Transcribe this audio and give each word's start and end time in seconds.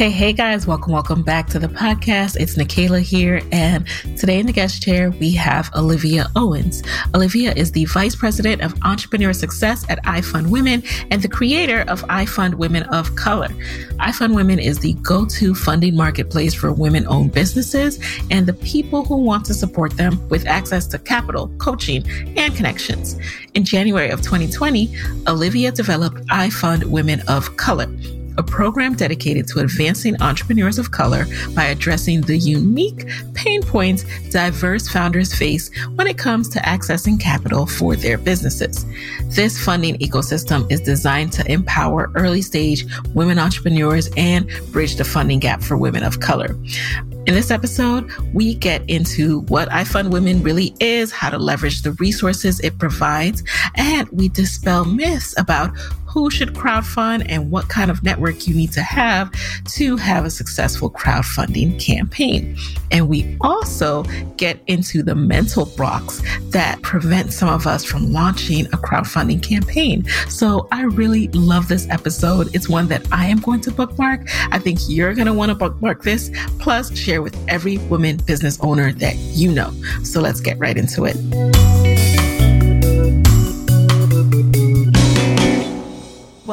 Hey, 0.00 0.08
hey 0.08 0.32
guys, 0.32 0.66
welcome, 0.66 0.94
welcome 0.94 1.22
back 1.22 1.46
to 1.48 1.58
the 1.58 1.68
podcast. 1.68 2.38
It's 2.40 2.56
Nicaila 2.56 3.02
here, 3.02 3.42
and 3.52 3.86
today 4.16 4.40
in 4.40 4.46
the 4.46 4.52
guest 4.54 4.82
chair, 4.82 5.10
we 5.10 5.30
have 5.32 5.70
Olivia 5.74 6.26
Owens. 6.36 6.82
Olivia 7.14 7.52
is 7.54 7.72
the 7.72 7.84
Vice 7.84 8.16
President 8.16 8.62
of 8.62 8.72
Entrepreneur 8.82 9.34
Success 9.34 9.84
at 9.90 10.02
iFund 10.04 10.46
Women 10.46 10.82
and 11.10 11.20
the 11.20 11.28
creator 11.28 11.82
of 11.82 12.00
iFund 12.04 12.54
Women 12.54 12.84
of 12.84 13.14
Color. 13.14 13.48
iFund 13.98 14.34
Women 14.34 14.58
is 14.58 14.78
the 14.78 14.94
go 15.02 15.26
to 15.26 15.54
funding 15.54 15.96
marketplace 15.96 16.54
for 16.54 16.72
women 16.72 17.06
owned 17.06 17.32
businesses 17.34 18.00
and 18.30 18.46
the 18.46 18.54
people 18.54 19.04
who 19.04 19.18
want 19.18 19.44
to 19.44 19.52
support 19.52 19.98
them 19.98 20.26
with 20.30 20.46
access 20.46 20.86
to 20.86 20.98
capital, 20.98 21.48
coaching, 21.58 22.08
and 22.38 22.56
connections. 22.56 23.18
In 23.52 23.64
January 23.64 24.08
of 24.08 24.22
2020, 24.22 24.96
Olivia 25.28 25.70
developed 25.70 26.26
iFund 26.28 26.84
Women 26.84 27.20
of 27.28 27.54
Color 27.58 27.94
a 28.38 28.42
program 28.42 28.94
dedicated 28.94 29.46
to 29.48 29.60
advancing 29.60 30.20
entrepreneurs 30.22 30.78
of 30.78 30.90
color 30.90 31.26
by 31.54 31.64
addressing 31.66 32.20
the 32.22 32.36
unique 32.36 33.08
pain 33.34 33.62
points 33.62 34.04
diverse 34.30 34.88
founders 34.88 35.34
face 35.34 35.70
when 35.94 36.06
it 36.06 36.18
comes 36.18 36.48
to 36.48 36.58
accessing 36.60 37.20
capital 37.20 37.66
for 37.66 37.96
their 37.96 38.18
businesses. 38.18 38.84
This 39.34 39.62
funding 39.62 39.96
ecosystem 39.98 40.70
is 40.70 40.80
designed 40.80 41.32
to 41.32 41.50
empower 41.50 42.10
early 42.14 42.42
stage 42.42 42.86
women 43.14 43.38
entrepreneurs 43.38 44.08
and 44.16 44.48
bridge 44.72 44.96
the 44.96 45.04
funding 45.04 45.38
gap 45.38 45.62
for 45.62 45.76
women 45.76 46.02
of 46.02 46.20
color. 46.20 46.56
In 47.26 47.34
this 47.34 47.50
episode, 47.50 48.10
we 48.32 48.54
get 48.54 48.82
into 48.88 49.42
what 49.42 49.68
iFund 49.68 50.10
Women 50.10 50.42
really 50.42 50.74
is, 50.80 51.12
how 51.12 51.28
to 51.30 51.38
leverage 51.38 51.82
the 51.82 51.92
resources 51.92 52.60
it 52.60 52.78
provides, 52.78 53.44
and 53.76 54.08
we 54.08 54.28
dispel 54.30 54.84
myths 54.84 55.38
about 55.38 55.70
who 56.10 56.30
should 56.30 56.54
crowdfund 56.54 57.24
and 57.28 57.50
what 57.50 57.68
kind 57.68 57.90
of 57.90 58.02
network 58.02 58.46
you 58.46 58.54
need 58.54 58.72
to 58.72 58.82
have 58.82 59.30
to 59.64 59.96
have 59.96 60.24
a 60.24 60.30
successful 60.30 60.90
crowdfunding 60.90 61.80
campaign. 61.80 62.56
And 62.90 63.08
we 63.08 63.36
also 63.40 64.02
get 64.36 64.60
into 64.66 65.02
the 65.02 65.14
mental 65.14 65.66
blocks 65.76 66.20
that 66.50 66.82
prevent 66.82 67.32
some 67.32 67.48
of 67.48 67.66
us 67.66 67.84
from 67.84 68.12
launching 68.12 68.66
a 68.66 68.76
crowdfunding 68.76 69.42
campaign. 69.42 70.04
So 70.28 70.66
I 70.72 70.82
really 70.82 71.28
love 71.28 71.68
this 71.68 71.88
episode. 71.90 72.54
It's 72.54 72.68
one 72.68 72.88
that 72.88 73.06
I 73.12 73.26
am 73.26 73.38
going 73.38 73.60
to 73.62 73.70
bookmark. 73.70 74.22
I 74.50 74.58
think 74.58 74.80
you're 74.88 75.14
going 75.14 75.26
to 75.26 75.34
want 75.34 75.50
to 75.50 75.54
bookmark 75.54 76.02
this, 76.02 76.30
plus 76.58 76.96
share 76.98 77.22
with 77.22 77.36
every 77.48 77.78
woman 77.78 78.16
business 78.16 78.58
owner 78.60 78.92
that 78.94 79.16
you 79.16 79.52
know. 79.52 79.72
So 80.02 80.20
let's 80.20 80.40
get 80.40 80.58
right 80.58 80.76
into 80.76 81.04
it. 81.04 81.79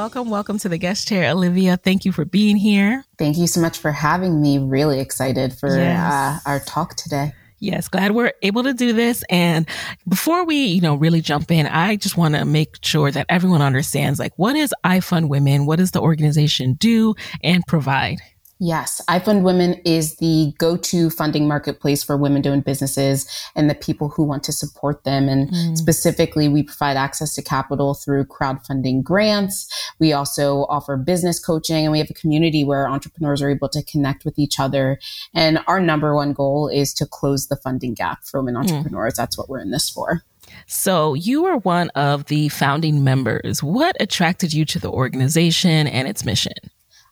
Welcome, 0.07 0.29
welcome 0.29 0.57
to 0.59 0.69
the 0.69 0.77
guest 0.77 1.09
chair, 1.09 1.29
Olivia. 1.29 1.75
Thank 1.75 2.05
you 2.05 2.13
for 2.13 2.23
being 2.23 2.55
here. 2.55 3.03
Thank 3.17 3.37
you 3.37 3.45
so 3.45 3.59
much 3.59 3.77
for 3.77 3.91
having 3.91 4.41
me. 4.41 4.57
Really 4.57 5.01
excited 5.01 5.53
for 5.53 5.67
yes. 5.67 6.13
uh, 6.13 6.39
our 6.45 6.61
talk 6.61 6.95
today. 6.95 7.33
Yes, 7.59 7.89
glad 7.89 8.13
we're 8.13 8.31
able 8.41 8.63
to 8.63 8.73
do 8.73 8.93
this. 8.93 9.25
And 9.29 9.67
before 10.07 10.45
we, 10.45 10.63
you 10.67 10.79
know, 10.79 10.95
really 10.95 11.19
jump 11.19 11.51
in, 11.51 11.67
I 11.67 11.97
just 11.97 12.15
want 12.15 12.35
to 12.35 12.45
make 12.45 12.77
sure 12.85 13.11
that 13.11 13.25
everyone 13.27 13.61
understands 13.61 14.17
like 14.17 14.31
what 14.37 14.55
is 14.55 14.73
iFund 14.85 15.27
Women? 15.27 15.65
What 15.65 15.79
does 15.79 15.91
the 15.91 15.99
organization 15.99 16.75
do 16.75 17.13
and 17.43 17.67
provide? 17.67 18.19
Yes, 18.59 19.01
iFund 19.07 19.43
Women 19.43 19.75
is 19.85 20.15
the 20.15 20.53
go 20.57 20.77
to 20.77 21.11
funding 21.11 21.47
marketplace 21.47 22.03
for 22.03 22.17
women 22.17 22.41
doing 22.41 22.61
businesses 22.61 23.29
and 23.55 23.69
the 23.69 23.75
people 23.75 24.09
who 24.09 24.23
want 24.23 24.43
to 24.45 24.51
support 24.51 25.03
them. 25.03 25.29
And 25.29 25.49
mm. 25.51 25.77
specifically, 25.77 26.49
we 26.49 26.63
provide 26.63 26.97
access 26.97 27.35
to 27.35 27.43
capital 27.43 27.93
through 27.93 28.25
crowdfunding 28.25 29.03
grants. 29.03 29.71
We 29.99 30.11
also 30.11 30.65
offer 30.69 30.97
business 30.97 31.39
coaching 31.39 31.85
and 31.85 31.91
we 31.91 31.99
have 31.99 32.09
a 32.09 32.15
community 32.15 32.63
where 32.63 32.87
entrepreneurs 32.87 33.43
are 33.43 33.51
able 33.51 33.69
to 33.69 33.83
connect 33.83 34.25
with 34.25 34.39
each 34.39 34.59
other. 34.59 34.97
And 35.35 35.59
our 35.67 35.79
number 35.79 36.15
one 36.15 36.33
goal 36.33 36.67
is 36.67 36.95
to 36.95 37.05
close 37.05 37.47
the 37.47 37.57
funding 37.57 37.93
gap 37.93 38.23
for 38.23 38.41
women 38.41 38.55
mm. 38.55 38.61
entrepreneurs. 38.61 39.13
Mm. 39.13 39.17
That's 39.17 39.37
what 39.37 39.49
we're 39.49 39.61
in 39.61 39.69
this 39.69 39.87
for. 39.87 40.23
So, 40.65 41.13
you 41.13 41.45
are 41.45 41.57
one 41.57 41.89
of 41.89 42.25
the 42.25 42.49
founding 42.49 43.03
members. 43.03 43.61
What 43.61 43.97
attracted 43.99 44.53
you 44.53 44.65
to 44.65 44.79
the 44.79 44.89
organization 44.89 45.87
and 45.87 46.07
its 46.07 46.25
mission? 46.25 46.53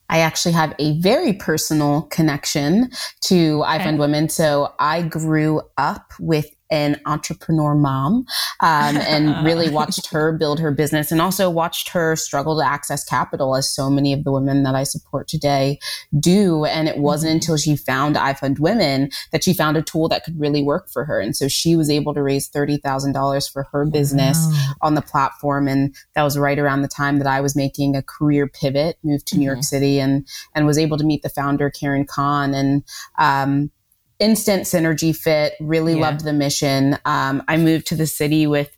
I 0.10 0.20
actually 0.20 0.54
have 0.54 0.74
a 0.80 1.00
very 1.00 1.34
personal 1.34 2.04
connection 2.04 2.90
to 3.22 3.64
okay. 3.64 3.80
iFund 3.80 3.98
Women. 3.98 4.30
So 4.30 4.74
I 4.80 5.02
grew 5.02 5.62
up 5.78 6.14
with 6.20 6.55
an 6.70 7.00
entrepreneur 7.06 7.76
mom 7.76 8.26
um, 8.62 8.98
and 8.98 9.46
really 9.46 9.70
watched 9.70 10.08
her 10.08 10.34
build 10.34 10.60
her 10.60 10.72
business 10.72 11.12
and 11.12 11.22
also 11.22 11.50
watched 11.50 11.90
her 11.90 12.16
struggle 12.16 12.58
to 12.60 12.66
access 12.66 13.04
capital 13.04 13.56
as 13.56 13.72
so 13.72 13.90
many 13.90 14.14
of 14.14 14.24
the 14.24 14.32
women 14.32 14.64
that 14.64 14.76
I 14.76 14.84
support 14.84 15.28
today 15.28 15.80
do. 16.20 16.66
And 16.66 16.88
it 16.88 16.98
wasn't 16.98 17.30
mm-hmm. 17.30 17.36
until 17.36 17.58
she 17.58 17.76
found 17.76 18.18
I 18.18 18.34
Fund 18.34 18.60
Women 18.60 19.10
that 19.32 19.44
she 19.44 19.54
found 19.54 19.78
a 19.78 19.82
tool 19.82 20.10
that 20.10 20.24
could 20.24 20.40
really 20.40 20.64
work 20.64 20.90
for 20.90 21.06
her. 21.06 21.20
And 21.20 21.36
so 21.36 21.48
she 21.48 21.76
was 21.76 21.90
able 21.90 22.14
to 22.14 22.24
raise 22.24 22.50
$30,000 22.50 23.52
for 23.52 23.64
her 23.72 23.86
business 23.86 24.38
wow. 24.50 24.74
on 24.82 24.96
the 24.96 25.02
platform. 25.02 25.68
And 25.68 25.96
that 26.16 26.24
was 26.24 26.38
right 26.38 26.60
around 26.60 26.82
the 26.82 26.88
time 26.88 27.18
that 27.20 27.28
I 27.28 27.42
was 27.42 27.56
making 27.56 27.96
a 27.96 28.02
career 28.02 28.48
pivot, 28.48 28.98
moved 29.04 29.28
to 29.28 29.36
mm-hmm. 29.36 29.40
New 29.40 29.46
York 29.46 29.58
mm-hmm. 29.58 29.64
City 29.64 30.00
and, 30.00 30.28
and 30.54 30.66
was 30.66 30.78
able 30.78 30.98
to 30.98 31.04
meet 31.04 31.22
the 31.22 31.30
founder, 31.30 31.70
Karen 31.70 32.06
Cahn. 32.06 32.54
And, 32.54 32.84
um, 33.18 33.72
instant 34.20 34.64
synergy 34.64 35.16
fit, 35.16 35.54
really 35.60 35.96
yeah. 35.96 36.02
loved 36.02 36.24
the 36.24 36.34
mission. 36.34 36.98
Um, 37.06 37.44
I 37.48 37.58
moved 37.58 37.88
to 37.88 37.96
the 37.96 38.08
city 38.08 38.48
with 38.48 38.76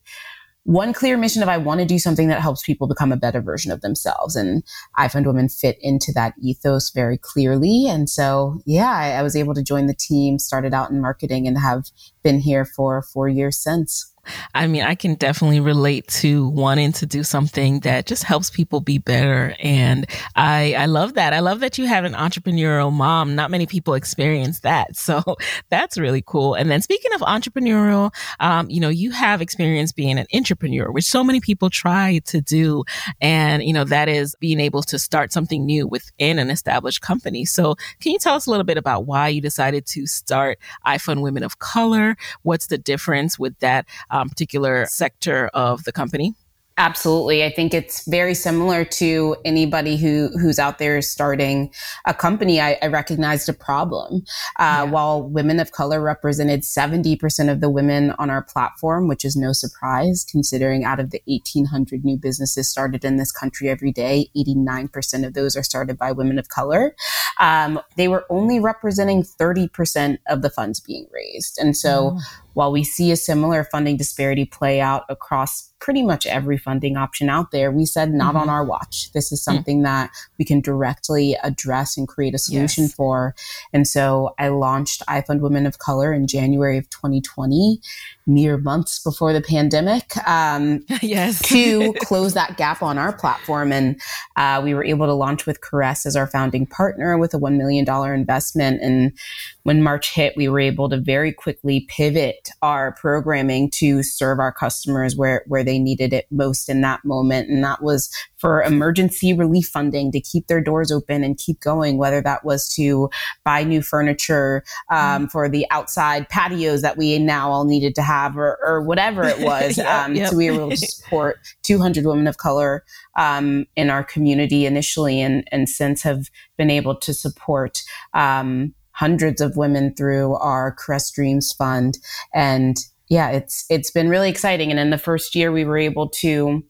one 0.67 0.91
clear 0.91 1.15
mission 1.15 1.41
of 1.41 1.47
I 1.47 1.57
want 1.57 1.79
to 1.79 1.85
do 1.85 1.97
something 1.97 2.27
that 2.27 2.41
helps 2.41 2.61
people 2.61 2.87
become 2.87 3.13
a 3.13 3.17
better 3.17 3.39
version 3.39 3.71
of 3.71 3.79
themselves. 3.79 4.35
And 4.35 4.63
I 4.95 5.07
Fund 5.07 5.25
Women 5.25 5.47
fit 5.47 5.77
into 5.79 6.11
that 6.15 6.33
ethos 6.43 6.91
very 6.91 7.17
clearly. 7.17 7.87
And 7.87 8.09
so, 8.09 8.59
yeah, 8.65 8.91
I, 8.91 9.11
I 9.11 9.23
was 9.23 9.37
able 9.37 9.53
to 9.53 9.63
join 9.63 9.87
the 9.87 9.95
team, 9.97 10.37
started 10.39 10.73
out 10.73 10.91
in 10.91 10.99
marketing 10.99 11.47
and 11.47 11.57
have 11.57 11.85
been 12.21 12.41
here 12.41 12.65
for 12.65 13.01
four 13.01 13.29
years 13.29 13.55
since. 13.55 14.13
I 14.53 14.67
mean, 14.67 14.83
I 14.83 14.95
can 14.95 15.15
definitely 15.15 15.59
relate 15.59 16.07
to 16.07 16.47
wanting 16.49 16.91
to 16.93 17.05
do 17.05 17.23
something 17.23 17.81
that 17.81 18.05
just 18.05 18.23
helps 18.23 18.49
people 18.49 18.81
be 18.81 18.97
better. 18.97 19.55
And 19.59 20.05
I, 20.35 20.73
I 20.73 20.85
love 20.85 21.15
that. 21.15 21.33
I 21.33 21.39
love 21.39 21.59
that 21.61 21.77
you 21.77 21.87
have 21.87 22.05
an 22.05 22.13
entrepreneurial 22.13 22.91
mom. 22.91 23.35
Not 23.35 23.51
many 23.51 23.65
people 23.65 23.93
experience 23.93 24.59
that. 24.61 24.87
So 25.07 25.37
that's 25.69 25.97
really 25.97 26.21
cool. 26.25 26.53
And 26.53 26.69
then 26.69 26.81
speaking 26.81 27.13
of 27.13 27.21
entrepreneurial, 27.21 28.13
um, 28.41 28.69
you 28.69 28.81
know, 28.81 28.89
you 28.89 29.11
have 29.11 29.41
experience 29.41 29.93
being 29.93 30.19
an 30.19 30.25
entrepreneur, 30.33 30.91
which 30.91 31.05
so 31.05 31.23
many 31.23 31.39
people 31.39 31.69
try 31.69 32.19
to 32.25 32.41
do. 32.41 32.83
And, 33.21 33.63
you 33.63 33.71
know, 33.71 33.85
that 33.85 34.09
is 34.09 34.35
being 34.41 34.59
able 34.59 34.83
to 34.83 34.99
start 34.99 35.31
something 35.31 35.65
new 35.65 35.87
within 35.87 36.39
an 36.39 36.49
established 36.49 36.99
company. 36.99 37.45
So 37.45 37.75
can 38.01 38.11
you 38.11 38.19
tell 38.19 38.35
us 38.35 38.47
a 38.47 38.49
little 38.49 38.65
bit 38.65 38.77
about 38.77 39.05
why 39.05 39.29
you 39.29 39.39
decided 39.39 39.85
to 39.87 40.05
start 40.07 40.59
iFund 40.85 41.21
Women 41.21 41.43
of 41.43 41.59
Color? 41.59 42.17
What's 42.41 42.67
the 42.67 42.77
difference 42.77 43.39
with 43.39 43.57
that? 43.59 43.77
um, 44.09 44.16
particular 44.25 44.85
sector 44.89 45.49
of 45.53 45.83
the 45.83 45.91
company? 45.91 46.33
Absolutely. 46.79 47.43
I 47.43 47.49
think 47.49 47.73
it's 47.73 48.07
very 48.07 48.35
similar 48.35 48.85
to 48.85 49.35
anybody 49.43 49.97
who 49.97 50.29
who's 50.39 50.59
out 50.59 50.77
there 50.77 51.01
starting 51.01 51.73
a 52.05 52.13
company. 52.13 52.61
I, 52.61 52.77
I 52.83 52.87
recognized 52.87 53.49
a 53.49 53.53
problem. 53.53 54.21
Uh, 54.59 54.61
yeah. 54.61 54.83
While 54.83 55.23
women 55.23 55.59
of 55.59 55.71
color 55.71 55.99
represented 55.99 56.61
70% 56.61 57.51
of 57.51 57.61
the 57.61 57.69
women 57.69 58.11
on 58.19 58.29
our 58.29 58.43
platform, 58.43 59.07
which 59.07 59.25
is 59.25 59.35
no 59.35 59.53
surprise 59.53 60.23
considering 60.29 60.83
out 60.83 60.99
of 60.99 61.09
the 61.09 61.19
1800 61.25 62.05
new 62.05 62.15
businesses 62.15 62.69
started 62.69 63.03
in 63.03 63.17
this 63.17 63.31
country 63.31 63.69
every 63.69 63.91
day, 63.91 64.29
89% 64.37 65.25
of 65.25 65.33
those 65.33 65.55
are 65.55 65.63
started 65.63 65.97
by 65.97 66.11
women 66.11 66.37
of 66.37 66.49
color. 66.49 66.95
Um, 67.39 67.79
they 67.95 68.07
were 68.07 68.25
only 68.29 68.59
representing 68.59 69.23
30% 69.23 70.19
of 70.27 70.43
the 70.43 70.51
funds 70.51 70.79
being 70.79 71.07
raised. 71.11 71.57
And 71.57 71.75
so 71.75 72.17
oh 72.17 72.46
while 72.57 72.71
we 72.71 72.83
see 72.83 73.11
a 73.11 73.15
similar 73.15 73.63
funding 73.63 73.97
disparity 73.97 74.43
play 74.43 74.81
out 74.81 75.03
across 75.09 75.66
pretty 75.79 76.03
much 76.03 76.25
every 76.25 76.57
funding 76.57 76.97
option 76.97 77.29
out 77.29 77.51
there, 77.51 77.71
we 77.71 77.85
said 77.85 78.11
not 78.11 78.29
mm-hmm. 78.29 78.37
on 78.37 78.49
our 78.49 78.65
watch. 78.65 79.11
This 79.13 79.31
is 79.31 79.39
mm. 79.39 79.43
something 79.43 79.77
mm-hmm. 79.77 79.85
that 79.85 80.11
we 80.39 80.45
can 80.45 80.59
directly 80.59 81.37
address 81.43 81.97
and 81.97 82.07
create 82.07 82.33
a 82.33 82.39
solution 82.39 82.85
yes. 82.85 82.93
for. 82.93 83.35
And 83.73 83.87
so 83.87 84.33
I 84.39 84.49
launched 84.49 85.03
I 85.07 85.21
Fund 85.21 85.41
Women 85.41 85.65
of 85.65 85.77
Color 85.77 86.13
in 86.13 86.27
January 86.27 86.77
of 86.77 86.89
2020, 86.89 87.79
mere 88.25 88.57
months 88.57 89.01
before 89.03 89.33
the 89.33 89.41
pandemic, 89.41 90.17
um, 90.27 90.83
yes. 91.01 91.41
to 91.43 91.93
close 92.01 92.33
that 92.33 92.57
gap 92.57 92.81
on 92.81 92.97
our 92.97 93.13
platform. 93.13 93.71
And 93.71 94.01
uh, 94.35 94.61
we 94.63 94.73
were 94.73 94.83
able 94.83 95.05
to 95.05 95.13
launch 95.13 95.45
with 95.45 95.61
Caress 95.61 96.05
as 96.05 96.15
our 96.15 96.27
founding 96.27 96.65
partner 96.65 97.17
with 97.17 97.33
a 97.33 97.39
$1 97.39 97.55
million 97.55 97.87
investment. 98.13 98.81
And 98.81 99.17
when 99.63 99.83
March 99.83 100.13
hit, 100.13 100.35
we 100.35 100.47
were 100.49 100.59
able 100.59 100.89
to 100.89 100.99
very 100.99 101.31
quickly 101.31 101.85
pivot 101.89 102.49
our 102.61 102.93
programming 102.93 103.69
to 103.71 104.01
serve 104.01 104.39
our 104.39 104.51
customers 104.51 105.15
where, 105.15 105.43
where 105.47 105.63
they 105.67 105.79
needed 105.79 106.13
it 106.13 106.25
most 106.31 106.69
in 106.69 106.81
that 106.81 107.03
moment. 107.03 107.49
And 107.49 107.63
that 107.63 107.83
was 107.83 108.09
for 108.37 108.63
emergency 108.63 109.33
relief 109.33 109.67
funding 109.67 110.11
to 110.11 110.21
keep 110.21 110.47
their 110.47 110.61
doors 110.61 110.91
open 110.91 111.23
and 111.23 111.37
keep 111.37 111.59
going, 111.59 111.97
whether 111.97 112.21
that 112.21 112.45
was 112.45 112.73
to 112.75 113.09
buy 113.43 113.63
new 113.63 113.81
furniture 113.81 114.63
um, 114.89 115.27
mm. 115.27 115.31
for 115.31 115.49
the 115.49 115.65
outside 115.71 116.29
patios 116.29 116.81
that 116.81 116.97
we 116.97 117.19
now 117.19 117.51
all 117.51 117.65
needed 117.65 117.95
to 117.95 118.01
have 118.01 118.37
or, 118.37 118.57
or 118.63 118.81
whatever 118.81 119.23
it 119.23 119.39
was. 119.41 119.77
yep, 119.77 119.87
um, 119.87 120.15
yep. 120.15 120.29
So 120.29 120.37
we 120.37 120.49
were 120.49 120.57
able 120.57 120.69
to 120.69 120.77
support 120.77 121.39
200 121.63 122.05
women 122.05 122.27
of 122.27 122.37
color 122.37 122.83
um, 123.17 123.65
in 123.75 123.89
our 123.89 124.03
community 124.03 124.65
initially 124.65 125.21
and, 125.21 125.47
and 125.51 125.67
since 125.67 126.03
have 126.03 126.29
been 126.57 126.69
able 126.69 126.95
to 126.95 127.13
support 127.13 127.81
um, 128.13 128.73
hundreds 128.91 129.41
of 129.41 129.55
women 129.55 129.93
through 129.93 130.33
our 130.35 130.71
Caress 130.71 131.11
Dreams 131.11 131.53
Fund. 131.53 131.99
And 132.33 132.77
yeah, 133.09 133.29
it's 133.29 133.65
it's 133.69 133.91
been 133.91 134.09
really 134.09 134.29
exciting. 134.29 134.71
And 134.71 134.79
in 134.79 134.89
the 134.89 134.97
first 134.97 135.35
year, 135.35 135.51
we 135.51 135.65
were 135.65 135.77
able 135.77 136.09
to 136.09 136.63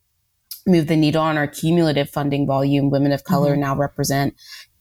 move 0.68 0.88
the 0.88 0.98
needle 0.98 1.22
on 1.22 1.38
our 1.38 1.48
cumulative 1.48 2.10
funding 2.10 2.46
volume. 2.46 2.90
Women 2.90 3.12
of 3.12 3.24
color 3.24 3.52
mm-hmm. 3.52 3.62
now 3.62 3.76
represent 3.76 4.36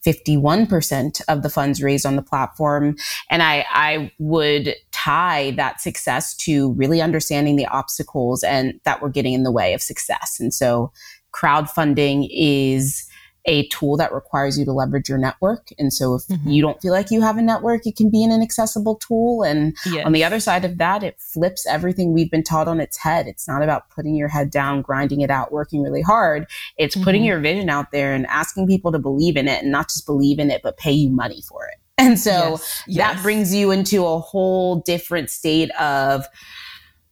51% 0.05 1.21
of 1.27 1.43
the 1.43 1.49
funds 1.49 1.81
raised 1.81 2.05
on 2.05 2.15
the 2.15 2.21
platform. 2.21 2.95
And 3.29 3.43
I, 3.43 3.65
I 3.71 4.11
would 4.19 4.75
tie 4.91 5.51
that 5.51 5.81
success 5.81 6.35
to 6.37 6.73
really 6.73 7.01
understanding 7.01 7.55
the 7.55 7.65
obstacles 7.65 8.43
and 8.43 8.79
that 8.85 9.01
were 9.01 9.09
getting 9.09 9.33
in 9.33 9.43
the 9.43 9.51
way 9.51 9.73
of 9.73 9.81
success. 9.81 10.37
And 10.39 10.53
so 10.53 10.91
crowdfunding 11.33 12.29
is 12.31 13.05
a 13.47 13.67
tool 13.69 13.95
that 13.97 14.13
requires 14.13 14.59
you 14.59 14.65
to 14.65 14.73
leverage 14.73 15.07
your 15.07 15.17
network. 15.17 15.69
And 15.79 15.91
so 15.91 16.15
if 16.15 16.23
mm-hmm. 16.23 16.49
you 16.49 16.61
don't 16.61 16.79
feel 16.81 16.91
like 16.91 17.09
you 17.09 17.21
have 17.21 17.37
a 17.37 17.41
network, 17.41 17.87
it 17.87 17.95
can 17.95 18.09
be 18.09 18.23
an 18.23 18.31
inaccessible 18.31 18.95
tool. 18.95 19.43
And 19.43 19.75
yes. 19.85 20.05
on 20.05 20.11
the 20.11 20.23
other 20.23 20.41
side 20.41 20.65
of 20.65 20.77
that, 20.77 21.01
it 21.01 21.19
flips 21.19 21.65
everything 21.65 22.13
we've 22.13 22.29
been 22.29 22.43
taught 22.43 22.67
on 22.67 22.81
its 22.81 22.97
head. 22.97 23.25
It's 23.25 23.47
not 23.47 23.63
about 23.63 23.89
putting 23.89 24.15
your 24.15 24.27
head 24.27 24.51
down, 24.51 24.81
grinding 24.81 25.21
it 25.21 25.31
out, 25.31 25.51
working 25.51 25.81
really 25.81 26.01
hard. 26.01 26.45
It's 26.77 26.95
mm-hmm. 26.95 27.05
putting 27.05 27.23
your 27.23 27.39
vision 27.39 27.69
out 27.69 27.91
there 27.91 28.13
and 28.13 28.27
asking 28.27 28.67
people 28.67 28.91
to 28.91 28.99
believe 28.99 29.37
in 29.37 29.47
it 29.47 29.63
and 29.63 29.71
not 29.71 29.87
just 29.87 30.05
believe 30.05 30.39
in 30.39 30.51
it, 30.51 30.61
but 30.61 30.77
pay 30.77 30.91
you 30.91 31.09
money 31.09 31.41
for 31.47 31.65
it. 31.67 31.75
And 31.97 32.19
so 32.19 32.31
yes. 32.31 32.83
Yes. 32.87 33.15
that 33.15 33.23
brings 33.23 33.55
you 33.55 33.71
into 33.71 34.05
a 34.05 34.19
whole 34.19 34.81
different 34.81 35.29
state 35.29 35.71
of 35.79 36.27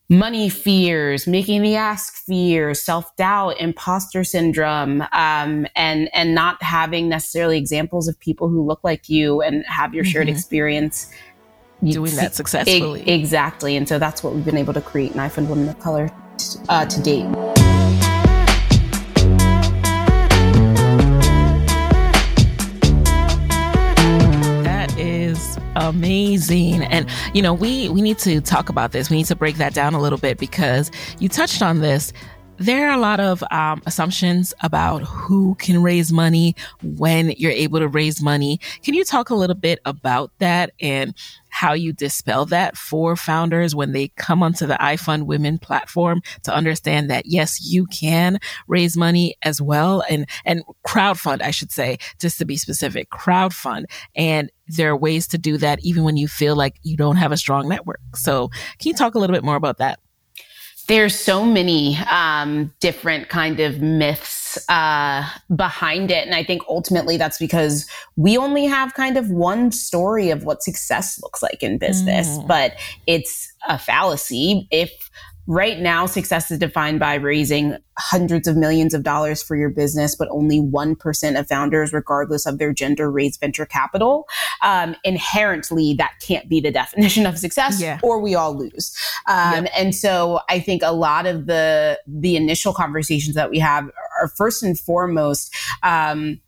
money 0.10 0.50
fears, 0.50 1.28
making 1.28 1.62
the 1.62 1.76
ask 1.76 2.16
fear, 2.26 2.74
self 2.74 3.16
doubt, 3.16 3.60
imposter 3.60 4.24
syndrome, 4.24 5.02
um, 5.12 5.68
and 5.76 6.10
and 6.14 6.36
not 6.36 6.62
having 6.62 7.10
necessarily 7.10 7.58
examples 7.58 8.08
of 8.08 8.20
people 8.20 8.50
who 8.50 8.66
look 8.66 8.84
like 8.84 9.10
you 9.10 9.42
and 9.42 9.66
have 9.66 9.94
your 9.94 10.04
shared 10.04 10.28
mm-hmm. 10.28 10.36
experience. 10.36 11.12
Doing 11.84 12.16
that 12.16 12.34
successfully. 12.34 13.02
E- 13.02 13.14
exactly. 13.14 13.76
And 13.76 13.88
so 13.88 14.00
that's 14.00 14.24
what 14.24 14.34
we've 14.34 14.46
been 14.46 14.58
able 14.58 14.74
to 14.74 14.82
create 14.82 15.12
in 15.12 15.20
I 15.20 15.30
Fund 15.30 15.50
Women 15.50 15.70
of 15.70 15.78
Color 15.80 16.10
t- 16.38 16.60
uh, 16.70 16.86
to 16.86 17.02
date. 17.02 17.55
Amazing. 25.76 26.84
And 26.84 27.10
you 27.34 27.42
know, 27.42 27.54
we 27.54 27.90
we 27.90 28.02
need 28.02 28.18
to 28.20 28.42
talk 28.42 28.70
about 28.70 28.92
this. 28.92 29.10
We 29.10 29.18
need 29.18 29.28
to 29.28 29.36
break 29.36 29.58
that 29.58 29.74
down 29.74 29.94
a 29.94 30.02
little 30.02 30.20
bit 30.20 30.38
because 30.38 30.92
you 31.20 31.30
touched 31.30 31.62
on 31.62 31.80
this. 31.80 32.14
There 32.58 32.90
are 32.90 32.94
a 32.94 33.02
lot 33.02 33.20
of 33.20 33.44
um, 33.52 33.82
assumptions 33.86 34.54
about 34.62 35.00
who 35.04 35.56
can 35.56 35.84
raise 35.84 36.14
money, 36.14 36.56
when 36.82 37.32
you're 37.32 37.52
able 37.52 37.80
to 37.80 37.88
raise 37.90 38.22
money. 38.22 38.62
Can 38.82 38.94
you 38.94 39.04
talk 39.04 39.30
a 39.30 39.36
little 39.36 39.58
bit 39.58 39.80
about 39.84 40.32
that 40.40 40.72
and 40.80 41.14
how 41.50 41.74
you 41.74 41.92
dispel 41.92 42.46
that 42.46 42.78
for 42.78 43.18
founders 43.18 43.76
when 43.76 43.92
they 43.92 44.08
come 44.16 44.42
onto 44.42 44.66
the 44.66 44.82
I 44.82 44.96
Fund 44.96 45.28
Women 45.28 45.58
platform 45.58 46.22
to 46.44 46.56
understand 46.56 47.10
that 47.10 47.26
yes, 47.26 47.60
you 47.62 47.88
can 47.88 48.40
raise 48.68 48.96
money 48.96 49.36
as 49.42 49.62
well 49.62 50.02
and, 50.10 50.26
and 50.46 50.64
crowdfund, 50.88 51.42
I 51.42 51.52
should 51.52 51.74
say, 51.74 51.98
just 52.22 52.38
to 52.38 52.46
be 52.46 52.56
specific, 52.56 53.10
crowdfund. 53.10 53.86
And 54.16 54.50
there 54.68 54.92
are 54.92 54.98
ways 54.98 55.28
to 55.28 55.38
do 55.38 55.58
that 55.58 55.80
even 55.84 56.06
when 56.06 56.16
you 56.16 56.30
feel 56.30 56.56
like 56.56 56.78
you 56.84 56.96
don't 56.96 57.18
have 57.18 57.34
a 57.34 57.38
strong 57.38 57.68
network. 57.68 58.00
So 58.16 58.48
can 58.80 58.90
you 58.90 58.94
talk 58.94 59.16
a 59.16 59.20
little 59.20 59.34
bit 59.34 59.44
more 59.44 59.58
about 59.58 59.80
that? 59.80 60.00
There's 60.88 61.18
so 61.18 61.44
many 61.44 61.98
um, 62.12 62.74
different 62.80 63.30
kind 63.30 63.60
of 63.60 63.82
myths 63.82 64.58
uh, 64.70 65.28
behind 65.56 66.12
it. 66.12 66.26
And 66.26 66.36
I 66.36 66.44
think 66.44 66.62
ultimately 66.70 67.18
that's 67.18 67.40
because 67.40 67.88
we 68.16 68.38
only 68.38 68.66
have 68.66 68.94
kind 68.94 69.18
of 69.18 69.30
one 69.30 69.72
story 69.72 70.30
of 70.30 70.44
what 70.44 70.64
success 70.64 71.20
looks 71.22 71.42
like 71.42 71.64
in 71.64 71.78
business, 71.78 72.28
mm. 72.28 72.48
but 72.48 72.74
it's 73.08 73.52
a 73.68 73.80
fallacy. 73.80 74.68
If 74.72 75.10
right 75.48 75.80
now 75.80 76.06
success 76.06 76.50
is 76.52 76.60
defined 76.60 77.00
by 77.00 77.16
raising 77.16 77.78
hundreds 77.98 78.48
of 78.48 78.58
millions 78.58 78.94
of 78.94 79.04
dollars 79.04 79.42
for 79.42 79.56
your 79.56 79.70
business, 79.70 80.16
but 80.16 80.28
only 80.32 80.60
1% 80.60 81.40
of 81.40 81.48
founders, 81.48 81.94
regardless 81.94 82.46
of 82.46 82.58
their 82.58 82.74
gender, 82.74 83.10
raise 83.10 83.38
venture 83.38 83.66
capital. 83.66 84.28
Um, 84.64 84.96
inherently, 85.04 85.94
that 85.96 86.14
can't 86.22 86.50
be 86.50 86.60
the 86.60 86.72
definition 86.86 87.26
of 87.26 87.38
success 87.38 87.82
yeah. 87.82 88.00
or 88.04 88.20
we 88.20 88.36
all 88.36 88.58
lose. 88.58 88.96
Um, 89.28 89.66
yep. 89.66 89.74
And 89.78 89.96
so 89.96 90.42
I 90.50 90.60
think 90.60 90.82
a 90.84 90.94
lot 90.94 91.26
of 91.26 91.46
the, 91.46 92.00
the 92.08 92.36
initial 92.36 92.74
conversations 92.74 93.36
that 93.36 93.50
we 93.50 93.60
have 93.60 93.90
are 94.20 94.28
first 94.30 94.64
and 94.64 94.78
foremost, 94.78 95.56
um, 95.84 96.40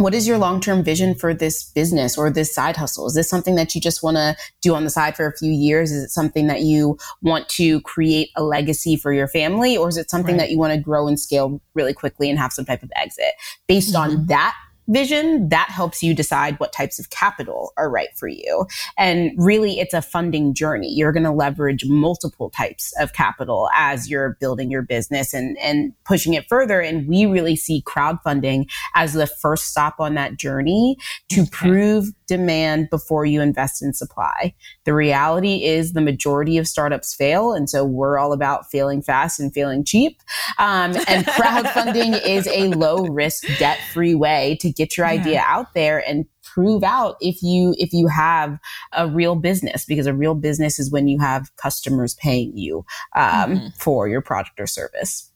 what 0.00 0.14
is 0.14 0.26
your 0.26 0.38
long-term 0.38 0.82
vision 0.82 1.14
for 1.14 1.34
this 1.34 1.64
business 1.72 2.16
or 2.16 2.30
this 2.30 2.54
side 2.54 2.76
hustle 2.76 3.06
is 3.06 3.14
this 3.14 3.28
something 3.28 3.54
that 3.54 3.74
you 3.74 3.80
just 3.80 4.02
want 4.02 4.16
to 4.16 4.36
do 4.62 4.74
on 4.74 4.84
the 4.84 4.90
side 4.90 5.16
for 5.16 5.26
a 5.26 5.36
few 5.36 5.52
years 5.52 5.92
is 5.92 6.04
it 6.04 6.10
something 6.10 6.46
that 6.46 6.62
you 6.62 6.96
want 7.22 7.48
to 7.48 7.80
create 7.82 8.30
a 8.36 8.42
legacy 8.42 8.96
for 8.96 9.12
your 9.12 9.28
family 9.28 9.76
or 9.76 9.88
is 9.88 9.96
it 9.96 10.10
something 10.10 10.36
right. 10.36 10.42
that 10.42 10.50
you 10.50 10.58
want 10.58 10.72
to 10.72 10.78
grow 10.78 11.06
and 11.06 11.20
scale 11.20 11.60
really 11.74 11.92
quickly 11.92 12.30
and 12.30 12.38
have 12.38 12.52
some 12.52 12.64
type 12.64 12.82
of 12.82 12.90
exit 12.96 13.32
based 13.66 13.94
mm-hmm. 13.94 14.18
on 14.18 14.26
that 14.26 14.54
vision, 14.90 15.48
that 15.48 15.70
helps 15.70 16.02
you 16.02 16.14
decide 16.14 16.58
what 16.58 16.72
types 16.72 16.98
of 16.98 17.10
capital 17.10 17.72
are 17.76 17.90
right 17.90 18.08
for 18.16 18.28
you. 18.28 18.66
And 18.98 19.32
really, 19.36 19.78
it's 19.78 19.94
a 19.94 20.02
funding 20.02 20.52
journey. 20.54 20.92
You're 20.92 21.12
going 21.12 21.24
to 21.24 21.30
leverage 21.30 21.84
multiple 21.86 22.50
types 22.50 22.92
of 23.00 23.12
capital 23.12 23.70
as 23.74 24.10
you're 24.10 24.36
building 24.40 24.70
your 24.70 24.82
business 24.82 25.32
and, 25.32 25.56
and 25.58 25.92
pushing 26.04 26.34
it 26.34 26.46
further. 26.48 26.80
And 26.80 27.08
we 27.08 27.26
really 27.26 27.56
see 27.56 27.82
crowdfunding 27.86 28.70
as 28.94 29.12
the 29.12 29.26
first 29.26 29.68
stop 29.68 29.96
on 30.00 30.14
that 30.14 30.36
journey 30.36 30.96
to 31.30 31.42
okay. 31.42 31.50
prove 31.50 32.06
demand 32.26 32.88
before 32.90 33.24
you 33.24 33.40
invest 33.40 33.82
in 33.82 33.92
supply. 33.92 34.54
The 34.84 34.94
reality 34.94 35.64
is 35.64 35.92
the 35.92 36.00
majority 36.00 36.58
of 36.58 36.68
startups 36.68 37.12
fail. 37.12 37.52
And 37.52 37.68
so 37.68 37.84
we're 37.84 38.18
all 38.18 38.32
about 38.32 38.70
failing 38.70 39.02
fast 39.02 39.40
and 39.40 39.52
failing 39.52 39.84
cheap. 39.84 40.22
Um, 40.58 40.94
and 41.08 41.26
crowdfunding 41.36 42.24
is 42.24 42.46
a 42.46 42.68
low 42.68 43.04
risk, 43.06 43.46
debt 43.58 43.80
free 43.92 44.14
way 44.14 44.56
to 44.60 44.72
get 44.80 44.96
your 44.96 45.06
idea 45.06 45.34
yeah. 45.34 45.44
out 45.46 45.74
there 45.74 46.02
and 46.08 46.24
prove 46.42 46.82
out 46.82 47.16
if 47.20 47.42
you 47.42 47.74
if 47.78 47.92
you 47.92 48.06
have 48.06 48.58
a 48.92 49.06
real 49.06 49.36
business 49.36 49.84
because 49.84 50.06
a 50.06 50.14
real 50.14 50.34
business 50.34 50.78
is 50.78 50.90
when 50.90 51.06
you 51.06 51.18
have 51.18 51.54
customers 51.56 52.14
paying 52.14 52.56
you 52.56 52.78
um, 53.14 53.56
mm-hmm. 53.56 53.66
for 53.78 54.08
your 54.08 54.22
product 54.22 54.58
or 54.58 54.66
service 54.66 55.29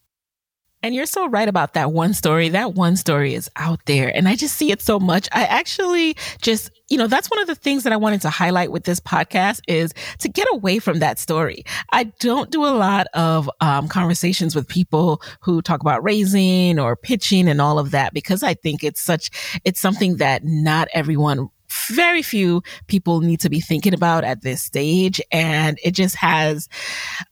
and 0.84 0.94
you're 0.94 1.06
so 1.06 1.26
right 1.26 1.48
about 1.48 1.72
that 1.72 1.92
one 1.92 2.12
story. 2.12 2.50
That 2.50 2.74
one 2.74 2.96
story 2.96 3.32
is 3.32 3.50
out 3.56 3.80
there. 3.86 4.14
And 4.14 4.28
I 4.28 4.36
just 4.36 4.54
see 4.54 4.70
it 4.70 4.82
so 4.82 5.00
much. 5.00 5.30
I 5.32 5.44
actually 5.44 6.14
just, 6.42 6.70
you 6.90 6.98
know, 6.98 7.06
that's 7.06 7.30
one 7.30 7.40
of 7.40 7.46
the 7.46 7.54
things 7.54 7.84
that 7.84 7.92
I 7.94 7.96
wanted 7.96 8.20
to 8.20 8.28
highlight 8.28 8.70
with 8.70 8.84
this 8.84 9.00
podcast 9.00 9.62
is 9.66 9.94
to 10.18 10.28
get 10.28 10.46
away 10.52 10.78
from 10.80 10.98
that 10.98 11.18
story. 11.18 11.64
I 11.90 12.04
don't 12.20 12.50
do 12.50 12.66
a 12.66 12.76
lot 12.76 13.06
of 13.14 13.48
um, 13.62 13.88
conversations 13.88 14.54
with 14.54 14.68
people 14.68 15.22
who 15.40 15.62
talk 15.62 15.80
about 15.80 16.04
raising 16.04 16.78
or 16.78 16.96
pitching 16.96 17.48
and 17.48 17.62
all 17.62 17.78
of 17.78 17.92
that 17.92 18.12
because 18.12 18.42
I 18.42 18.52
think 18.52 18.84
it's 18.84 19.00
such, 19.00 19.30
it's 19.64 19.80
something 19.80 20.18
that 20.18 20.44
not 20.44 20.88
everyone 20.92 21.48
very 21.88 22.22
few 22.22 22.62
people 22.86 23.20
need 23.20 23.40
to 23.40 23.50
be 23.50 23.60
thinking 23.60 23.94
about 23.94 24.24
at 24.24 24.42
this 24.42 24.62
stage. 24.62 25.20
And 25.30 25.78
it 25.82 25.92
just 25.92 26.16
has, 26.16 26.68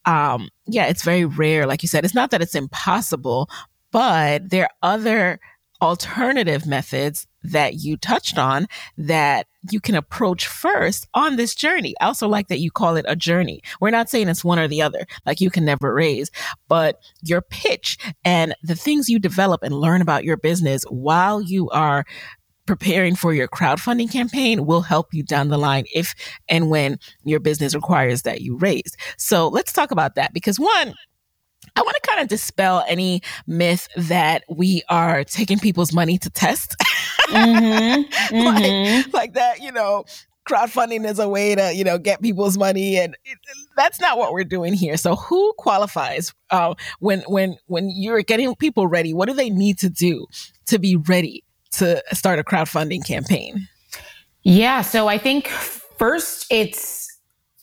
um, 0.04 0.48
yeah, 0.66 0.86
it's 0.86 1.02
very 1.02 1.24
rare. 1.24 1.66
Like 1.66 1.82
you 1.82 1.88
said, 1.88 2.04
it's 2.04 2.14
not 2.14 2.30
that 2.30 2.42
it's 2.42 2.54
impossible, 2.54 3.48
but 3.90 4.50
there 4.50 4.64
are 4.64 4.94
other 4.94 5.40
alternative 5.82 6.64
methods 6.64 7.26
that 7.42 7.74
you 7.74 7.96
touched 7.96 8.38
on 8.38 8.68
that 8.96 9.48
you 9.70 9.80
can 9.80 9.96
approach 9.96 10.46
first 10.46 11.08
on 11.12 11.34
this 11.36 11.54
journey. 11.56 11.94
I 12.00 12.06
also 12.06 12.28
like 12.28 12.48
that 12.48 12.60
you 12.60 12.70
call 12.70 12.96
it 12.96 13.04
a 13.08 13.16
journey. 13.16 13.62
We're 13.80 13.90
not 13.90 14.08
saying 14.08 14.28
it's 14.28 14.44
one 14.44 14.60
or 14.60 14.68
the 14.68 14.80
other, 14.82 15.06
like 15.26 15.40
you 15.40 15.50
can 15.50 15.64
never 15.64 15.92
raise, 15.92 16.30
but 16.68 17.00
your 17.22 17.42
pitch 17.42 17.98
and 18.24 18.54
the 18.62 18.76
things 18.76 19.08
you 19.08 19.18
develop 19.18 19.62
and 19.64 19.74
learn 19.74 20.02
about 20.02 20.24
your 20.24 20.36
business 20.36 20.84
while 20.84 21.42
you 21.42 21.68
are 21.70 22.04
preparing 22.66 23.16
for 23.16 23.32
your 23.32 23.48
crowdfunding 23.48 24.10
campaign 24.10 24.66
will 24.66 24.82
help 24.82 25.12
you 25.12 25.22
down 25.22 25.48
the 25.48 25.58
line 25.58 25.84
if 25.94 26.14
and 26.48 26.70
when 26.70 26.98
your 27.24 27.40
business 27.40 27.74
requires 27.74 28.22
that 28.22 28.40
you 28.40 28.56
raise. 28.56 28.96
So 29.16 29.48
let's 29.48 29.72
talk 29.72 29.90
about 29.90 30.14
that 30.14 30.32
because 30.32 30.58
one, 30.58 30.94
I 31.76 31.80
want 31.82 31.96
to 32.02 32.08
kind 32.08 32.20
of 32.20 32.28
dispel 32.28 32.84
any 32.86 33.22
myth 33.46 33.88
that 33.96 34.44
we 34.48 34.82
are 34.88 35.24
taking 35.24 35.58
people's 35.58 35.92
money 35.92 36.18
to 36.18 36.30
test. 36.30 36.76
Mm-hmm, 37.28 38.34
mm-hmm. 38.36 39.00
like, 39.04 39.12
like 39.12 39.34
that, 39.34 39.62
you 39.62 39.72
know, 39.72 40.04
crowdfunding 40.48 41.08
is 41.08 41.18
a 41.18 41.28
way 41.28 41.54
to 41.54 41.72
you 41.72 41.84
know 41.84 41.98
get 41.98 42.20
people's 42.20 42.58
money 42.58 42.98
and 42.98 43.16
it, 43.24 43.38
that's 43.76 44.00
not 44.00 44.18
what 44.18 44.32
we're 44.32 44.42
doing 44.42 44.72
here 44.72 44.96
so 44.96 45.14
who 45.14 45.52
qualifies 45.56 46.34
uh, 46.50 46.74
when 46.98 47.20
when 47.28 47.56
when 47.66 47.88
you're 47.94 48.22
getting 48.22 48.54
people 48.56 48.88
ready 48.88 49.14
what 49.14 49.28
do 49.28 49.34
they 49.34 49.50
need 49.50 49.78
to 49.78 49.88
do 49.88 50.26
to 50.66 50.80
be 50.80 50.96
ready 50.96 51.44
to 51.72 52.02
start 52.12 52.38
a 52.38 52.44
crowdfunding 52.44 53.06
campaign? 53.06 53.68
Yeah, 54.42 54.82
so 54.82 55.08
I 55.08 55.18
think 55.18 55.48
first 55.48 56.46
it's 56.50 57.11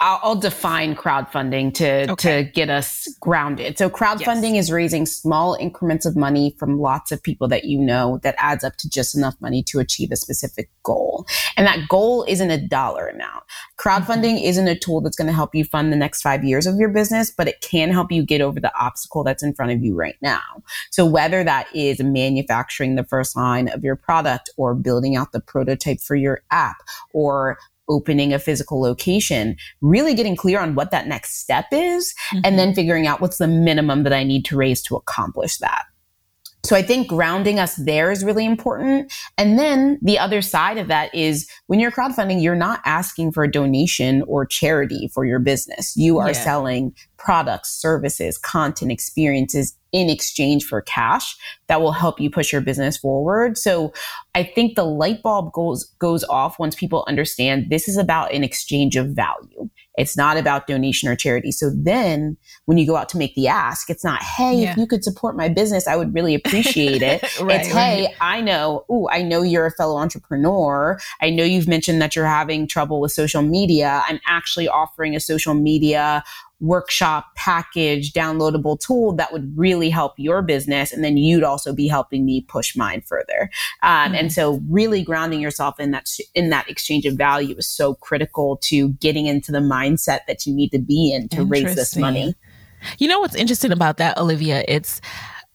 I'll, 0.01 0.19
I'll 0.23 0.35
define 0.35 0.95
crowdfunding 0.95 1.73
to 1.75 2.11
okay. 2.11 2.43
to 2.43 2.49
get 2.49 2.69
us 2.69 3.07
grounded. 3.19 3.77
So 3.77 3.89
crowdfunding 3.89 4.55
yes. 4.55 4.65
is 4.65 4.71
raising 4.71 5.05
small 5.05 5.55
increments 5.55 6.05
of 6.05 6.15
money 6.15 6.55
from 6.57 6.79
lots 6.79 7.11
of 7.11 7.21
people 7.21 7.47
that 7.49 7.65
you 7.65 7.79
know 7.79 8.19
that 8.23 8.35
adds 8.37 8.63
up 8.63 8.77
to 8.77 8.89
just 8.89 9.15
enough 9.15 9.35
money 9.41 9.61
to 9.63 9.79
achieve 9.79 10.11
a 10.11 10.15
specific 10.15 10.69
goal. 10.83 11.25
And 11.57 11.67
that 11.67 11.89
goal 11.89 12.23
isn't 12.27 12.49
a 12.49 12.65
dollar 12.65 13.07
amount. 13.07 13.43
Crowdfunding 13.77 14.35
mm-hmm. 14.35 14.45
isn't 14.45 14.67
a 14.67 14.77
tool 14.77 15.01
that's 15.01 15.17
going 15.17 15.27
to 15.27 15.33
help 15.33 15.53
you 15.53 15.65
fund 15.65 15.91
the 15.91 15.97
next 15.97 16.21
5 16.21 16.43
years 16.43 16.65
of 16.65 16.75
your 16.77 16.89
business, 16.89 17.31
but 17.31 17.47
it 17.47 17.61
can 17.61 17.91
help 17.91 18.11
you 18.11 18.23
get 18.23 18.41
over 18.41 18.59
the 18.59 18.75
obstacle 18.79 19.23
that's 19.23 19.43
in 19.43 19.53
front 19.53 19.71
of 19.71 19.83
you 19.83 19.95
right 19.95 20.17
now. 20.21 20.63
So 20.91 21.05
whether 21.05 21.43
that 21.43 21.67
is 21.75 21.99
manufacturing 22.01 22.95
the 22.95 23.03
first 23.03 23.35
line 23.35 23.67
of 23.69 23.83
your 23.83 23.95
product 23.95 24.49
or 24.55 24.75
building 24.75 25.17
out 25.17 25.33
the 25.33 25.41
prototype 25.41 25.99
for 25.99 26.15
your 26.15 26.41
app 26.51 26.77
or 27.13 27.57
opening 27.89 28.33
a 28.33 28.39
physical 28.39 28.81
location, 28.81 29.55
really 29.81 30.13
getting 30.13 30.35
clear 30.35 30.59
on 30.59 30.75
what 30.75 30.91
that 30.91 31.07
next 31.07 31.39
step 31.39 31.65
is, 31.71 32.13
mm-hmm. 32.31 32.41
and 32.43 32.59
then 32.59 32.73
figuring 32.73 33.07
out 33.07 33.21
what's 33.21 33.37
the 33.37 33.47
minimum 33.47 34.03
that 34.03 34.13
I 34.13 34.23
need 34.23 34.45
to 34.45 34.57
raise 34.57 34.81
to 34.83 34.95
accomplish 34.95 35.57
that. 35.57 35.85
So 36.65 36.75
I 36.75 36.81
think 36.81 37.07
grounding 37.07 37.57
us 37.57 37.75
there 37.75 38.11
is 38.11 38.23
really 38.23 38.45
important. 38.45 39.11
And 39.37 39.57
then 39.57 39.97
the 40.01 40.19
other 40.19 40.41
side 40.41 40.77
of 40.77 40.87
that 40.87 41.13
is 41.15 41.49
when 41.67 41.79
you're 41.79 41.91
crowdfunding, 41.91 42.43
you're 42.43 42.53
not 42.53 42.81
asking 42.85 43.31
for 43.31 43.43
a 43.43 43.51
donation 43.51 44.23
or 44.27 44.45
charity 44.45 45.09
for 45.13 45.25
your 45.25 45.39
business. 45.39 45.95
You 45.95 46.19
are 46.19 46.27
yeah. 46.27 46.43
selling 46.43 46.93
products, 47.19 47.69
services, 47.69 48.37
content, 48.37 48.91
experiences 48.91 49.75
in 49.91 50.09
exchange 50.09 50.65
for 50.65 50.81
cash 50.81 51.35
that 51.67 51.81
will 51.81 51.91
help 51.91 52.19
you 52.19 52.29
push 52.29 52.51
your 52.51 52.61
business 52.61 52.97
forward. 52.97 53.57
So 53.57 53.91
I 54.35 54.43
think 54.43 54.75
the 54.75 54.85
light 54.85 55.21
bulb 55.23 55.51
goes 55.53 55.85
goes 55.99 56.23
off 56.25 56.59
once 56.59 56.75
people 56.75 57.03
understand 57.07 57.67
this 57.69 57.87
is 57.87 57.97
about 57.97 58.33
an 58.33 58.43
exchange 58.43 58.95
of 58.95 59.07
value. 59.07 59.69
It's 59.97 60.15
not 60.15 60.37
about 60.37 60.65
donation 60.65 61.09
or 61.09 61.15
charity. 61.17 61.51
So 61.51 61.71
then 61.75 62.37
when 62.65 62.77
you 62.77 62.87
go 62.87 62.95
out 62.95 63.09
to 63.09 63.17
make 63.17 63.35
the 63.35 63.49
ask, 63.49 63.89
it's 63.89 64.03
not, 64.03 64.21
hey, 64.21 64.61
yeah. 64.61 64.71
if 64.71 64.77
you 64.77 64.87
could 64.87 65.03
support 65.03 65.35
my 65.35 65.49
business, 65.49 65.87
I 65.87 65.97
would 65.97 66.13
really 66.13 66.33
appreciate 66.33 67.01
it. 67.01 67.21
right, 67.41 67.59
it's, 67.59 67.73
right. 67.73 68.07
hey, 68.07 68.15
I 68.21 68.39
know, 68.39 68.85
ooh, 68.89 69.09
I 69.09 69.23
know 69.23 69.41
you're 69.41 69.65
a 69.65 69.71
fellow 69.71 69.97
entrepreneur. 69.97 70.97
I 71.21 71.31
know 71.31 71.43
you've 71.43 71.67
mentioned 71.67 72.01
that 72.01 72.15
you're 72.15 72.25
having 72.25 72.65
trouble 72.65 73.01
with 73.01 73.11
social 73.11 73.41
media. 73.41 74.01
I'm 74.07 74.21
actually 74.25 74.69
offering 74.69 75.17
a 75.17 75.19
social 75.19 75.53
media 75.53 76.23
workshop 76.59 77.27
package 77.35 78.11
downloadable 78.11 78.79
tool 78.79 79.13
that 79.15 79.31
would 79.31 79.51
really 79.57 79.89
help 79.89 80.13
your 80.17 80.41
business. 80.41 80.91
And 80.91 81.03
then 81.03 81.17
you'd 81.17 81.43
also 81.43 81.73
be 81.73 81.87
helping 81.87 82.25
me 82.25 82.41
push 82.41 82.75
mine 82.75 83.01
further. 83.01 83.49
Um, 83.81 83.89
mm-hmm. 83.91 84.15
and 84.15 84.33
so 84.33 84.61
really 84.69 85.03
grounding 85.03 85.41
yourself 85.41 85.79
in 85.79 85.91
that 85.91 86.09
in 86.35 86.49
that 86.49 86.69
exchange 86.69 87.05
of 87.05 87.15
value 87.15 87.55
is 87.57 87.67
so 87.67 87.95
critical 87.95 88.57
to 88.63 88.89
getting 88.93 89.25
into 89.25 89.51
the 89.51 89.59
mindset 89.59 90.19
that 90.27 90.45
you 90.45 90.53
need 90.53 90.69
to 90.69 90.79
be 90.79 91.13
in 91.13 91.29
to 91.29 91.43
raise 91.43 91.75
this 91.75 91.95
money. 91.95 92.35
You 92.97 93.07
know 93.07 93.19
what's 93.19 93.35
interesting 93.35 93.71
about 93.71 93.97
that 93.97 94.17
olivia? 94.17 94.63
It's 94.67 95.01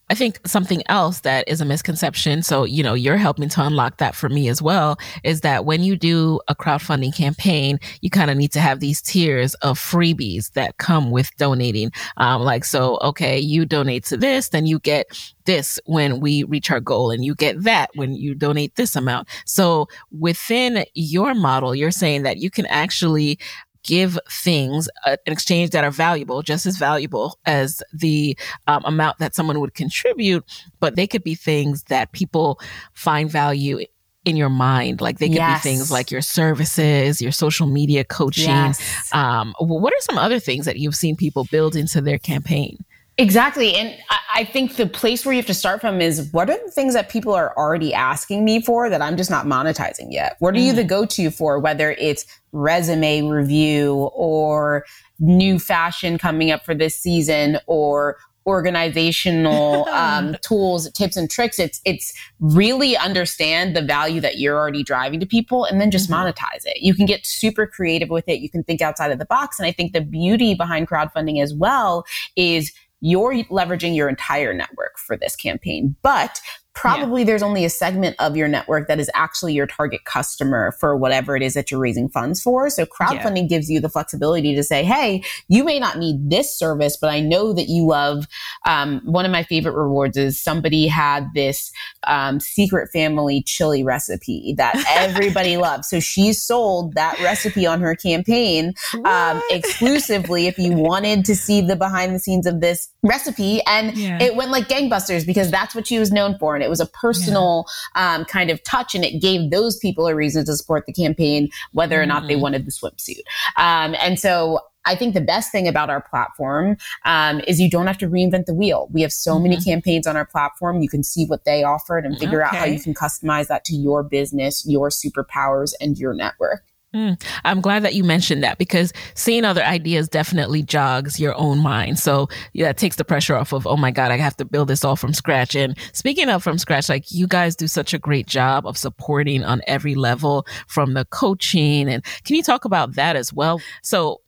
I 0.09 0.13
think 0.13 0.39
something 0.45 0.83
else 0.87 1.21
that 1.21 1.47
is 1.47 1.61
a 1.61 1.65
misconception, 1.65 2.43
so 2.43 2.63
you 2.63 2.83
know, 2.83 2.93
you're 2.93 3.17
helping 3.17 3.49
to 3.49 3.65
unlock 3.65 3.97
that 3.97 4.15
for 4.15 4.29
me 4.29 4.47
as 4.49 4.61
well, 4.61 4.99
is 5.23 5.41
that 5.41 5.65
when 5.65 5.83
you 5.83 5.95
do 5.95 6.39
a 6.47 6.55
crowdfunding 6.55 7.15
campaign, 7.15 7.79
you 8.01 8.11
kind 8.11 8.29
of 8.29 8.37
need 8.37 8.51
to 8.51 8.61
have 8.61 8.79
these 8.79 9.01
tiers 9.01 9.55
of 9.55 9.79
freebies 9.79 10.51
that 10.53 10.77
come 10.77 11.09
with 11.09 11.35
donating. 11.37 11.91
Um, 12.17 12.43
like, 12.43 12.65
so, 12.65 12.99
okay, 13.01 13.39
you 13.39 13.65
donate 13.65 14.05
to 14.05 14.17
this, 14.17 14.49
then 14.49 14.67
you 14.67 14.77
get 14.79 15.07
this 15.45 15.79
when 15.85 16.19
we 16.19 16.43
reach 16.43 16.69
our 16.69 16.79
goal, 16.79 17.09
and 17.09 17.25
you 17.25 17.33
get 17.33 17.63
that 17.63 17.89
when 17.95 18.13
you 18.13 18.35
donate 18.35 18.75
this 18.75 18.95
amount. 18.95 19.27
So 19.45 19.87
within 20.11 20.85
your 20.93 21.33
model, 21.33 21.73
you're 21.73 21.89
saying 21.89 22.23
that 22.23 22.37
you 22.37 22.51
can 22.51 22.67
actually 22.67 23.39
give 23.85 24.17
things 24.29 24.89
uh, 25.05 25.15
in 25.25 25.31
exchange 25.33 25.69
that 25.71 25.83
are 25.83 25.91
valuable, 25.91 26.41
just 26.41 26.65
as 26.65 26.77
valuable 26.77 27.37
as 27.45 27.81
the 27.93 28.37
um, 28.67 28.81
amount 28.85 29.19
that 29.19 29.35
someone 29.35 29.59
would 29.59 29.73
contribute, 29.75 30.43
but 30.79 30.95
they 30.95 31.07
could 31.07 31.23
be 31.23 31.35
things 31.35 31.83
that 31.83 32.11
people 32.11 32.59
find 32.93 33.29
value 33.29 33.79
in 34.25 34.35
your 34.35 34.49
mind. 34.49 35.01
Like 35.01 35.19
they 35.19 35.27
could 35.27 35.35
Yes. 35.37 35.63
be 35.63 35.69
things 35.69 35.91
like 35.91 36.09
your 36.09 36.21
services, 36.21 37.21
your 37.21 37.31
social 37.31 37.67
media 37.67 38.03
coaching. 38.03 38.45
Yes. 38.49 39.09
Um, 39.13 39.53
what 39.59 39.93
are 39.93 40.01
some 40.01 40.17
other 40.17 40.39
things 40.39 40.65
that 40.65 40.77
you've 40.79 40.95
seen 40.95 41.15
people 41.15 41.45
build 41.51 41.75
into 41.75 42.01
their 42.01 42.17
campaign? 42.17 42.83
Exactly. 43.17 43.75
And 43.75 43.97
I, 44.29 44.43
think 44.43 44.75
the 44.75 44.87
place 44.87 45.25
where 45.25 45.31
you 45.31 45.39
have 45.39 45.45
to 45.47 45.53
start 45.53 45.79
from 45.79 46.01
is 46.01 46.29
what 46.33 46.49
are 46.49 46.59
the 46.65 46.71
things 46.71 46.93
that 46.95 47.07
people 47.07 47.33
are 47.33 47.55
already 47.55 47.93
asking 47.93 48.43
me 48.43 48.61
for 48.61 48.89
that 48.89 49.01
I'm 49.01 49.15
just 49.15 49.29
not 49.29 49.45
monetizing 49.45 50.07
yet? 50.09 50.35
What 50.39 50.53
are 50.55 50.59
you 50.59 50.73
the 50.73 50.83
go 50.83 51.05
to 51.05 51.31
for, 51.31 51.57
whether 51.59 51.91
it's 51.91 52.25
resume 52.51 53.21
review 53.21 54.09
or 54.13 54.85
new 55.19 55.59
fashion 55.59 56.17
coming 56.17 56.51
up 56.51 56.65
for 56.65 56.75
this 56.75 56.97
season 56.99 57.57
or 57.67 58.17
organizational 58.47 59.87
um, 59.89 60.35
tools 60.41 60.91
tips 60.91 61.17
and 61.17 61.31
tricks 61.31 61.57
it's 61.57 61.81
it's 61.83 62.13
really 62.39 62.95
understand 62.95 63.75
the 63.75 63.81
value 63.81 64.21
that 64.21 64.37
you're 64.37 64.55
already 64.55 64.83
driving 64.83 65.19
to 65.19 65.25
people 65.25 65.65
and 65.65 65.81
then 65.81 65.89
just 65.89 66.11
monetize 66.11 66.63
it 66.63 66.77
you 66.79 66.93
can 66.93 67.07
get 67.07 67.25
super 67.25 67.65
creative 67.65 68.09
with 68.09 68.27
it 68.27 68.39
you 68.39 68.49
can 68.49 68.63
think 68.63 68.81
outside 68.81 69.11
of 69.11 69.17
the 69.17 69.25
box 69.25 69.57
and 69.57 69.65
i 69.65 69.71
think 69.71 69.93
the 69.93 70.01
beauty 70.01 70.53
behind 70.53 70.87
crowdfunding 70.87 71.41
as 71.41 71.55
well 71.55 72.05
is 72.35 72.71
you're 73.01 73.33
leveraging 73.45 73.95
your 73.95 74.09
entire 74.09 74.53
network 74.53 74.97
for 74.97 75.17
this 75.17 75.35
campaign 75.35 75.95
but 76.01 76.39
probably 76.75 77.23
there's 77.23 77.43
only 77.43 77.65
a 77.65 77.69
segment 77.69 78.15
of 78.19 78.35
your 78.37 78.47
network 78.47 78.87
that 78.87 78.99
is 78.99 79.09
actually 79.15 79.53
your 79.53 79.65
target 79.65 80.05
customer 80.05 80.73
for 80.79 80.95
whatever 80.95 81.35
it 81.35 81.41
is 81.41 81.53
that 81.55 81.71
you're 81.71 81.79
raising 81.79 82.09
funds 82.09 82.41
for. 82.41 82.69
So 82.69 82.85
crowdfunding 82.85 83.49
gives 83.49 83.69
you 83.69 83.79
the 83.79 83.89
flexibility 83.89 84.53
to 84.55 84.63
say 84.63 84.83
hey 84.83 85.23
you 85.47 85.63
may 85.63 85.79
not 85.79 85.97
need 85.97 86.29
this 86.29 86.57
service 86.57 86.97
but 86.97 87.09
i 87.09 87.19
know 87.19 87.53
that 87.53 87.67
you 87.67 87.85
love 87.87 88.25
um, 88.65 89.01
one 89.05 89.25
of 89.25 89.31
my 89.31 89.43
favorite 89.43 89.73
rewards 89.73 90.17
is 90.17 90.41
somebody 90.41 90.87
had 90.87 91.27
this 91.33 91.71
um, 92.07 92.39
secret 92.39 92.89
family 92.91 93.41
chili 93.43 93.83
recipe 93.83 94.53
that 94.57 94.75
everybody 94.89 95.57
loves. 95.57 95.87
So 95.89 95.99
she 95.99 96.33
sold 96.33 96.95
that 96.95 97.19
recipe 97.19 97.65
on 97.65 97.81
her 97.81 97.95
campaign 97.95 98.73
um, 99.05 99.41
exclusively 99.51 100.47
if 100.47 100.57
you 100.57 100.73
wanted 100.73 101.25
to 101.25 101.35
see 101.35 101.61
the 101.61 101.75
behind 101.75 102.15
the 102.15 102.19
scenes 102.19 102.45
of 102.45 102.61
this 102.61 102.89
recipe. 103.03 103.61
And 103.67 103.95
Yeah. 103.95 104.21
it 104.21 104.35
went 104.35 104.51
like 104.51 104.67
gangbusters 104.67 105.25
because 105.25 105.51
that's 105.51 105.75
what 105.75 105.87
she 105.87 105.99
was 105.99 106.11
known 106.11 106.37
for. 106.39 106.55
And 106.55 106.63
it 106.65 106.69
was 106.69 106.79
a 106.79 106.85
personal 106.85 107.65
um, 107.95 108.25
kind 108.25 108.49
of 108.49 108.61
touch 108.63 108.95
and 108.95 109.05
it 109.05 109.21
gave 109.21 109.51
those 109.51 109.77
people 109.77 110.07
a 110.07 110.15
reason 110.15 110.45
to 110.45 110.55
support 110.55 110.85
the 110.85 110.93
campaign 110.93 111.49
whether 111.71 112.01
or 112.01 112.05
not 112.05 112.27
they 112.27 112.35
wanted 112.35 112.65
the 112.65 112.71
swimsuit 112.71 113.21
um, 113.57 113.95
and 113.99 114.19
so 114.19 114.59
I 114.85 114.95
think 114.95 115.13
the 115.13 115.21
best 115.21 115.51
thing 115.51 115.67
about 115.67 115.89
our 115.89 116.01
platform 116.01 116.77
um, 117.05 117.41
is 117.47 117.59
you 117.59 117.69
don't 117.69 117.87
have 117.87 117.97
to 117.99 118.07
reinvent 118.07 118.45
the 118.45 118.53
wheel. 118.53 118.87
We 118.91 119.01
have 119.01 119.11
so 119.11 119.39
many 119.39 119.57
campaigns 119.57 120.05
on 120.05 120.15
our 120.15 120.25
platform. 120.25 120.81
You 120.81 120.89
can 120.89 121.03
see 121.03 121.25
what 121.25 121.43
they 121.43 121.63
offered 121.63 122.05
and 122.05 122.17
figure 122.19 122.43
out 122.43 122.55
how 122.55 122.65
you 122.65 122.79
can 122.79 122.93
customize 122.93 123.47
that 123.47 123.65
to 123.65 123.75
your 123.75 124.03
business, 124.03 124.63
your 124.67 124.89
superpowers, 124.89 125.73
and 125.81 125.97
your 125.97 126.13
network. 126.13 126.63
Mm, 126.95 127.21
I'm 127.43 127.59
glad 127.59 127.83
that 127.83 127.93
you 127.93 128.05
mentioned 128.05 128.41
that 128.43 128.57
because 128.57 128.93
seeing 129.15 129.43
other 129.43 129.63
ideas 129.63 130.07
definitely 130.07 130.63
jogs 130.63 131.19
your 131.19 131.35
own 131.35 131.59
mind. 131.59 131.99
So 131.99 132.29
yeah, 132.53 132.69
it 132.69 132.77
takes 132.77 132.95
the 132.95 133.03
pressure 133.03 133.35
off 133.35 133.51
of, 133.51 133.67
oh 133.67 133.75
my 133.75 133.91
God, 133.91 134.11
I 134.11 134.17
have 134.17 134.37
to 134.37 134.45
build 134.45 134.69
this 134.69 134.85
all 134.85 134.95
from 134.95 135.13
scratch. 135.13 135.55
And 135.55 135.77
speaking 135.91 136.29
of 136.29 136.41
from 136.41 136.57
scratch, 136.57 136.87
like 136.87 137.11
you 137.11 137.27
guys 137.27 137.57
do 137.57 137.67
such 137.67 137.93
a 137.93 137.99
great 137.99 138.27
job 138.27 138.65
of 138.65 138.77
supporting 138.77 139.43
on 139.43 139.61
every 139.67 139.93
level 139.93 140.47
from 140.67 140.93
the 140.93 141.03
coaching. 141.03 141.89
And 141.89 142.01
can 142.23 142.37
you 142.37 142.43
talk 142.43 142.63
about 142.63 142.93
that 142.93 143.17
as 143.17 143.33
well? 143.33 143.59
So 143.81 144.21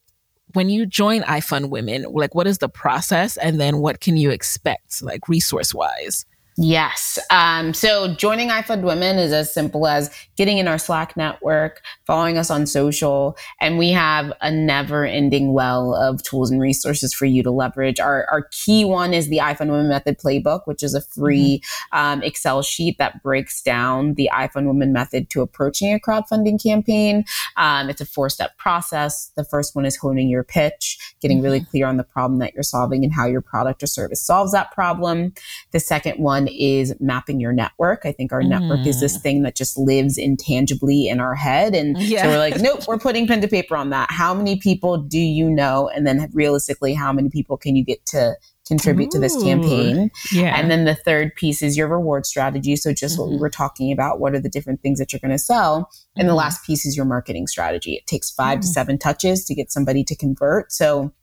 when 0.52 0.70
you 0.70 0.86
join 0.86 1.22
iFund 1.22 1.70
Women, 1.70 2.04
like 2.10 2.36
what 2.36 2.48
is 2.48 2.58
the 2.58 2.68
process 2.68 3.38
and 3.38 3.62
then 3.62 3.78
what 3.78 4.02
can 4.02 4.18
you 4.18 4.30
expect, 4.30 5.02
like 5.02 5.30
resource 5.30 5.74
wise? 5.74 6.26
Yes. 6.60 7.20
Um, 7.30 7.72
so 7.76 8.16
joining 8.16 8.50
iFund 8.50 8.82
Women 8.82 9.20
is 9.20 9.32
as 9.32 9.54
simple 9.54 9.86
as 9.86 10.10
getting 10.38 10.58
in 10.58 10.68
our 10.68 10.80
Slack 10.80 11.16
network, 11.16 11.84
following 12.08 12.40
us 12.40 12.50
on 12.50 12.66
social, 12.66 13.38
and 13.62 13.78
we 13.78 13.92
have 13.92 14.34
a 14.42 14.50
never 14.50 15.06
ending 15.06 15.54
well 15.54 15.94
of 15.94 16.24
tools 16.24 16.50
and 16.50 16.60
resources 16.60 17.14
for 17.14 17.26
you 17.26 17.44
to 17.44 17.52
leverage. 17.52 18.00
Our, 18.00 18.26
our 18.32 18.50
key 18.52 18.86
one 18.86 19.14
is 19.14 19.30
the 19.30 19.38
iFund 19.38 19.70
Women 19.70 19.88
Method 19.88 20.18
Playbook, 20.18 20.62
which 20.66 20.82
is 20.82 20.96
a 20.96 21.02
free 21.02 21.62
um, 21.92 22.24
Excel 22.24 22.64
sheet 22.64 22.98
that 22.98 23.22
breaks 23.22 23.62
down 23.62 24.16
the 24.16 24.28
iFund 24.34 24.66
Women 24.66 24.92
method 24.92 25.30
to 25.30 25.42
approaching 25.42 25.94
a 25.94 26.00
crowdfunding 26.00 26.62
campaign. 26.62 27.24
Um, 27.58 27.88
it's 27.88 28.02
a 28.02 28.06
four 28.06 28.32
step 28.32 28.58
process. 28.58 29.32
The 29.36 29.46
first 29.46 29.76
one 29.76 29.86
is 29.86 29.96
honing 29.96 30.28
your 30.28 30.44
pitch, 30.44 30.98
getting 31.22 31.40
really 31.40 31.64
clear 31.64 31.86
on 31.86 31.98
the 31.98 32.04
problem 32.04 32.40
that 32.40 32.56
you're 32.56 32.64
solving 32.64 33.04
and 33.04 33.14
how 33.14 33.28
your 33.28 33.42
product 33.42 33.84
or 33.84 33.88
service 33.88 34.26
solves 34.26 34.54
that 34.54 34.72
problem. 34.72 35.36
The 35.72 35.80
second 35.80 36.18
one 36.18 36.47
is 36.52 36.94
mapping 37.00 37.40
your 37.40 37.54
network. 37.54 38.02
I 38.06 38.12
think 38.12 38.32
our 38.32 38.44
network 38.44 38.86
is 38.86 39.00
this 39.00 39.18
mm. 39.18 39.22
thing 39.22 39.44
that 39.44 39.56
just 39.56 39.78
lives 39.78 40.18
intangibly 40.18 41.08
in 41.08 41.20
our 41.20 41.36
head. 41.36 41.76
And 41.76 41.98
Yeah. 41.98 42.24
so 42.24 42.30
we're 42.30 42.38
like, 42.38 42.58
nope, 42.62 42.88
we're 42.88 42.98
putting 42.98 43.28
pen 43.28 43.42
to 43.42 43.48
paper 43.48 43.76
on 43.76 43.90
that. 43.92 44.12
How 44.12 44.34
many 44.34 44.58
people 44.58 44.98
do 44.98 45.20
you 45.20 45.50
know? 45.50 45.90
And 45.90 46.06
then 46.06 46.30
realistically, 46.34 46.94
how 46.94 47.12
many 47.14 47.30
people 47.30 47.58
can 47.58 47.76
you 47.76 47.84
get 47.84 48.06
to 48.08 48.36
contribute 48.68 49.12
to 49.12 49.20
this 49.20 49.42
campaign? 49.42 50.12
Yeah. 50.32 50.60
And 50.60 50.70
then 50.70 50.86
the 50.86 50.96
third 50.96 51.36
piece 51.36 51.62
is 51.62 51.78
your 51.78 51.88
reward 51.88 52.26
strategy. 52.26 52.76
So 52.76 52.94
just 52.94 53.18
what 53.18 53.28
we 53.28 53.36
mm-hmm. 53.36 53.42
were 53.42 53.50
talking 53.50 53.92
about, 53.92 54.20
what 54.20 54.34
are 54.34 54.40
the 54.40 54.50
different 54.50 54.82
things 54.82 55.00
that 55.00 55.14
you're 55.14 55.20
going 55.20 55.32
to 55.32 55.40
sell? 55.40 55.90
And 56.16 56.28
the 56.28 56.32
mm-hmm. 56.32 56.38
last 56.38 56.66
piece 56.66 56.86
is 56.86 56.96
your 56.96 57.06
marketing 57.06 57.48
strategy. 57.48 57.94
It 57.94 58.08
takes 58.08 58.30
5 58.32 58.60
to 58.60 58.68
mm. 58.68 58.70
seven 58.70 58.98
touches 58.98 59.46
to 59.46 59.56
get 59.56 59.72
somebody 59.72 60.04
to 60.04 60.16
convert. 60.16 60.72
So 60.72 61.14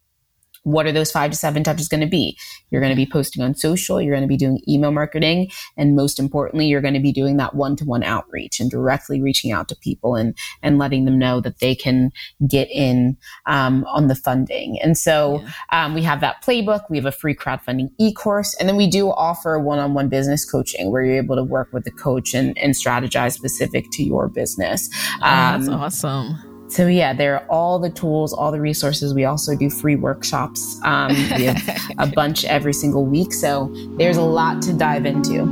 what 0.65 0.87
are 0.87 0.93
those 0.93 1.11
five 1.11 1.31
to 1.31 1.37
seven 1.37 1.63
touches 1.63 1.89
going 1.89 2.01
to 2.01 2.07
be? 2.07 2.37
You're 2.71 2.81
going 2.81 2.93
to 2.93 2.97
be 2.97 3.07
posting 3.07 3.43
on 3.43 3.55
social, 3.55 4.01
you're 4.01 4.15
going 4.15 4.27
to 4.27 4.29
be 4.29 4.37
doing 4.37 4.61
email 4.69 4.91
marketing, 4.91 5.51
and 5.77 5.95
most 5.95 6.19
importantly, 6.19 6.67
you're 6.67 6.81
going 6.81 6.95
to 6.95 7.01
be 7.01 7.13
doing 7.13 7.37
that 7.37 7.55
one-to-one 7.55 8.03
outreach 8.03 8.61
and 8.61 8.71
directly 8.71 9.23
reaching 9.23 9.53
out 9.53 9.69
to 9.69 9.77
people 9.77 10.17
and 10.17 10.37
and 10.63 10.79
letting 10.79 11.05
them 11.05 11.19
know 11.19 11.41
that 11.41 11.61
they 11.61 11.75
can 11.75 12.11
get 12.49 12.69
in 12.71 13.17
um, 13.47 13.85
on 13.85 14.09
the 14.09 14.15
funding. 14.15 14.79
And 14.83 14.99
so 14.99 15.45
um, 15.71 15.95
we 15.95 16.03
have 16.03 16.21
that 16.21 16.43
playbook. 16.45 16.83
We 16.91 16.97
have 16.97 17.07
a 17.07 17.13
free 17.13 17.35
crowdfunding 17.35 17.91
e-course, 17.99 18.57
and 18.59 18.69
then 18.69 18.77
we 18.77 18.89
do 18.91 19.11
offer 19.11 19.59
one-on-one 19.59 20.09
business 20.09 20.45
coaching 20.51 20.91
where 20.91 21.03
you're 21.05 21.17
able 21.17 21.37
to 21.37 21.45
work 21.45 21.73
with 21.73 21.85
the 21.85 21.93
coach 21.93 22.35
and, 22.35 22.57
and 22.59 22.75
strategize 22.75 23.33
specific 23.33 23.85
to 23.93 24.03
your 24.03 24.29
business. 24.29 24.89
Oh, 25.17 25.19
that's 25.21 25.69
Um, 25.69 25.75
awesome. 25.75 26.54
So 26.75 26.89
yeah, 26.89 27.13
there 27.13 27.37
are 27.37 27.47
all 27.49 27.79
the 27.79 27.89
tools, 27.89 28.33
all 28.33 28.51
the 28.51 28.61
resources. 28.61 29.15
We 29.15 29.25
also 29.25 29.55
do 29.55 29.71
free 29.71 29.95
workshops. 29.95 30.81
Um, 30.83 31.09
we 31.37 31.45
have 31.45 31.81
a 31.99 32.07
bunch 32.09 32.45
every 32.45 32.73
single 32.73 33.07
week. 33.07 33.33
So 33.33 33.73
there's 33.97 34.17
a 34.17 34.23
lot 34.23 34.61
to 34.63 34.73
dive 34.73 35.07
into. 35.07 35.43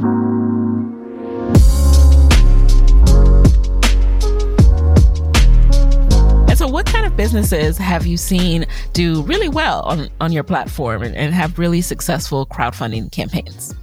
And 6.49 6.59
so, 6.59 6.67
what 6.67 6.87
kind 6.87 7.07
of 7.07 7.17
businesses 7.17 7.79
have 7.79 8.05
you 8.05 8.17
seen 8.17 8.67
do 8.93 9.23
really 9.23 9.49
well 9.49 9.83
on, 9.83 10.09
on 10.21 10.33
your 10.33 10.43
platform 10.43 11.05
and, 11.05 11.15
and 11.15 11.33
have 11.33 11.57
really 11.57 11.83
successful 11.83 12.47
crowdfunding 12.47 13.13
campaigns? 13.13 13.77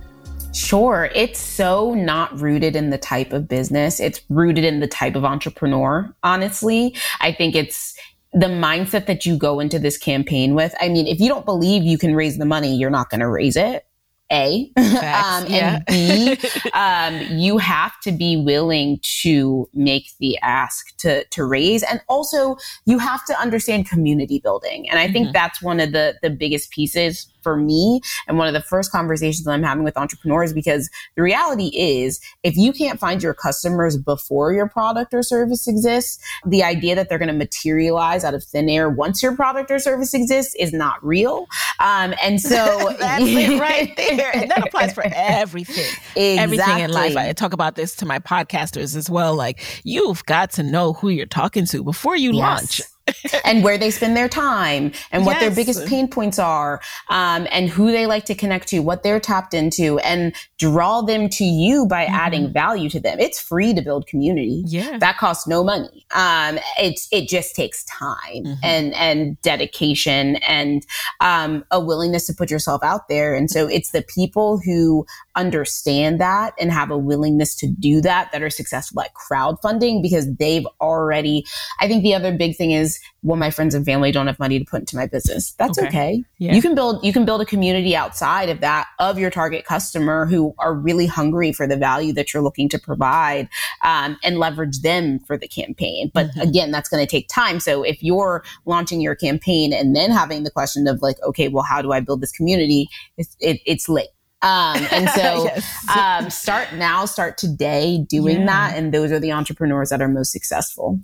Sure. 0.53 1.09
It's 1.13 1.39
so 1.39 1.93
not 1.93 2.39
rooted 2.39 2.75
in 2.75 2.89
the 2.89 2.97
type 2.97 3.33
of 3.33 3.47
business. 3.47 3.99
It's 3.99 4.21
rooted 4.29 4.63
in 4.63 4.79
the 4.79 4.88
type 4.88 5.15
of 5.15 5.23
entrepreneur, 5.23 6.13
honestly. 6.23 6.95
I 7.21 7.31
think 7.31 7.55
it's 7.55 7.95
the 8.33 8.47
mindset 8.47 9.05
that 9.07 9.25
you 9.25 9.38
go 9.38 9.59
into 9.59 9.79
this 9.79 9.97
campaign 9.97 10.55
with. 10.55 10.73
I 10.79 10.89
mean, 10.89 11.07
if 11.07 11.19
you 11.19 11.27
don't 11.27 11.45
believe 11.45 11.83
you 11.83 11.97
can 11.97 12.15
raise 12.15 12.38
the 12.38 12.45
money, 12.45 12.75
you're 12.75 12.89
not 12.89 13.09
going 13.09 13.21
to 13.21 13.29
raise 13.29 13.55
it. 13.55 13.85
A. 14.31 14.71
Facts, 14.75 15.45
um, 15.45 15.51
yeah. 15.51 15.79
And 15.88 16.39
B, 16.39 16.47
um, 16.73 17.39
you 17.39 17.57
have 17.57 17.99
to 18.01 18.12
be 18.12 18.38
willing 18.38 18.99
to 19.21 19.67
make 19.73 20.12
the 20.19 20.38
ask 20.39 20.95
to, 20.97 21.25
to 21.25 21.43
raise. 21.43 21.81
And 21.83 22.01
also, 22.07 22.57
you 22.85 22.99
have 22.99 23.25
to 23.25 23.39
understand 23.39 23.89
community 23.89 24.39
building. 24.39 24.88
And 24.89 24.99
I 24.99 25.12
think 25.12 25.33
that's 25.33 25.62
one 25.63 25.79
of 25.79 25.93
the, 25.93 26.15
the 26.21 26.29
biggest 26.29 26.69
pieces 26.69 27.27
for 27.49 27.57
me 27.57 27.99
and 28.27 28.38
one 28.38 28.47
of 28.47 28.53
the 28.53 28.62
first 28.62 28.91
conversations 28.91 29.43
that 29.45 29.51
I'm 29.51 29.63
having 29.63 29.83
with 29.83 29.97
entrepreneurs 29.97 30.53
because 30.53 30.88
the 31.15 31.23
reality 31.23 31.71
is 31.75 32.19
if 32.43 32.55
you 32.55 32.71
can't 32.71 32.99
find 32.99 33.23
your 33.23 33.33
customers 33.33 33.97
before 33.97 34.53
your 34.53 34.69
product 34.69 35.15
or 35.15 35.23
service 35.23 35.67
exists, 35.67 36.23
the 36.45 36.63
idea 36.63 36.93
that 36.93 37.09
they're 37.09 37.17
going 37.17 37.27
to 37.27 37.33
materialize 37.33 38.23
out 38.23 38.35
of 38.35 38.43
thin 38.43 38.69
air 38.69 38.88
once 38.88 39.23
your 39.23 39.35
product 39.35 39.71
or 39.71 39.79
service 39.79 40.13
exists 40.13 40.53
is 40.59 40.73
not 40.73 41.03
real. 41.03 41.47
Um, 41.79 42.13
and 42.21 42.39
so 42.51 42.95
That's 42.99 43.23
it 43.25 43.59
right 43.59 43.97
there. 43.97 44.35
And 44.35 44.51
that 44.51 44.67
applies 44.67 44.93
for 44.93 45.03
everything. 45.07 45.91
Everything 46.15 46.79
in 46.79 46.91
life. 46.91 47.17
I 47.17 47.33
talk 47.33 47.53
about 47.53 47.73
this 47.73 47.95
to 47.95 48.05
my 48.05 48.19
podcasters 48.19 48.95
as 48.95 49.09
well. 49.09 49.33
Like, 49.33 49.59
you've 49.83 50.23
got 50.25 50.51
to 50.51 50.63
know 50.63 50.93
who 50.93 51.09
you're 51.09 51.25
talking 51.25 51.65
to 51.65 51.83
before 51.83 52.15
you 52.15 52.31
launch. 52.31 52.79
Yes. 53.23 53.41
and 53.45 53.63
where 53.63 53.77
they 53.77 53.91
spend 53.91 54.15
their 54.15 54.29
time 54.29 54.91
and 55.11 55.25
what 55.25 55.39
their 55.39 55.51
biggest 55.51 55.85
pain 55.87 56.07
points 56.07 56.39
are 56.39 56.81
um, 57.09 57.47
and 57.51 57.69
who 57.69 57.91
they 57.91 58.05
like 58.05 58.25
to 58.25 58.35
connect 58.35 58.67
to 58.69 58.79
what 58.79 59.03
they're 59.03 59.19
tapped 59.19 59.53
into 59.53 59.99
and 59.99 60.35
draw 60.57 61.01
them 61.01 61.29
to 61.29 61.43
you 61.43 61.85
by 61.85 62.05
adding 62.05 62.51
value 62.51 62.89
to 62.89 62.99
them. 62.99 63.19
It's 63.19 63.39
free 63.39 63.73
to 63.73 63.81
build 63.81 64.07
community. 64.07 64.63
Yeah. 64.67 64.97
that 64.99 65.17
costs 65.17 65.47
no 65.47 65.63
money. 65.63 66.05
Um, 66.13 66.59
it's 66.79 67.07
it 67.11 67.27
just 67.27 67.55
takes 67.55 67.83
time 67.85 68.57
and 68.63 68.93
and 68.95 69.41
dedication 69.41 70.37
and 70.37 70.85
um, 71.19 71.63
a 71.71 71.79
willingness 71.79 72.27
to 72.27 72.33
put 72.33 72.49
yourself 72.51 72.83
out 72.83 73.07
there. 73.07 73.35
And 73.35 73.49
so 73.49 73.67
it's 73.67 73.91
the 73.91 74.01
people 74.03 74.59
who 74.59 75.05
understand 75.39 76.19
that 76.19 76.54
and 76.60 76.69
have 76.69 76.91
a 76.91 76.97
willingness 76.97 77.56
to 77.56 77.65
do 77.65 78.02
that 78.02 78.30
that 78.34 78.43
are 78.43 78.49
successful 78.49 79.02
at 79.02 79.12
crowdfunding 79.13 80.02
because 80.02 80.36
they've 80.36 80.67
already 80.82 81.45
i 81.80 81.88
think 81.88 82.04
the 82.04 82.13
other 82.13 82.36
big 82.36 82.58
thing 82.58 82.71
is 82.71 82.99
well 83.23 83.38
my 83.38 83.49
friends 83.49 83.73
and 83.73 83.86
family 83.86 84.12
don't 84.12 84.28
have 84.28 84.38
money 84.38 84.60
to 84.60 84.65
put 84.65 84.82
into 84.82 84.97
my 84.97 85.08
business 85.08 85.54
that's 85.54 85.80
okay, 85.80 85.88
okay. 85.88 86.23
Yeah. 86.39 86.54
you 86.54 86.62
can 86.62 86.75
build 86.75 87.04
you 87.06 87.13
can 87.13 87.23
build 87.23 87.39
a 87.39 87.45
community 87.45 87.95
outside 87.95 88.49
of 88.49 88.60
that 88.60 88.88
of 88.99 89.17
your 89.17 89.30
target 89.30 89.63
customer 89.63 90.25
who 90.25 90.54
are 90.60 90.73
really 90.73 91.06
hungry 91.06 91.54
for 91.54 91.65
the 91.65 91.78
value 91.78 92.12
that 92.13 92.34
you're 92.34 92.43
looking 92.43 92.67
to 92.69 92.78
provide 92.78 93.47
um, 93.84 94.17
and 94.21 94.39
leverage 94.39 94.82
them 94.82 95.19
for 95.19 95.38
the 95.38 95.47
campaign 95.47 96.12
but 96.13 96.28
mm-hmm. 96.28 96.41
again 96.41 96.69
that's 96.69 96.89
going 96.89 97.06
to 97.06 97.10
take 97.10 97.30
time 97.30 97.62
so 97.62 97.82
if 97.82 98.04
you're 98.04 98.43
launching 98.65 98.99
your 98.99 99.15
campaign 99.15 99.71
and 99.71 99.95
then 99.95 100.12
having 100.12 100.43
the 100.43 100.52
question 100.52 100.86
of 100.86 101.02
like 101.02 101.15
okay 101.23 101.47
well 101.47 101.63
how 101.63 101.82
do 101.82 101.93
i 101.93 102.02
build 102.02 102.19
this 102.19 102.34
community 102.34 102.89
it's, 103.17 103.38
it, 103.39 103.62
it's 103.65 103.88
late 103.88 104.10
um, 104.41 104.78
and 104.91 105.10
so 105.15 105.45
yes. 105.45 105.89
um, 105.95 106.30
start 106.30 106.73
now, 106.73 107.06
start 107.06 107.38
today 107.38 108.06
doing 108.08 108.41
yeah. 108.41 108.45
that. 108.45 108.78
And 108.78 108.93
those 108.93 109.12
are 109.12 109.19
the 109.19 109.32
entrepreneurs 109.32 109.89
that 109.89 110.02
are 110.02 110.08
most 110.08 110.32
successful. 110.32 110.99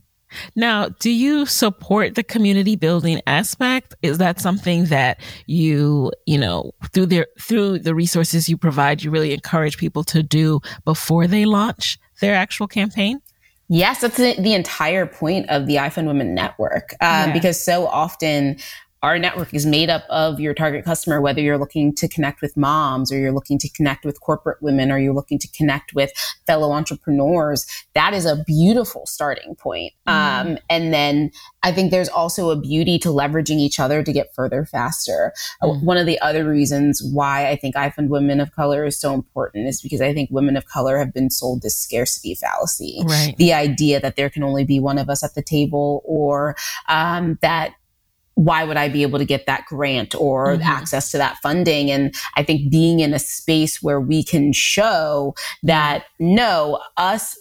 Now, 0.55 0.89
do 0.89 1.09
you 1.09 1.45
support 1.45 2.15
the 2.15 2.23
community 2.23 2.75
building 2.75 3.21
aspect? 3.27 3.95
Is 4.01 4.17
that 4.17 4.39
something 4.39 4.85
that 4.85 5.19
you, 5.45 6.11
you 6.25 6.37
know, 6.37 6.71
through 6.93 7.05
their 7.07 7.27
through 7.39 7.79
the 7.79 7.95
resources 7.95 8.49
you 8.49 8.57
provide, 8.57 9.03
you 9.03 9.11
really 9.11 9.33
encourage 9.33 9.77
people 9.77 10.03
to 10.05 10.23
do 10.23 10.59
before 10.83 11.27
they 11.27 11.45
launch 11.45 11.97
their 12.21 12.35
actual 12.35 12.67
campaign? 12.67 13.21
Yes, 13.67 14.01
that's 14.01 14.17
the, 14.17 14.35
the 14.39 14.53
entire 14.53 15.07
point 15.07 15.49
of 15.49 15.65
the 15.65 15.75
iFund 15.77 16.05
Women 16.05 16.35
Network. 16.35 16.91
Um, 17.01 17.29
yeah. 17.29 17.33
Because 17.33 17.59
so 17.59 17.87
often 17.87 18.57
our 19.03 19.19
network 19.19 19.53
is 19.53 19.65
made 19.65 19.89
up 19.89 20.03
of 20.09 20.39
your 20.39 20.53
target 20.53 20.83
customer, 20.83 21.21
whether 21.21 21.41
you're 21.41 21.57
looking 21.57 21.93
to 21.93 22.07
connect 22.07 22.41
with 22.41 22.57
moms 22.57 23.11
or 23.11 23.17
you're 23.17 23.31
looking 23.31 23.59
to 23.59 23.69
connect 23.69 24.03
with 24.03 24.19
corporate 24.19 24.61
women 24.61 24.91
or 24.91 24.97
you're 24.97 25.13
looking 25.13 25.37
to 25.37 25.47
connect 25.49 25.93
with 25.93 26.11
fellow 26.47 26.71
entrepreneurs. 26.71 27.67
That 27.93 28.13
is 28.13 28.25
a 28.25 28.43
beautiful 28.47 29.05
starting 29.05 29.55
point. 29.55 29.93
Mm. 30.07 30.11
Um, 30.11 30.57
and 30.69 30.93
then 30.93 31.31
I 31.61 31.71
think 31.71 31.91
there's 31.91 32.09
also 32.09 32.49
a 32.49 32.59
beauty 32.59 32.97
to 32.99 33.09
leveraging 33.09 33.59
each 33.59 33.79
other 33.79 34.01
to 34.01 34.11
get 34.11 34.33
further 34.33 34.65
faster. 34.65 35.33
Uh, 35.61 35.67
mm. 35.67 35.83
One 35.83 35.97
of 35.97 36.05
the 36.05 36.19
other 36.21 36.47
reasons 36.47 37.03
why 37.03 37.49
I 37.49 37.55
think 37.55 37.75
iFund 37.75 38.09
Women 38.09 38.39
of 38.39 38.51
Color 38.53 38.85
is 38.85 38.99
so 38.99 39.13
important 39.13 39.67
is 39.67 39.81
because 39.81 40.01
I 40.01 40.13
think 40.13 40.31
women 40.31 40.57
of 40.57 40.65
color 40.65 40.97
have 40.97 41.13
been 41.13 41.29
sold 41.29 41.61
this 41.61 41.77
scarcity 41.77 42.35
fallacy. 42.35 43.01
Right. 43.05 43.35
The 43.37 43.53
idea 43.53 43.99
that 43.99 44.15
there 44.15 44.29
can 44.29 44.43
only 44.43 44.63
be 44.63 44.79
one 44.79 44.97
of 44.97 45.09
us 45.09 45.23
at 45.23 45.35
the 45.35 45.43
table 45.43 46.01
or 46.05 46.55
um, 46.87 47.37
that 47.41 47.75
why 48.35 48.63
would 48.63 48.77
I 48.77 48.89
be 48.89 49.01
able 49.01 49.17
to 49.17 49.25
get 49.25 49.45
that 49.47 49.65
grant 49.65 50.13
or 50.13 50.47
mm-hmm. 50.47 50.61
access 50.61 51.09
to 51.11 51.17
that 51.17 51.37
funding? 51.41 51.89
And 51.89 52.13
I 52.35 52.43
think 52.43 52.69
being 52.69 52.99
in 52.99 53.13
a 53.13 53.19
space 53.19 53.81
where 53.81 53.99
we 53.99 54.23
can 54.23 54.53
show 54.53 55.35
that 55.63 56.05
no, 56.19 56.81
us 56.97 57.37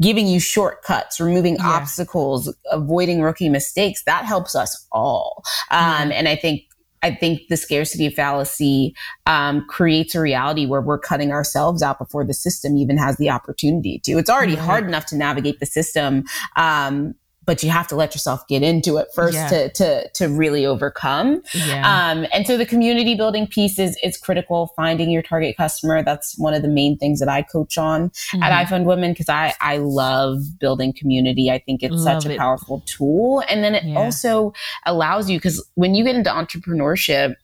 giving 0.00 0.26
you 0.26 0.40
shortcuts, 0.40 1.20
removing 1.20 1.56
yeah. 1.56 1.68
obstacles, 1.68 2.54
avoiding 2.72 3.20
rookie 3.20 3.50
mistakes, 3.50 4.02
that 4.04 4.24
helps 4.24 4.54
us 4.54 4.86
all. 4.90 5.44
Um, 5.70 6.10
And 6.10 6.28
I 6.28 6.36
think 6.36 6.62
I 7.02 7.14
think 7.14 7.48
the 7.48 7.56
scarcity 7.56 8.10
fallacy 8.10 8.94
um, 9.26 9.64
creates 9.66 10.14
a 10.14 10.20
reality 10.20 10.66
where 10.66 10.82
we're 10.82 10.98
cutting 10.98 11.32
ourselves 11.32 11.82
out 11.82 11.98
before 11.98 12.26
the 12.26 12.34
system 12.34 12.76
even 12.76 12.98
has 12.98 13.16
the 13.16 13.30
opportunity 13.30 14.00
to. 14.04 14.18
It's 14.18 14.28
already 14.28 14.54
mm-hmm. 14.54 14.66
hard 14.66 14.86
enough 14.86 15.06
to 15.06 15.16
navigate 15.16 15.60
the 15.60 15.66
system 15.66 16.24
um, 16.56 17.14
but 17.46 17.62
you 17.62 17.70
have 17.70 17.86
to 17.88 17.96
let 17.96 18.14
yourself 18.14 18.46
get 18.48 18.62
into 18.62 18.96
it 18.98 19.08
first 19.14 19.34
yeah. 19.34 19.48
to, 19.48 19.68
to, 19.70 20.10
to 20.10 20.28
really 20.28 20.66
overcome. 20.66 21.42
Yeah. 21.54 22.10
Um, 22.10 22.26
and 22.32 22.46
so 22.46 22.56
the 22.56 22.66
community 22.66 23.14
building 23.14 23.46
piece 23.46 23.78
is, 23.78 23.98
is 24.02 24.16
critical. 24.16 24.72
Finding 24.76 25.10
your 25.10 25.22
target 25.22 25.56
customer. 25.56 26.02
That's 26.02 26.38
one 26.38 26.54
of 26.54 26.62
the 26.62 26.68
main 26.68 26.98
things 26.98 27.18
that 27.20 27.28
I 27.28 27.42
coach 27.42 27.78
on 27.78 28.10
mm-hmm. 28.10 28.42
at 28.42 28.66
iFund 28.66 28.84
Women 28.84 29.12
because 29.12 29.28
I, 29.28 29.54
I 29.60 29.78
love 29.78 30.38
building 30.58 30.92
community. 30.92 31.50
I 31.50 31.58
think 31.58 31.82
it's 31.82 31.94
love 31.94 32.22
such 32.22 32.32
a 32.32 32.36
powerful 32.36 32.82
tool. 32.86 33.42
And 33.48 33.64
then 33.64 33.74
it 33.74 33.84
yeah. 33.84 33.98
also 33.98 34.52
allows 34.84 35.30
you 35.30 35.38
because 35.38 35.66
when 35.74 35.94
you 35.94 36.04
get 36.04 36.14
into 36.14 36.30
entrepreneurship, 36.30 37.34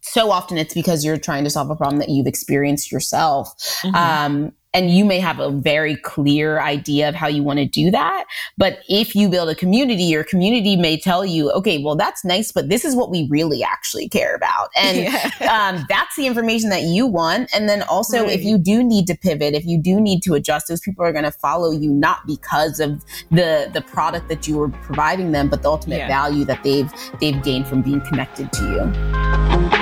so 0.00 0.30
often 0.30 0.58
it's 0.58 0.74
because 0.74 1.04
you're 1.04 1.16
trying 1.16 1.44
to 1.44 1.50
solve 1.50 1.70
a 1.70 1.76
problem 1.76 1.98
that 2.00 2.08
you've 2.08 2.26
experienced 2.26 2.90
yourself. 2.90 3.54
Mm-hmm. 3.84 3.94
Um, 3.94 4.52
and 4.74 4.90
you 4.90 5.04
may 5.04 5.20
have 5.20 5.38
a 5.38 5.50
very 5.50 5.96
clear 5.96 6.60
idea 6.60 7.08
of 7.08 7.14
how 7.14 7.26
you 7.26 7.42
want 7.42 7.58
to 7.58 7.66
do 7.66 7.90
that. 7.90 8.24
But 8.56 8.80
if 8.88 9.14
you 9.14 9.28
build 9.28 9.50
a 9.50 9.54
community, 9.54 10.04
your 10.04 10.24
community 10.24 10.76
may 10.76 10.98
tell 10.98 11.24
you, 11.24 11.50
okay, 11.52 11.82
well, 11.82 11.94
that's 11.94 12.24
nice, 12.24 12.52
but 12.52 12.68
this 12.68 12.84
is 12.84 12.96
what 12.96 13.10
we 13.10 13.28
really 13.28 13.62
actually 13.62 14.08
care 14.08 14.34
about. 14.34 14.70
And 14.82 14.98
yeah. 14.98 15.30
um, 15.78 15.86
that's 15.88 16.16
the 16.16 16.26
information 16.26 16.68
that 16.70 16.82
you 16.82 17.06
want. 17.06 17.54
And 17.54 17.68
then 17.68 17.82
also, 17.82 18.24
right. 18.24 18.32
if 18.32 18.42
you 18.42 18.58
do 18.58 18.82
need 18.82 19.06
to 19.06 19.14
pivot, 19.14 19.54
if 19.54 19.64
you 19.64 19.78
do 19.78 20.00
need 20.00 20.22
to 20.24 20.34
adjust, 20.34 20.66
those 20.66 20.80
people 20.80 21.04
are 21.04 21.12
going 21.12 21.24
to 21.24 21.30
follow 21.30 21.70
you 21.70 21.92
not 21.92 22.26
because 22.26 22.80
of 22.80 23.04
the 23.30 23.70
the 23.72 23.82
product 23.82 24.28
that 24.28 24.48
you 24.48 24.58
were 24.58 24.70
providing 24.70 25.30
them, 25.30 25.48
but 25.48 25.62
the 25.62 25.70
ultimate 25.70 25.98
yeah. 25.98 26.08
value 26.08 26.44
that 26.46 26.64
they've 26.64 26.92
they've 27.20 27.40
gained 27.44 27.68
from 27.68 27.80
being 27.80 28.00
connected 28.00 28.52
to 28.52 28.62
you. 28.64 29.81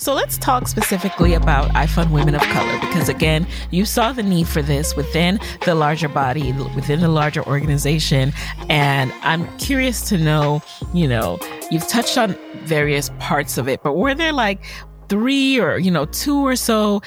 So 0.00 0.14
let's 0.14 0.38
talk 0.38 0.68
specifically 0.68 1.34
about 1.34 1.74
I 1.74 1.88
Fund 1.88 2.12
Women 2.12 2.36
of 2.36 2.40
Color 2.40 2.78
because, 2.80 3.08
again, 3.08 3.48
you 3.72 3.84
saw 3.84 4.12
the 4.12 4.22
need 4.22 4.46
for 4.46 4.62
this 4.62 4.94
within 4.94 5.40
the 5.64 5.74
larger 5.74 6.08
body, 6.08 6.52
within 6.52 7.00
the 7.00 7.08
larger 7.08 7.44
organization. 7.44 8.32
And 8.68 9.12
I'm 9.22 9.44
curious 9.58 10.08
to 10.10 10.16
know, 10.16 10.62
you 10.94 11.08
know, 11.08 11.40
you've 11.72 11.86
touched 11.88 12.16
on 12.16 12.36
various 12.62 13.10
parts 13.18 13.58
of 13.58 13.66
it, 13.68 13.82
but 13.82 13.94
were 13.94 14.14
there 14.14 14.32
like 14.32 14.64
three 15.08 15.58
or, 15.58 15.78
you 15.78 15.90
know, 15.90 16.04
two 16.04 16.46
or 16.46 16.54
so 16.54 17.02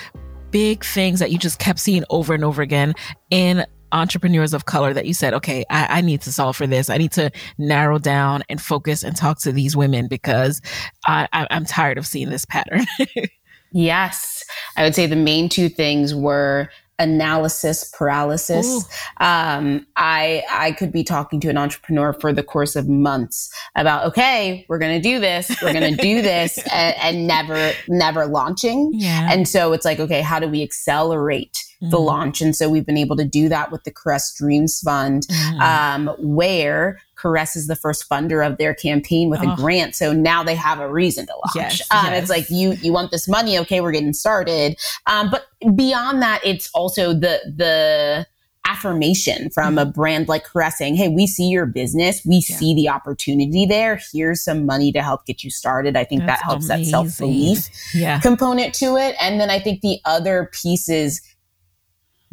big 0.51 0.83
things 0.83 1.21
that 1.21 1.31
you 1.31 1.37
just 1.37 1.59
kept 1.59 1.79
seeing 1.79 2.03
over 2.09 2.33
and 2.33 2.43
over 2.43 2.61
again 2.61 2.93
in 3.29 3.65
entrepreneurs 3.91 4.53
of 4.53 4.65
color 4.65 4.93
that 4.93 5.05
you 5.05 5.13
said, 5.13 5.33
okay, 5.33 5.65
I, 5.69 5.97
I, 5.97 6.01
need 6.01 6.21
to 6.21 6.31
solve 6.31 6.55
for 6.55 6.67
this. 6.67 6.89
I 6.89 6.97
need 6.97 7.11
to 7.13 7.31
narrow 7.57 7.99
down 7.99 8.43
and 8.49 8.61
focus 8.61 9.03
and 9.03 9.15
talk 9.15 9.39
to 9.39 9.51
these 9.51 9.75
women 9.75 10.07
because 10.07 10.61
I, 11.05 11.27
I, 11.33 11.47
I'm 11.51 11.65
tired 11.65 11.97
of 11.97 12.05
seeing 12.05 12.29
this 12.29 12.45
pattern. 12.45 12.85
yes. 13.71 14.43
I 14.77 14.83
would 14.83 14.95
say 14.95 15.07
the 15.07 15.15
main 15.15 15.49
two 15.49 15.69
things 15.69 16.15
were 16.15 16.69
analysis 17.01 17.91
paralysis. 17.97 18.85
Um, 19.19 19.85
I 19.95 20.43
I 20.49 20.71
could 20.73 20.91
be 20.91 21.03
talking 21.03 21.39
to 21.41 21.49
an 21.49 21.57
entrepreneur 21.57 22.13
for 22.13 22.31
the 22.31 22.43
course 22.43 22.75
of 22.75 22.87
months 22.87 23.51
about 23.75 24.05
okay, 24.05 24.65
we're 24.69 24.79
going 24.79 25.01
to 25.01 25.09
do 25.09 25.19
this, 25.19 25.49
we're 25.61 25.73
going 25.73 25.95
to 25.95 26.01
do 26.01 26.21
this, 26.21 26.57
and, 26.71 26.95
and, 27.01 27.27
never 27.27 27.73
never 27.87 28.25
launching. 28.25 28.91
Yeah. 28.93 29.29
And 29.31 29.47
so 29.47 29.73
it's 29.73 29.85
like 29.85 29.99
okay, 29.99 30.21
how 30.21 30.39
do 30.39 30.47
we 30.47 30.61
accelerate? 30.63 31.57
the 31.81 31.97
mm. 31.97 32.05
launch. 32.05 32.41
And 32.41 32.55
so 32.55 32.69
we've 32.69 32.85
been 32.85 32.95
able 32.95 33.15
to 33.15 33.25
do 33.25 33.49
that 33.49 33.71
with 33.71 33.83
the 33.85 33.91
Caress 33.91 34.35
Dreams 34.35 34.79
Fund, 34.81 35.25
mm. 35.27 35.59
um, 35.59 36.15
where 36.19 37.01
Caress 37.21 37.55
is 37.55 37.67
the 37.67 37.75
first 37.75 38.09
funder 38.09 38.45
of 38.45 38.57
their 38.57 38.73
campaign 38.73 39.29
with 39.29 39.41
oh. 39.43 39.53
a 39.53 39.55
grant. 39.55 39.95
So 39.95 40.13
now 40.13 40.43
they 40.43 40.55
have 40.55 40.79
a 40.79 40.91
reason 40.91 41.27
to 41.27 41.33
launch. 41.33 41.55
Yes, 41.55 41.91
um, 41.91 42.05
yes. 42.05 42.23
It's 42.23 42.29
like 42.29 42.49
you 42.49 42.73
you 42.81 42.91
want 42.91 43.11
this 43.11 43.27
money, 43.27 43.57
okay, 43.59 43.81
we're 43.81 43.91
getting 43.91 44.13
started. 44.13 44.79
Um, 45.05 45.29
but 45.29 45.45
beyond 45.75 46.21
that, 46.21 46.41
it's 46.43 46.69
also 46.73 47.13
the 47.13 47.39
the 47.55 48.27
affirmation 48.67 49.49
from 49.49 49.77
a 49.77 49.83
mm-hmm. 49.83 49.91
brand 49.91 50.27
like 50.27 50.45
Caress 50.45 50.77
saying, 50.77 50.95
Hey, 50.95 51.09
we 51.09 51.27
see 51.27 51.47
your 51.47 51.65
business. 51.65 52.21
We 52.25 52.43
yeah. 52.47 52.55
see 52.57 52.75
the 52.75 52.89
opportunity 52.89 53.65
there. 53.65 53.99
Here's 54.11 54.43
some 54.43 54.65
money 54.65 54.91
to 54.91 55.01
help 55.01 55.25
get 55.25 55.43
you 55.43 55.49
started. 55.49 55.97
I 55.97 56.03
think 56.03 56.21
That's 56.25 56.41
that 56.41 56.45
helps 56.45 56.69
amazing. 56.69 56.83
that 56.83 56.89
self 56.89 57.17
belief 57.17 57.69
yeah. 57.93 58.19
component 58.19 58.73
to 58.75 58.97
it. 58.97 59.15
And 59.19 59.39
then 59.39 59.49
I 59.49 59.59
think 59.59 59.81
the 59.81 59.99
other 60.05 60.49
piece 60.53 60.89
is 60.89 61.21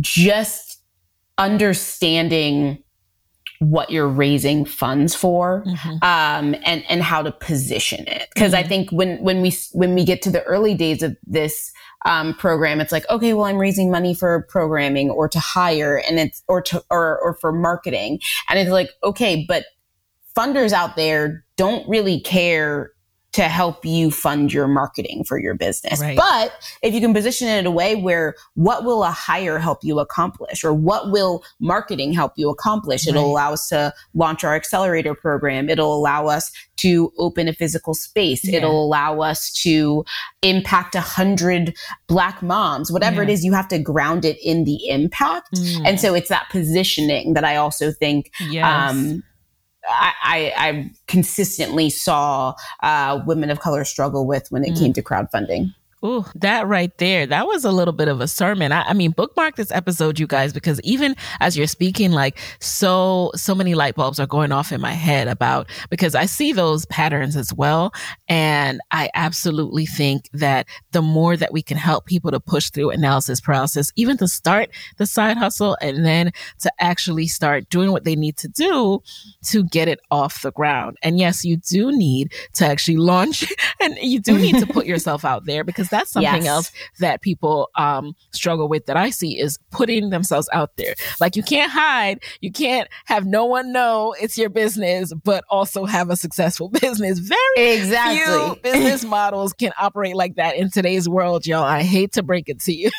just 0.01 0.83
understanding 1.38 2.83
what 3.60 3.90
you're 3.90 4.08
raising 4.08 4.64
funds 4.64 5.14
for 5.14 5.64
mm-hmm. 5.66 5.90
um, 6.02 6.54
and 6.64 6.84
and 6.88 7.02
how 7.02 7.22
to 7.22 7.32
position 7.32 8.06
it 8.06 8.28
because 8.34 8.52
mm-hmm. 8.52 8.64
i 8.64 8.68
think 8.68 8.90
when 8.90 9.20
when 9.22 9.40
we 9.40 9.52
when 9.72 9.94
we 9.94 10.04
get 10.04 10.22
to 10.22 10.30
the 10.30 10.42
early 10.44 10.74
days 10.74 11.02
of 11.02 11.16
this 11.26 11.72
um, 12.04 12.34
program 12.34 12.80
it's 12.80 12.92
like 12.92 13.08
okay 13.10 13.34
well 13.34 13.46
i'm 13.46 13.58
raising 13.58 13.90
money 13.90 14.14
for 14.14 14.46
programming 14.48 15.10
or 15.10 15.28
to 15.28 15.40
hire 15.40 16.00
and 16.08 16.20
it's 16.20 16.42
or 16.46 16.62
to 16.62 16.82
or, 16.90 17.18
or 17.20 17.34
for 17.34 17.52
marketing 17.52 18.20
and 18.48 18.58
it's 18.58 18.70
like 18.70 18.90
okay 19.02 19.44
but 19.48 19.64
funders 20.36 20.72
out 20.72 20.94
there 20.94 21.44
don't 21.56 21.88
really 21.88 22.20
care 22.20 22.92
to 23.32 23.42
help 23.42 23.84
you 23.84 24.10
fund 24.10 24.52
your 24.52 24.66
marketing 24.66 25.22
for 25.22 25.38
your 25.38 25.54
business. 25.54 26.00
Right. 26.00 26.16
But 26.16 26.52
if 26.82 26.94
you 26.94 27.00
can 27.00 27.12
position 27.12 27.46
it 27.46 27.58
in 27.58 27.66
a 27.66 27.70
way 27.70 27.94
where 27.94 28.34
what 28.54 28.84
will 28.84 29.04
a 29.04 29.10
hire 29.10 29.58
help 29.58 29.84
you 29.84 29.98
accomplish 29.98 30.64
or 30.64 30.72
what 30.72 31.10
will 31.10 31.42
marketing 31.60 32.14
help 32.14 32.32
you 32.36 32.48
accomplish? 32.48 33.06
It'll 33.06 33.30
allow 33.30 33.52
us 33.52 33.68
to 33.68 33.92
launch 34.14 34.44
our 34.44 34.54
accelerator 34.54 35.14
program. 35.14 35.68
It'll 35.68 35.94
allow 35.94 36.26
us 36.26 36.50
to 36.78 37.12
open 37.18 37.48
a 37.48 37.52
physical 37.52 37.92
space. 37.92 38.44
Yeah. 38.44 38.58
It'll 38.58 38.82
allow 38.82 39.20
us 39.20 39.52
to 39.62 40.04
impact 40.42 40.94
a 40.94 41.00
hundred 41.00 41.76
black 42.06 42.42
moms, 42.42 42.90
whatever 42.90 43.22
yeah. 43.22 43.28
it 43.28 43.32
is, 43.32 43.44
you 43.44 43.52
have 43.52 43.68
to 43.68 43.78
ground 43.78 44.24
it 44.24 44.38
in 44.42 44.64
the 44.64 44.88
impact. 44.88 45.54
Mm. 45.54 45.86
And 45.86 46.00
so 46.00 46.14
it's 46.14 46.28
that 46.28 46.46
positioning 46.50 47.34
that 47.34 47.44
I 47.44 47.56
also 47.56 47.92
think, 47.92 48.30
yes. 48.48 48.64
um, 48.64 49.22
I, 49.88 50.53
I, 50.57 50.90
consistently 51.07 51.90
saw 51.90 52.55
uh, 52.83 53.20
women 53.27 53.51
of 53.51 53.61
color 53.61 53.85
struggle 53.85 54.27
with 54.27 54.46
when 54.51 54.64
it 54.64 54.74
mm. 54.74 54.79
came 54.79 54.92
to 54.92 55.03
crowdfunding. 55.03 55.74
Ooh, 56.04 56.24
that 56.37 56.68
right 56.68 56.96
there. 56.98 57.26
That 57.26 57.48
was 57.48 57.64
a 57.64 57.72
little 57.72 57.92
bit 57.92 58.06
of 58.06 58.20
a 58.20 58.28
sermon. 58.28 58.70
I, 58.70 58.82
I, 58.82 58.92
mean, 58.92 59.11
bookmark 59.11 59.56
this 59.56 59.72
episode, 59.72 60.20
you 60.20 60.28
guys, 60.28 60.52
because 60.52 60.80
even 60.82 61.16
as 61.40 61.56
you're 61.56 61.66
speaking, 61.66 62.12
like 62.12 62.38
so, 62.61 63.32
so 63.34 63.52
many 63.52 63.74
light 63.74 63.96
bulbs 63.96 64.20
are 64.20 64.26
going 64.26 64.52
off 64.52 64.70
in 64.70 64.80
my 64.80 64.92
head 64.92 65.26
about, 65.26 65.68
because 65.90 66.14
I 66.14 66.26
see 66.26 66.52
those 66.52 66.87
patterns 66.87 67.34
as 67.34 67.52
well. 67.52 67.92
And 68.28 68.80
I 68.92 69.11
absolutely 69.14 69.87
think 69.87 70.28
that 70.32 70.68
the 70.92 71.02
more 71.02 71.37
that 71.37 71.52
we 71.52 71.62
can 71.62 71.76
help 71.76 72.06
people 72.06 72.30
to 72.30 72.38
push 72.38 72.70
through 72.70 72.90
analysis 72.90 73.40
paralysis, 73.40 73.90
even 73.96 74.16
to 74.18 74.28
start 74.28 74.70
the 74.98 75.06
side 75.06 75.37
hustle 75.37 75.76
and 75.82 76.06
then 76.06 76.30
to 76.61 76.70
actually 76.78 77.26
start 77.26 77.68
doing 77.70 77.90
what 77.90 78.04
they 78.04 78.14
need 78.14 78.37
to 78.37 78.46
do 78.46 79.02
to 79.46 79.64
get 79.64 79.88
it 79.88 79.98
off 80.12 80.42
the 80.42 80.52
ground. 80.52 80.96
And 81.02 81.18
yes, 81.18 81.44
you 81.44 81.56
do 81.56 81.90
need 81.90 82.32
to 82.54 82.66
actually 82.66 82.98
launch 82.98 83.52
and 83.80 83.98
you 84.00 84.20
do 84.20 84.38
need 84.38 84.58
to 84.61 84.66
put 84.66 84.87
yourself 84.88 85.24
out 85.24 85.44
there 85.44 85.64
because 85.64 85.88
because 85.88 86.01
that's 86.01 86.12
something 86.12 86.44
yes. 86.44 86.46
else 86.46 86.72
that 87.01 87.22
people 87.22 87.70
um, 87.74 88.14
struggle 88.33 88.68
with 88.68 88.87
that 88.87 88.96
I 88.96 89.11
see 89.11 89.38
is 89.38 89.59
putting 89.70 90.11
themselves 90.11 90.48
out 90.53 90.77
there. 90.77 90.94
Like 91.20 91.37
you 91.37 91.42
can't 91.42 91.70
hide, 91.70 92.20
you 92.40 92.53
can't 92.53 92.88
have 93.07 93.27
no 93.27 93.44
one 93.44 93.72
know 93.72 94.14
it's 94.20 94.37
your 94.38 94.48
business, 94.48 95.12
but 95.24 95.44
also 95.48 95.85
have 95.85 96.11
a 96.11 96.16
successful 96.16 96.68
business. 96.81 97.18
Very 97.18 97.38
exactly. 97.57 98.18
few 98.18 98.57
business 98.62 99.05
models 99.05 99.53
can 99.53 99.72
operate 99.81 100.16
like 100.16 100.37
that 100.37 100.57
in 100.57 100.70
today's 100.70 101.09
world, 101.09 101.46
y'all. 101.46 101.64
I 101.64 101.83
hate 101.83 102.12
to 102.12 102.22
break 102.22 102.48
it 102.48 102.61
to 102.61 102.72
you. 102.72 102.90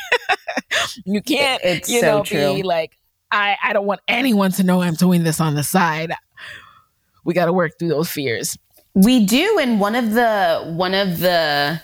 you 1.06 1.22
can't, 1.22 1.62
it's 1.64 1.90
you 1.90 2.00
so 2.00 2.18
know, 2.18 2.24
true. 2.24 2.56
be 2.56 2.64
like, 2.64 2.98
I, 3.32 3.58
I 3.64 3.74
don't 3.74 3.86
want 3.86 4.02
anyone 4.08 4.52
to 4.54 4.64
know 4.64 4.82
I'm 4.82 4.96
doing 4.96 5.24
this 5.24 5.40
on 5.40 5.54
the 5.54 5.64
side. 5.64 6.14
We 7.24 7.34
got 7.36 7.46
to 7.46 7.54
work 7.54 7.74
through 7.78 7.90
those 7.90 8.10
fears. 8.10 8.58
We 8.96 9.24
do, 9.24 9.60
and 9.60 9.80
one 9.80 9.94
of 9.94 10.14
the 10.14 10.74
one 10.76 10.96
of 10.96 11.20
the 11.20 11.80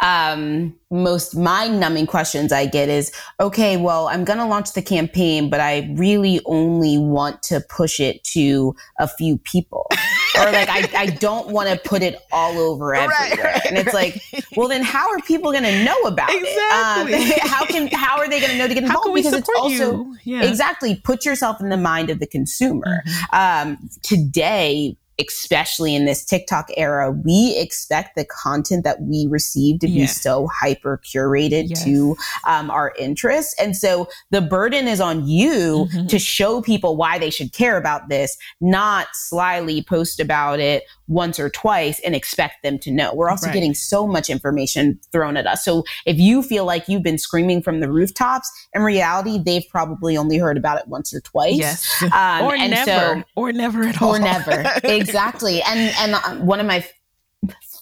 um, 0.00 0.74
most 0.90 1.36
mind 1.36 1.80
numbing 1.80 2.06
questions 2.06 2.52
I 2.52 2.66
get 2.66 2.88
is, 2.88 3.12
okay, 3.40 3.76
well, 3.76 4.08
I'm 4.08 4.24
going 4.24 4.38
to 4.38 4.44
launch 4.44 4.72
the 4.72 4.82
campaign, 4.82 5.50
but 5.50 5.60
I 5.60 5.92
really 5.94 6.40
only 6.46 6.98
want 6.98 7.42
to 7.44 7.60
push 7.68 7.98
it 7.98 8.22
to 8.24 8.74
a 8.98 9.08
few 9.08 9.38
people. 9.38 9.86
or 10.38 10.52
like, 10.52 10.68
I, 10.68 10.88
I 10.96 11.06
don't 11.06 11.48
want 11.48 11.68
to 11.68 11.88
put 11.88 12.02
it 12.02 12.20
all 12.32 12.58
over 12.58 12.94
everywhere. 12.94 13.18
Right, 13.18 13.44
right, 13.44 13.66
and 13.66 13.78
it's 13.78 13.92
like, 13.92 14.22
well, 14.56 14.68
then 14.68 14.82
how 14.82 15.10
are 15.10 15.20
people 15.20 15.50
going 15.50 15.64
to 15.64 15.84
know 15.84 16.00
about 16.02 16.32
exactly. 16.32 17.14
it? 17.14 17.42
Um, 17.42 17.48
how 17.50 17.66
can, 17.66 17.88
how 17.88 18.18
are 18.18 18.28
they 18.28 18.40
going 18.40 18.52
to 18.52 18.58
know 18.58 18.68
to 18.68 18.74
get 18.74 18.84
involved? 18.84 19.14
because 19.14 19.32
it's 19.32 19.50
also, 19.58 20.06
yeah. 20.24 20.44
exactly, 20.44 20.94
put 20.94 21.24
yourself 21.24 21.60
in 21.60 21.70
the 21.70 21.76
mind 21.76 22.08
of 22.10 22.20
the 22.20 22.26
consumer. 22.26 23.02
Mm-hmm. 23.06 23.70
Um, 23.72 23.90
today, 24.02 24.96
especially 25.20 25.94
in 25.94 26.04
this 26.04 26.24
TikTok 26.24 26.70
era, 26.76 27.10
we 27.10 27.56
expect 27.58 28.16
the 28.16 28.24
content 28.24 28.84
that 28.84 29.02
we 29.02 29.26
receive 29.28 29.80
to 29.80 29.88
yeah. 29.88 30.02
be 30.02 30.06
so 30.06 30.48
hyper 30.60 31.00
curated 31.04 31.70
yes. 31.70 31.84
to 31.84 32.16
um, 32.46 32.70
our 32.70 32.94
interests. 32.98 33.54
And 33.60 33.76
so 33.76 34.08
the 34.30 34.40
burden 34.40 34.86
is 34.86 35.00
on 35.00 35.26
you 35.26 35.88
mm-hmm. 35.92 36.06
to 36.06 36.18
show 36.18 36.62
people 36.62 36.96
why 36.96 37.18
they 37.18 37.30
should 37.30 37.52
care 37.52 37.76
about 37.76 38.08
this, 38.08 38.36
not 38.60 39.08
slyly 39.12 39.82
post 39.82 40.20
about 40.20 40.60
it 40.60 40.84
once 41.08 41.40
or 41.40 41.50
twice 41.50 42.00
and 42.00 42.14
expect 42.14 42.62
them 42.62 42.78
to 42.78 42.90
know. 42.90 43.14
We're 43.14 43.30
also 43.30 43.46
right. 43.46 43.54
getting 43.54 43.74
so 43.74 44.06
much 44.06 44.30
information 44.30 45.00
thrown 45.10 45.36
at 45.36 45.46
us. 45.46 45.64
So 45.64 45.84
if 46.06 46.18
you 46.18 46.42
feel 46.42 46.64
like 46.64 46.88
you've 46.88 47.02
been 47.02 47.18
screaming 47.18 47.62
from 47.62 47.80
the 47.80 47.90
rooftops, 47.90 48.50
in 48.74 48.82
reality, 48.82 49.38
they've 49.42 49.64
probably 49.70 50.16
only 50.16 50.38
heard 50.38 50.56
about 50.56 50.78
it 50.78 50.86
once 50.86 51.12
or 51.12 51.20
twice. 51.20 51.56
Yes. 51.56 52.02
Um, 52.12 52.42
or 52.42 52.56
never. 52.56 52.84
So, 52.84 53.24
or 53.36 53.52
never 53.52 53.84
at 53.84 54.00
all. 54.00 54.14
Or 54.14 54.18
never. 54.18 54.64
exactly. 54.84 55.62
And, 55.62 55.94
and 55.98 56.14
uh, 56.14 56.44
one 56.44 56.60
of 56.60 56.66
my 56.66 56.86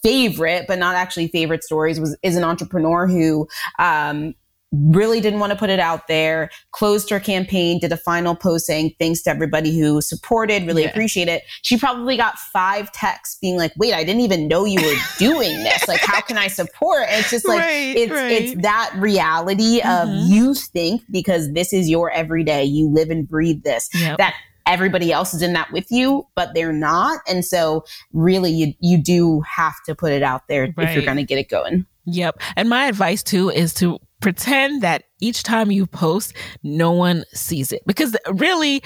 favorite, 0.03 0.67
but 0.69 0.79
not 0.79 0.95
actually 0.95 1.29
favorite 1.29 1.65
stories 1.65 1.99
was, 1.99 2.17
is 2.23 2.37
an 2.37 2.45
entrepreneur 2.45 3.07
who, 3.07 3.49
um, 3.79 4.35
really 4.91 5.21
didn't 5.21 5.41
want 5.41 5.53
to 5.53 5.59
put 5.59 5.71
it 5.71 5.81
out 5.81 6.09
there, 6.09 6.51
closed 6.73 7.11
her 7.11 7.21
campaign, 7.21 7.79
did 7.79 7.93
a 7.93 7.97
final 7.97 8.35
post 8.35 8.67
saying 8.67 8.95
thanks 8.99 9.23
to 9.23 9.31
everybody 9.31 9.79
who 9.79 10.01
supported, 10.01 10.67
really 10.67 10.83
yeah. 10.83 10.91
appreciate 10.91 11.29
it. 11.29 11.43
She 11.63 11.79
probably 11.79 12.17
got 12.17 12.39
five 12.39 12.91
texts 12.93 13.39
being 13.41 13.57
like, 13.57 13.73
wait, 13.77 13.95
I 13.95 14.05
didn't 14.05 14.23
even 14.23 14.49
know 14.49 14.65
you 14.65 14.81
were 14.81 14.97
doing 15.19 15.63
this. 15.63 15.87
Like, 15.89 16.01
how 16.01 16.21
can 16.21 16.39
I 16.39 16.49
support? 16.49 17.05
And 17.09 17.21
it's 17.21 17.31
just 17.31 17.47
like, 17.47 17.61
right, 17.61 17.97
it's, 17.97 18.13
right. 18.13 18.33
it's 18.33 18.63
that 18.63 18.93
reality 18.97 19.81
mm-hmm. 19.81 20.11
of 20.11 20.31
you 20.31 20.55
think 20.55 21.03
because 21.11 21.53
this 21.53 21.73
is 21.73 21.89
your 21.89 22.11
everyday, 22.11 22.65
you 22.65 22.89
live 22.89 23.11
and 23.11 23.29
breathe 23.29 23.63
this, 23.63 23.89
yep. 23.95 24.19
that 24.19 24.35
everybody 24.67 25.13
else 25.13 25.33
is 25.33 25.43
in 25.43 25.53
that 25.53 25.73
with 25.73 25.91
you, 25.91 26.27
but 26.35 26.53
they're 26.55 26.73
not. 26.73 27.21
And 27.29 27.45
so 27.45 27.85
really 28.13 28.51
you, 28.51 28.75
you 28.81 29.03
do 29.03 29.41
have 29.43 29.75
to 29.87 29.95
put 29.95 30.13
it 30.13 30.23
out 30.23 30.49
there 30.49 30.73
right. 30.77 30.89
if 30.89 30.95
you're 30.95 31.05
going 31.05 31.17
to 31.19 31.25
get 31.25 31.39
it 31.39 31.49
going. 31.49 31.87
Yep. 32.07 32.41
And 32.57 32.69
my 32.69 32.87
advice 32.87 33.23
too 33.23 33.51
is 33.51 33.75
to 33.75 33.99
pretend 34.21 34.83
that 34.83 35.05
each 35.21 35.43
time 35.43 35.71
you 35.71 35.87
post, 35.87 36.35
no 36.63 36.93
one 36.93 37.25
sees 37.33 37.73
it 37.73 37.83
because 37.87 38.17
really 38.33 38.83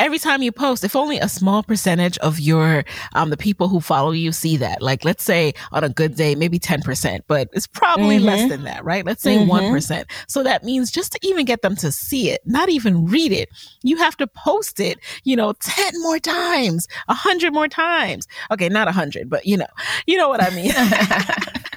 every 0.00 0.18
time 0.18 0.42
you 0.42 0.50
post, 0.50 0.82
if 0.82 0.96
only 0.96 1.18
a 1.18 1.28
small 1.28 1.62
percentage 1.62 2.16
of 2.18 2.40
your, 2.40 2.84
um, 3.14 3.28
the 3.28 3.36
people 3.36 3.68
who 3.68 3.80
follow 3.80 4.12
you 4.12 4.32
see 4.32 4.56
that, 4.56 4.80
like 4.80 5.04
let's 5.04 5.22
say 5.22 5.52
on 5.72 5.84
a 5.84 5.90
good 5.90 6.14
day, 6.14 6.34
maybe 6.34 6.58
10%, 6.58 7.20
but 7.28 7.48
it's 7.52 7.66
probably 7.66 8.16
mm-hmm. 8.16 8.24
less 8.24 8.48
than 8.48 8.64
that, 8.64 8.82
right? 8.82 9.04
Let's 9.04 9.22
say 9.22 9.36
mm-hmm. 9.36 9.48
one 9.48 9.64
mm-hmm. 9.64 10.02
So 10.26 10.42
that 10.42 10.64
means 10.64 10.90
just 10.90 11.12
to 11.12 11.18
even 11.22 11.44
get 11.44 11.60
them 11.60 11.76
to 11.76 11.92
see 11.92 12.30
it, 12.30 12.40
not 12.46 12.70
even 12.70 13.06
read 13.06 13.30
it, 13.30 13.50
you 13.82 13.98
have 13.98 14.16
to 14.16 14.26
post 14.26 14.80
it, 14.80 14.98
you 15.24 15.36
know, 15.36 15.52
10 15.60 16.00
more 16.00 16.18
times, 16.18 16.88
a 17.08 17.14
hundred 17.14 17.52
more 17.52 17.68
times. 17.68 18.26
Okay. 18.50 18.70
Not 18.70 18.88
a 18.88 18.92
hundred, 18.92 19.28
but 19.28 19.44
you 19.44 19.58
know, 19.58 19.66
you 20.06 20.16
know 20.16 20.28
what 20.28 20.42
I 20.42 20.50
mean? 20.50 20.72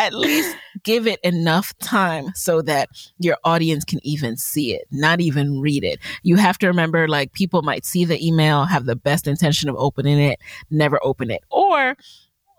At 0.00 0.14
least 0.14 0.56
give 0.82 1.06
it 1.06 1.20
enough 1.22 1.76
time 1.78 2.32
so 2.34 2.62
that 2.62 2.88
your 3.18 3.36
audience 3.44 3.84
can 3.84 4.00
even 4.02 4.38
see 4.38 4.74
it, 4.74 4.86
not 4.90 5.20
even 5.20 5.60
read 5.60 5.84
it. 5.84 5.98
You 6.22 6.36
have 6.36 6.56
to 6.58 6.66
remember 6.66 7.06
like 7.06 7.34
people 7.34 7.60
might 7.60 7.84
see 7.84 8.06
the 8.06 8.26
email, 8.26 8.64
have 8.64 8.86
the 8.86 8.96
best 8.96 9.26
intention 9.26 9.68
of 9.68 9.76
opening 9.76 10.18
it, 10.18 10.40
never 10.70 10.98
open 11.04 11.30
it. 11.30 11.44
Or 11.50 11.96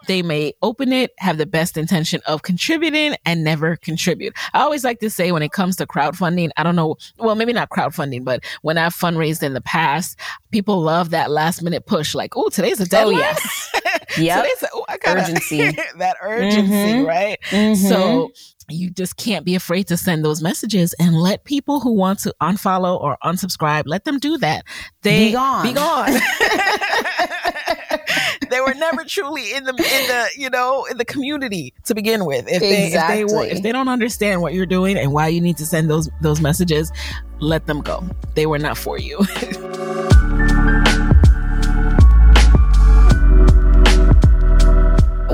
they 0.07 0.21
may 0.21 0.53
open 0.61 0.91
it, 0.93 1.11
have 1.17 1.37
the 1.37 1.45
best 1.45 1.77
intention 1.77 2.21
of 2.25 2.41
contributing 2.41 3.15
and 3.25 3.43
never 3.43 3.75
contribute. 3.75 4.33
I 4.53 4.61
always 4.61 4.83
like 4.83 4.99
to 4.99 5.09
say 5.09 5.31
when 5.31 5.43
it 5.43 5.51
comes 5.51 5.75
to 5.77 5.85
crowdfunding, 5.85 6.49
I 6.57 6.63
don't 6.63 6.75
know, 6.75 6.97
well, 7.17 7.35
maybe 7.35 7.53
not 7.53 7.69
crowdfunding, 7.69 8.23
but 8.23 8.43
when 8.61 8.77
I've 8.77 8.95
fundraised 8.95 9.43
in 9.43 9.53
the 9.53 9.61
past, 9.61 10.17
people 10.51 10.81
love 10.81 11.09
that 11.11 11.31
last 11.31 11.61
minute 11.61 11.85
push, 11.85 12.15
like, 12.15 12.35
oh, 12.35 12.49
today's 12.49 12.79
a 12.79 12.87
deadline. 12.87 13.15
Oh, 13.15 13.19
yes. 13.19 13.75
Yeah. 14.17 14.43
oh, 14.73 14.85
I 14.87 14.97
got 14.97 15.17
urgency. 15.17 15.71
that 15.97 16.17
urgency, 16.21 16.71
mm-hmm. 16.71 17.05
right? 17.05 17.39
Mm-hmm. 17.49 17.87
So 17.87 18.31
you 18.69 18.89
just 18.89 19.17
can't 19.17 19.45
be 19.45 19.55
afraid 19.55 19.87
to 19.87 19.97
send 19.97 20.23
those 20.23 20.41
messages 20.41 20.93
and 20.99 21.15
let 21.15 21.43
people 21.43 21.79
who 21.79 21.93
want 21.93 22.19
to 22.19 22.33
unfollow 22.41 22.99
or 22.99 23.17
unsubscribe, 23.23 23.83
let 23.85 24.05
them 24.05 24.19
do 24.19 24.37
that. 24.37 24.65
They 25.01 25.27
be 25.27 25.31
gone. 25.33 25.63
Be 25.65 25.73
gone. 25.73 26.11
they 28.49 28.61
were 28.61 28.73
never 28.73 29.03
truly 29.03 29.53
in 29.53 29.63
the 29.63 29.71
in 29.71 29.75
the 30.07 30.29
you 30.37 30.49
know 30.49 30.85
in 30.85 30.97
the 30.97 31.05
community 31.05 31.73
to 31.85 31.95
begin 31.95 32.25
with. 32.25 32.47
If 32.47 32.61
they 32.61 32.87
exactly. 32.87 33.21
if 33.21 33.29
they 33.29 33.51
if 33.51 33.63
they 33.63 33.71
don't 33.71 33.89
understand 33.89 34.41
what 34.41 34.53
you're 34.53 34.65
doing 34.65 34.97
and 34.97 35.11
why 35.11 35.27
you 35.27 35.41
need 35.41 35.57
to 35.57 35.65
send 35.65 35.89
those 35.89 36.09
those 36.21 36.41
messages, 36.41 36.91
let 37.39 37.67
them 37.67 37.81
go. 37.81 38.03
They 38.35 38.45
were 38.45 38.59
not 38.59 38.77
for 38.77 38.97
you. 38.97 39.19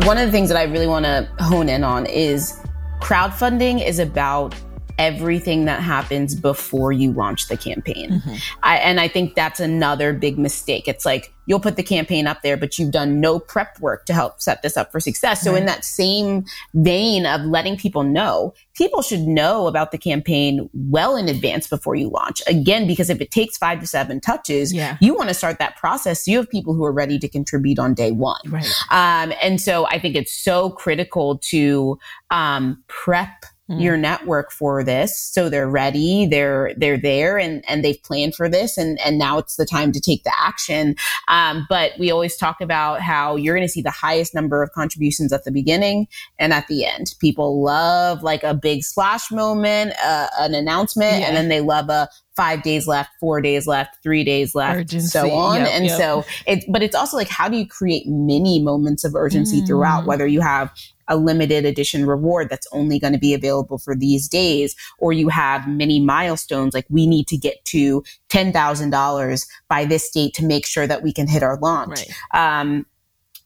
One 0.07 0.17
of 0.17 0.25
the 0.25 0.31
things 0.31 0.47
that 0.47 0.57
I 0.57 0.63
really 0.63 0.87
want 0.87 1.03
to 1.03 1.29
hone 1.39 1.67
in 1.67 1.83
on 1.83 2.05
is 2.05 2.57
crowdfunding 3.01 3.85
is 3.85 3.99
about 3.99 4.55
everything 4.97 5.65
that 5.65 5.81
happens 5.81 6.35
before 6.35 6.91
you 6.91 7.11
launch 7.11 7.47
the 7.47 7.57
campaign. 7.57 8.11
Mm-hmm. 8.11 8.35
I, 8.63 8.77
and 8.77 8.99
I 8.99 9.07
think 9.07 9.35
that's 9.35 9.59
another 9.59 10.13
big 10.13 10.37
mistake. 10.37 10.87
It's 10.87 11.05
like 11.05 11.33
you'll 11.45 11.59
put 11.59 11.75
the 11.75 11.83
campaign 11.83 12.27
up 12.27 12.41
there, 12.41 12.57
but 12.57 12.77
you've 12.77 12.91
done 12.91 13.19
no 13.19 13.39
prep 13.39 13.79
work 13.79 14.05
to 14.05 14.13
help 14.13 14.41
set 14.41 14.61
this 14.61 14.77
up 14.77 14.91
for 14.91 14.99
success. 14.99 15.41
So, 15.41 15.51
right. 15.51 15.59
in 15.59 15.65
that 15.65 15.85
same 15.85 16.45
vein 16.73 17.25
of 17.25 17.41
letting 17.41 17.77
people 17.77 18.03
know, 18.03 18.53
people 18.75 19.01
should 19.01 19.21
know 19.21 19.67
about 19.67 19.91
the 19.91 19.97
campaign 19.97 20.69
well 20.73 21.15
in 21.15 21.29
advance 21.29 21.67
before 21.67 21.95
you 21.95 22.09
launch. 22.09 22.41
Again, 22.47 22.85
because 22.85 23.09
if 23.09 23.21
it 23.21 23.31
takes 23.31 23.57
five 23.57 23.79
to 23.79 23.87
seven 23.87 24.19
touches, 24.19 24.73
yeah. 24.73 24.97
you 24.99 25.15
want 25.15 25.29
to 25.29 25.33
start 25.33 25.59
that 25.59 25.75
process. 25.77 26.25
So 26.25 26.31
you 26.31 26.37
have 26.37 26.49
people 26.49 26.73
who 26.73 26.83
are 26.83 26.91
ready 26.91 27.17
to 27.19 27.27
contribute 27.27 27.79
on 27.79 27.93
day 27.93 28.11
one. 28.11 28.41
Right. 28.47 28.67
Um, 28.91 29.33
and 29.41 29.61
so 29.61 29.85
I 29.87 29.99
think 29.99 30.15
it's 30.15 30.33
so 30.33 30.69
critical 30.71 31.37
to 31.49 31.97
um, 32.29 32.83
prep 32.87 33.45
mm. 33.69 33.81
your 33.81 33.97
network 33.97 34.51
for 34.51 34.83
this. 34.83 35.17
So 35.17 35.49
they're 35.49 35.69
ready, 35.69 36.25
they're, 36.25 36.73
they're 36.77 36.97
there 36.97 37.37
and, 37.37 37.63
and 37.67 37.83
they've 37.83 38.01
planned 38.03 38.35
for 38.35 38.49
this. 38.49 38.77
And, 38.77 38.99
and 39.01 39.17
now 39.17 39.37
it's 39.37 39.55
the 39.55 39.65
time 39.65 39.91
to 39.91 39.99
take 39.99 40.23
the 40.23 40.33
action. 40.37 40.95
Um, 41.27 41.65
but 41.69 41.91
we 41.99 42.11
always 42.11 42.37
talk 42.37 42.61
about 42.61 43.01
how 43.01 43.35
you're 43.35 43.55
going 43.55 43.67
to 43.67 43.71
see 43.71 43.81
the 43.81 43.91
highest 43.91 44.33
number 44.33 44.63
of 44.63 44.71
contributions 44.71 45.33
at 45.33 45.43
the 45.43 45.51
beginning 45.51 46.07
and 46.39 46.53
at 46.53 46.67
the 46.67 46.85
end. 46.85 47.13
People 47.19 47.63
love 47.63 48.23
like 48.23 48.43
a 48.43 48.53
big 48.53 48.83
splash 48.83 49.31
moment, 49.31 49.93
uh, 50.03 50.27
an 50.39 50.53
announcement, 50.53 51.19
yeah. 51.19 51.27
and 51.27 51.35
then 51.35 51.49
they 51.49 51.61
love 51.61 51.89
a 51.89 52.07
five 52.35 52.61
days 52.61 52.87
left, 52.87 53.09
four 53.19 53.41
days 53.41 53.65
left, 53.65 53.97
three 54.03 54.23
days 54.23 54.53
left, 54.53 54.77
urgency. 54.77 55.07
so 55.07 55.31
on. 55.31 55.59
Yep, 55.59 55.69
and 55.71 55.85
yep. 55.85 55.97
so 55.97 56.25
it, 56.45 56.63
but 56.69 56.83
it's 56.83 56.95
also 56.95 57.17
like, 57.17 57.27
how 57.27 57.49
do 57.49 57.57
you 57.57 57.67
create 57.67 58.03
many 58.05 58.61
moments 58.61 59.03
of 59.03 59.15
urgency 59.15 59.61
mm. 59.61 59.67
throughout, 59.67 60.05
whether 60.05 60.27
you 60.27 60.39
have 60.41 60.71
a 61.07 61.17
limited 61.17 61.65
edition 61.65 62.05
reward 62.05 62.49
that's 62.49 62.67
only 62.71 62.99
going 62.99 63.13
to 63.13 63.19
be 63.19 63.33
available 63.33 63.77
for 63.77 63.95
these 63.95 64.27
days, 64.27 64.75
or 64.99 65.13
you 65.13 65.29
have 65.29 65.67
many 65.67 65.99
milestones 65.99 66.73
like 66.73 66.85
we 66.89 67.07
need 67.07 67.27
to 67.27 67.37
get 67.37 67.63
to 67.65 68.03
$10,000 68.29 69.47
by 69.69 69.85
this 69.85 70.09
date 70.09 70.33
to 70.33 70.45
make 70.45 70.65
sure 70.65 70.87
that 70.87 71.03
we 71.03 71.13
can 71.13 71.27
hit 71.27 71.43
our 71.43 71.57
launch. 71.59 71.99
Right. 72.33 72.59
Um, 72.61 72.85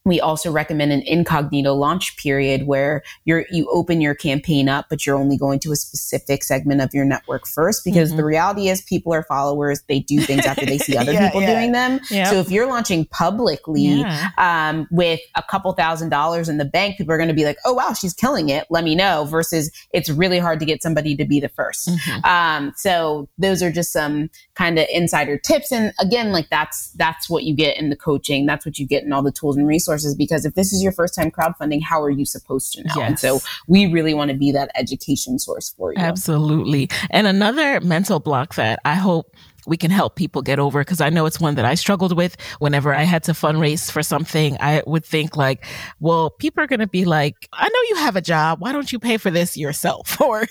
we 0.05 0.19
also 0.19 0.51
recommend 0.51 0.91
an 0.91 1.03
incognito 1.05 1.73
launch 1.73 2.17
period 2.17 2.65
where 2.65 3.03
you're 3.25 3.45
you 3.51 3.69
open 3.69 4.01
your 4.01 4.15
campaign 4.15 4.67
up 4.67 4.87
but 4.89 5.05
you're 5.05 5.15
only 5.15 5.37
going 5.37 5.59
to 5.59 5.71
a 5.71 5.75
specific 5.75 6.43
segment 6.43 6.81
of 6.81 6.93
your 6.93 7.05
network 7.05 7.45
first 7.47 7.83
because 7.85 8.09
mm-hmm. 8.09 8.17
the 8.17 8.25
reality 8.25 8.67
is 8.67 8.81
people 8.81 9.13
are 9.13 9.23
followers 9.23 9.81
they 9.87 9.99
do 9.99 10.19
things 10.19 10.45
after 10.45 10.65
they 10.65 10.77
see 10.77 10.97
other 11.01 11.13
yeah, 11.13 11.27
people 11.27 11.41
yeah. 11.41 11.53
doing 11.53 11.71
them 11.71 11.99
yep. 12.09 12.27
so 12.27 12.35
if 12.35 12.49
you're 12.49 12.67
launching 12.67 13.05
publicly 13.05 13.81
yeah. 13.81 14.29
um, 14.37 14.87
with 14.91 15.19
a 15.35 15.43
couple 15.43 15.71
thousand 15.73 16.09
dollars 16.09 16.49
in 16.49 16.57
the 16.57 16.65
bank 16.65 16.97
people 16.97 17.13
are 17.13 17.17
going 17.17 17.29
to 17.29 17.35
be 17.35 17.45
like 17.45 17.57
oh 17.65 17.73
wow 17.73 17.93
she's 17.93 18.13
killing 18.13 18.49
it 18.49 18.65
let 18.69 18.83
me 18.83 18.95
know 18.95 19.25
versus 19.25 19.71
it's 19.93 20.09
really 20.09 20.39
hard 20.39 20.59
to 20.59 20.65
get 20.65 20.81
somebody 20.81 21.15
to 21.15 21.25
be 21.25 21.39
the 21.39 21.49
1st 21.49 21.89
mm-hmm. 21.89 22.25
um, 22.25 22.73
so 22.75 23.29
those 23.37 23.61
are 23.61 23.71
just 23.71 23.91
some 23.91 24.29
kind 24.61 24.77
of 24.77 24.85
insider 24.93 25.37
tips 25.37 25.71
and 25.71 25.91
again 25.99 26.31
like 26.31 26.47
that's 26.49 26.91
that's 26.91 27.29
what 27.29 27.43
you 27.43 27.55
get 27.55 27.77
in 27.77 27.89
the 27.89 27.95
coaching 27.95 28.45
that's 28.45 28.65
what 28.65 28.77
you 28.77 28.85
get 28.85 29.03
in 29.03 29.11
all 29.11 29.23
the 29.23 29.31
tools 29.31 29.57
and 29.57 29.67
resources 29.67 30.13
because 30.15 30.45
if 30.45 30.53
this 30.53 30.71
is 30.71 30.83
your 30.83 30.91
first 30.91 31.15
time 31.15 31.31
crowdfunding, 31.31 31.81
how 31.81 32.01
are 32.01 32.09
you 32.09 32.25
supposed 32.25 32.73
to 32.73 32.83
know? 32.83 32.93
Yes. 32.95 33.07
And 33.07 33.19
so 33.19 33.39
we 33.67 33.87
really 33.87 34.13
want 34.13 34.29
to 34.31 34.37
be 34.37 34.51
that 34.51 34.69
education 34.75 35.39
source 35.39 35.69
for 35.69 35.93
you. 35.93 35.99
Absolutely. 35.99 36.89
And 37.09 37.27
another 37.27 37.81
mental 37.81 38.19
block 38.19 38.55
that 38.55 38.79
I 38.85 38.95
hope 38.95 39.35
we 39.67 39.77
can 39.77 39.91
help 39.91 40.15
people 40.15 40.41
get 40.41 40.59
over 40.59 40.81
because 40.81 41.01
I 41.01 41.09
know 41.09 41.25
it's 41.25 41.39
one 41.39 41.55
that 41.55 41.65
I 41.65 41.75
struggled 41.75 42.15
with 42.15 42.37
whenever 42.59 42.93
I 42.93 43.03
had 43.03 43.23
to 43.23 43.33
fundraise 43.33 43.91
for 43.91 44.03
something. 44.03 44.57
I 44.59 44.83
would 44.85 45.05
think 45.05 45.35
like, 45.35 45.65
well, 45.99 46.29
people 46.29 46.63
are 46.63 46.67
going 46.67 46.79
to 46.79 46.87
be 46.87 47.05
like, 47.05 47.35
I 47.53 47.67
know 47.67 47.79
you 47.89 47.95
have 47.97 48.15
a 48.15 48.21
job. 48.21 48.61
Why 48.61 48.71
don't 48.71 48.91
you 48.91 48.99
pay 48.99 49.17
for 49.17 49.31
this 49.31 49.57
yourself? 49.57 50.19
Or 50.31 50.45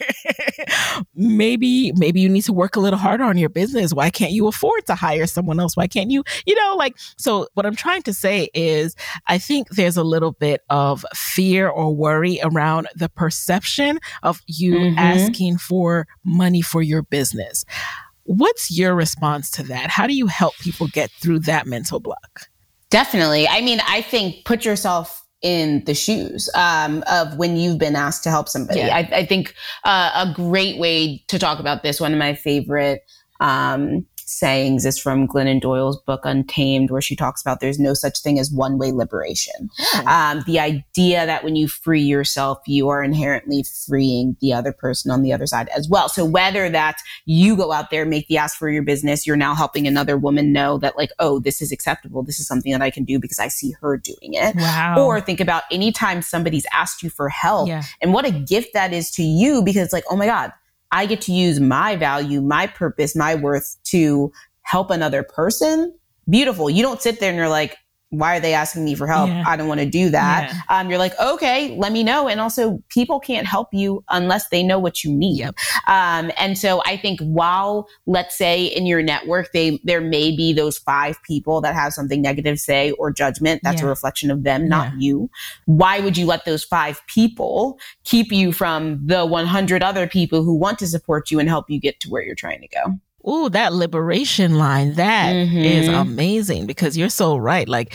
maybe, 1.15 1.93
maybe 1.93 2.21
you 2.21 2.29
need 2.29 2.43
to 2.43 2.53
work 2.53 2.77
a 2.77 2.81
little 2.81 2.99
harder 2.99 3.25
on 3.25 3.39
your 3.39 3.49
business. 3.49 3.95
Why 3.95 4.11
can't 4.11 4.33
you 4.33 4.47
afford 4.47 4.85
to 4.87 4.95
hire 4.95 5.27
someone 5.27 5.61
else? 5.61 5.77
Why 5.77 5.87
can't 5.87 6.11
you, 6.11 6.25
you 6.45 6.55
know, 6.55 6.75
like, 6.77 6.97
so 7.17 7.47
what 7.55 7.65
I'm 7.65 7.77
trying 7.77 8.03
to 8.03 8.13
say 8.13 8.49
is 8.53 8.97
I 9.29 9.39
think 9.39 9.71
there's 9.71 9.97
a 9.97 10.03
little 10.03 10.33
bit 10.33 10.63
of 10.69 11.07
fear 11.15 11.69
or 11.69 11.95
worry 11.95 12.41
around 12.43 12.89
the 12.97 13.09
perception 13.09 14.01
of 14.23 14.41
you 14.47 14.75
mm-hmm. 14.75 14.99
asking 14.99 15.59
for 15.59 16.07
money 16.25 16.63
for 16.63 16.83
your 16.83 17.03
business. 17.03 17.65
What's 18.31 18.71
your 18.71 18.95
response 18.95 19.51
to 19.53 19.65
that? 19.65 19.91
How 19.91 20.07
do 20.07 20.15
you 20.15 20.29
help 20.29 20.55
people 20.59 20.87
get 20.87 21.11
through 21.11 21.41
that 21.41 21.67
mental 21.67 21.99
block? 21.99 22.43
Definitely. 22.89 23.49
I 23.49 23.61
mean, 23.61 23.81
I 23.89 24.03
think 24.03 24.45
put 24.45 24.65
yourself 24.65 25.27
in 25.43 25.83
the 25.85 25.95
shoes 25.95 26.49
um, 26.55 27.03
of 27.11 27.37
when 27.39 27.57
you've 27.57 27.79
been 27.79 27.97
asked 27.97 28.23
to 28.23 28.31
help 28.31 28.49
somebody. 28.49 28.81
Yeah. 28.81 28.95
I, 28.95 29.01
I, 29.13 29.27
think 29.27 29.57
uh, 29.83 30.13
a 30.15 30.33
great 30.33 30.79
way 30.79 31.25
to 31.27 31.41
talk 31.41 31.59
about 31.59 31.83
this, 31.83 32.01
one 32.01 32.13
of 32.13 32.21
my 32.21 32.35
favorite 32.35 33.03
um, 33.41 34.07
sayings 34.31 34.87
is 34.87 34.99
from 34.99 35.27
Glennon 35.27 35.61
Doyle's 35.61 36.01
book 36.01 36.21
Untamed, 36.25 36.91
where 36.91 37.01
she 37.01 37.17
talks 37.17 37.43
about 37.43 37.61
there's 37.61 37.79
no 37.79 37.95
such 37.95 38.21
thing 38.21 38.39
as 38.39 38.51
one 38.51 38.79
way 38.79 38.93
liberation. 38.93 39.69
Oh. 39.95 40.05
Um, 40.07 40.45
the 40.47 40.61
idea 40.61 41.27
that 41.27 41.43
when 41.45 41.57
you 41.57 41.69
free 41.69 42.03
yourself, 42.03 42.59
you 42.67 42.89
are 42.89 43.03
inherently 43.03 43.65
freeing 43.87 44.37
the 44.41 44.53
other 44.53 44.73
person 44.73 45.11
on 45.11 45.23
the 45.23 45.33
other 45.33 45.47
side 45.47 45.69
as 45.77 45.89
well. 45.89 46.09
So 46.09 46.25
whether 46.25 46.69
that's 46.69 47.03
you 47.27 47.57
go 47.57 47.73
out 47.73 47.91
there, 47.91 48.07
make 48.07 48.29
the 48.29 48.39
ask 48.39 48.57
for 48.57 48.71
your 48.71 48.83
business, 48.83 49.27
you're 49.27 49.37
now 49.37 49.55
helping 49.55 49.87
another 49.87 50.17
woman 50.17 50.53
know 50.53 50.79
that 50.79 50.97
like, 50.97 51.11
oh, 51.19 51.41
this 51.41 51.61
is 51.61 51.73
acceptable. 51.73 52.23
This 52.23 52.39
is 52.39 52.47
something 52.47 52.73
that 52.73 52.83
I 52.83 52.91
can 52.91 53.05
do 53.05 53.19
because 53.19 53.39
I 53.39 53.49
see 53.49 53.75
her 53.81 53.97
doing 53.97 54.35
it. 54.35 54.55
Wow. 54.57 55.05
Or 55.05 55.21
think 55.21 55.41
about 55.41 55.65
anytime 55.71 56.23
somebody's 56.23 56.67
asked 56.73 57.03
you 57.03 57.11
for 57.11 57.29
help 57.29 57.69
yeah. 57.69 57.83
and 58.01 58.13
what 58.13 58.25
a 58.25 58.31
gift 58.31 58.75
that 58.75 58.93
is 58.93 59.11
to 59.13 59.23
you 59.23 59.63
because 59.63 59.83
it's 59.83 59.93
like, 59.93 60.05
oh 60.11 60.17
my 60.17 60.27
God, 60.27 60.53
I 60.93 61.07
get 61.07 61.21
to 61.23 61.33
use 61.33 61.61
my 61.61 61.97
value, 61.97 62.41
my 62.41 62.67
purpose, 62.67 63.15
my 63.15 63.35
worth 63.35 63.77
to 63.85 64.33
help 64.63 64.91
another 64.91 65.23
person. 65.23 65.95
Beautiful. 66.29 66.71
You 66.71 66.83
don't 66.83 67.01
sit 67.01 67.21
there 67.21 67.31
and 67.31 67.39
you're 67.39 67.49
like, 67.49 67.77
why 68.11 68.37
are 68.37 68.41
they 68.41 68.55
asking 68.55 68.85
me 68.85 68.95
for 68.95 69.07
help? 69.07 69.29
Yeah. 69.29 69.45
I 69.47 69.57
don't 69.57 69.69
want 69.69 69.81
to 69.81 69.89
do 69.89 70.11
that. 70.11 70.53
Yeah. 70.53 70.61
Um, 70.69 70.91
you're 70.91 70.99
like, 70.99 71.19
okay, 71.21 71.77
let 71.77 71.93
me 71.93 72.03
know. 72.03 72.29
And 72.29 72.41
also, 72.41 72.83
people 72.89 73.21
can't 73.21 73.47
help 73.47 73.69
you 73.73 74.05
unless 74.11 74.49
they 74.49 74.65
know 74.65 74.79
what 74.79 75.05
you 75.05 75.15
need. 75.15 75.39
Yep. 75.39 75.55
Um, 75.87 76.33
and 76.37 76.59
so 76.59 76.83
I 76.85 76.97
think 76.97 77.21
while, 77.21 77.89
let's 78.07 78.37
say 78.37 78.65
in 78.65 78.87
your 78.87 79.01
network, 79.01 79.53
they 79.53 79.81
there 79.85 80.01
may 80.01 80.35
be 80.35 80.53
those 80.53 80.77
five 80.77 81.23
people 81.23 81.61
that 81.61 81.75
have 81.75 81.93
something 81.93 82.21
negative 82.21 82.59
say 82.59 82.91
or 82.93 83.13
judgment. 83.13 83.61
That's 83.63 83.81
yeah. 83.81 83.87
a 83.87 83.91
reflection 83.91 84.31
of 84.31 84.43
them, 84.43 84.69
not 84.69 85.01
you. 85.01 85.31
Why 85.67 86.01
would 86.01 86.17
you 86.17 86.27
let 86.27 86.45
those 86.45 86.65
five 86.65 87.01
people 87.07 87.79
keep 88.05 88.33
you 88.33 88.51
from 88.51 89.07
the 89.07 89.25
100 89.25 89.83
other 89.83 90.09
people 90.09 90.43
who 90.43 90.57
want 90.57 90.81
to 90.81 90.87
support 90.87 91.31
you 91.31 91.39
and 91.39 91.49
help 91.49 91.71
you 91.71 91.79
get 91.79 92.01
to 92.01 92.11
where 92.11 92.23
you're 92.23 92.35
trying 92.35 92.61
to 92.61 92.69
go? 92.69 92.99
Ooh, 93.29 93.49
that 93.51 93.73
liberation 93.73 94.57
line, 94.57 94.95
that 94.95 95.35
mm-hmm. 95.35 95.59
is 95.59 95.89
amazing 95.89 96.67
because 96.67 96.97
you're 96.97 97.09
so 97.09 97.37
right. 97.37 97.69
Like 97.69 97.95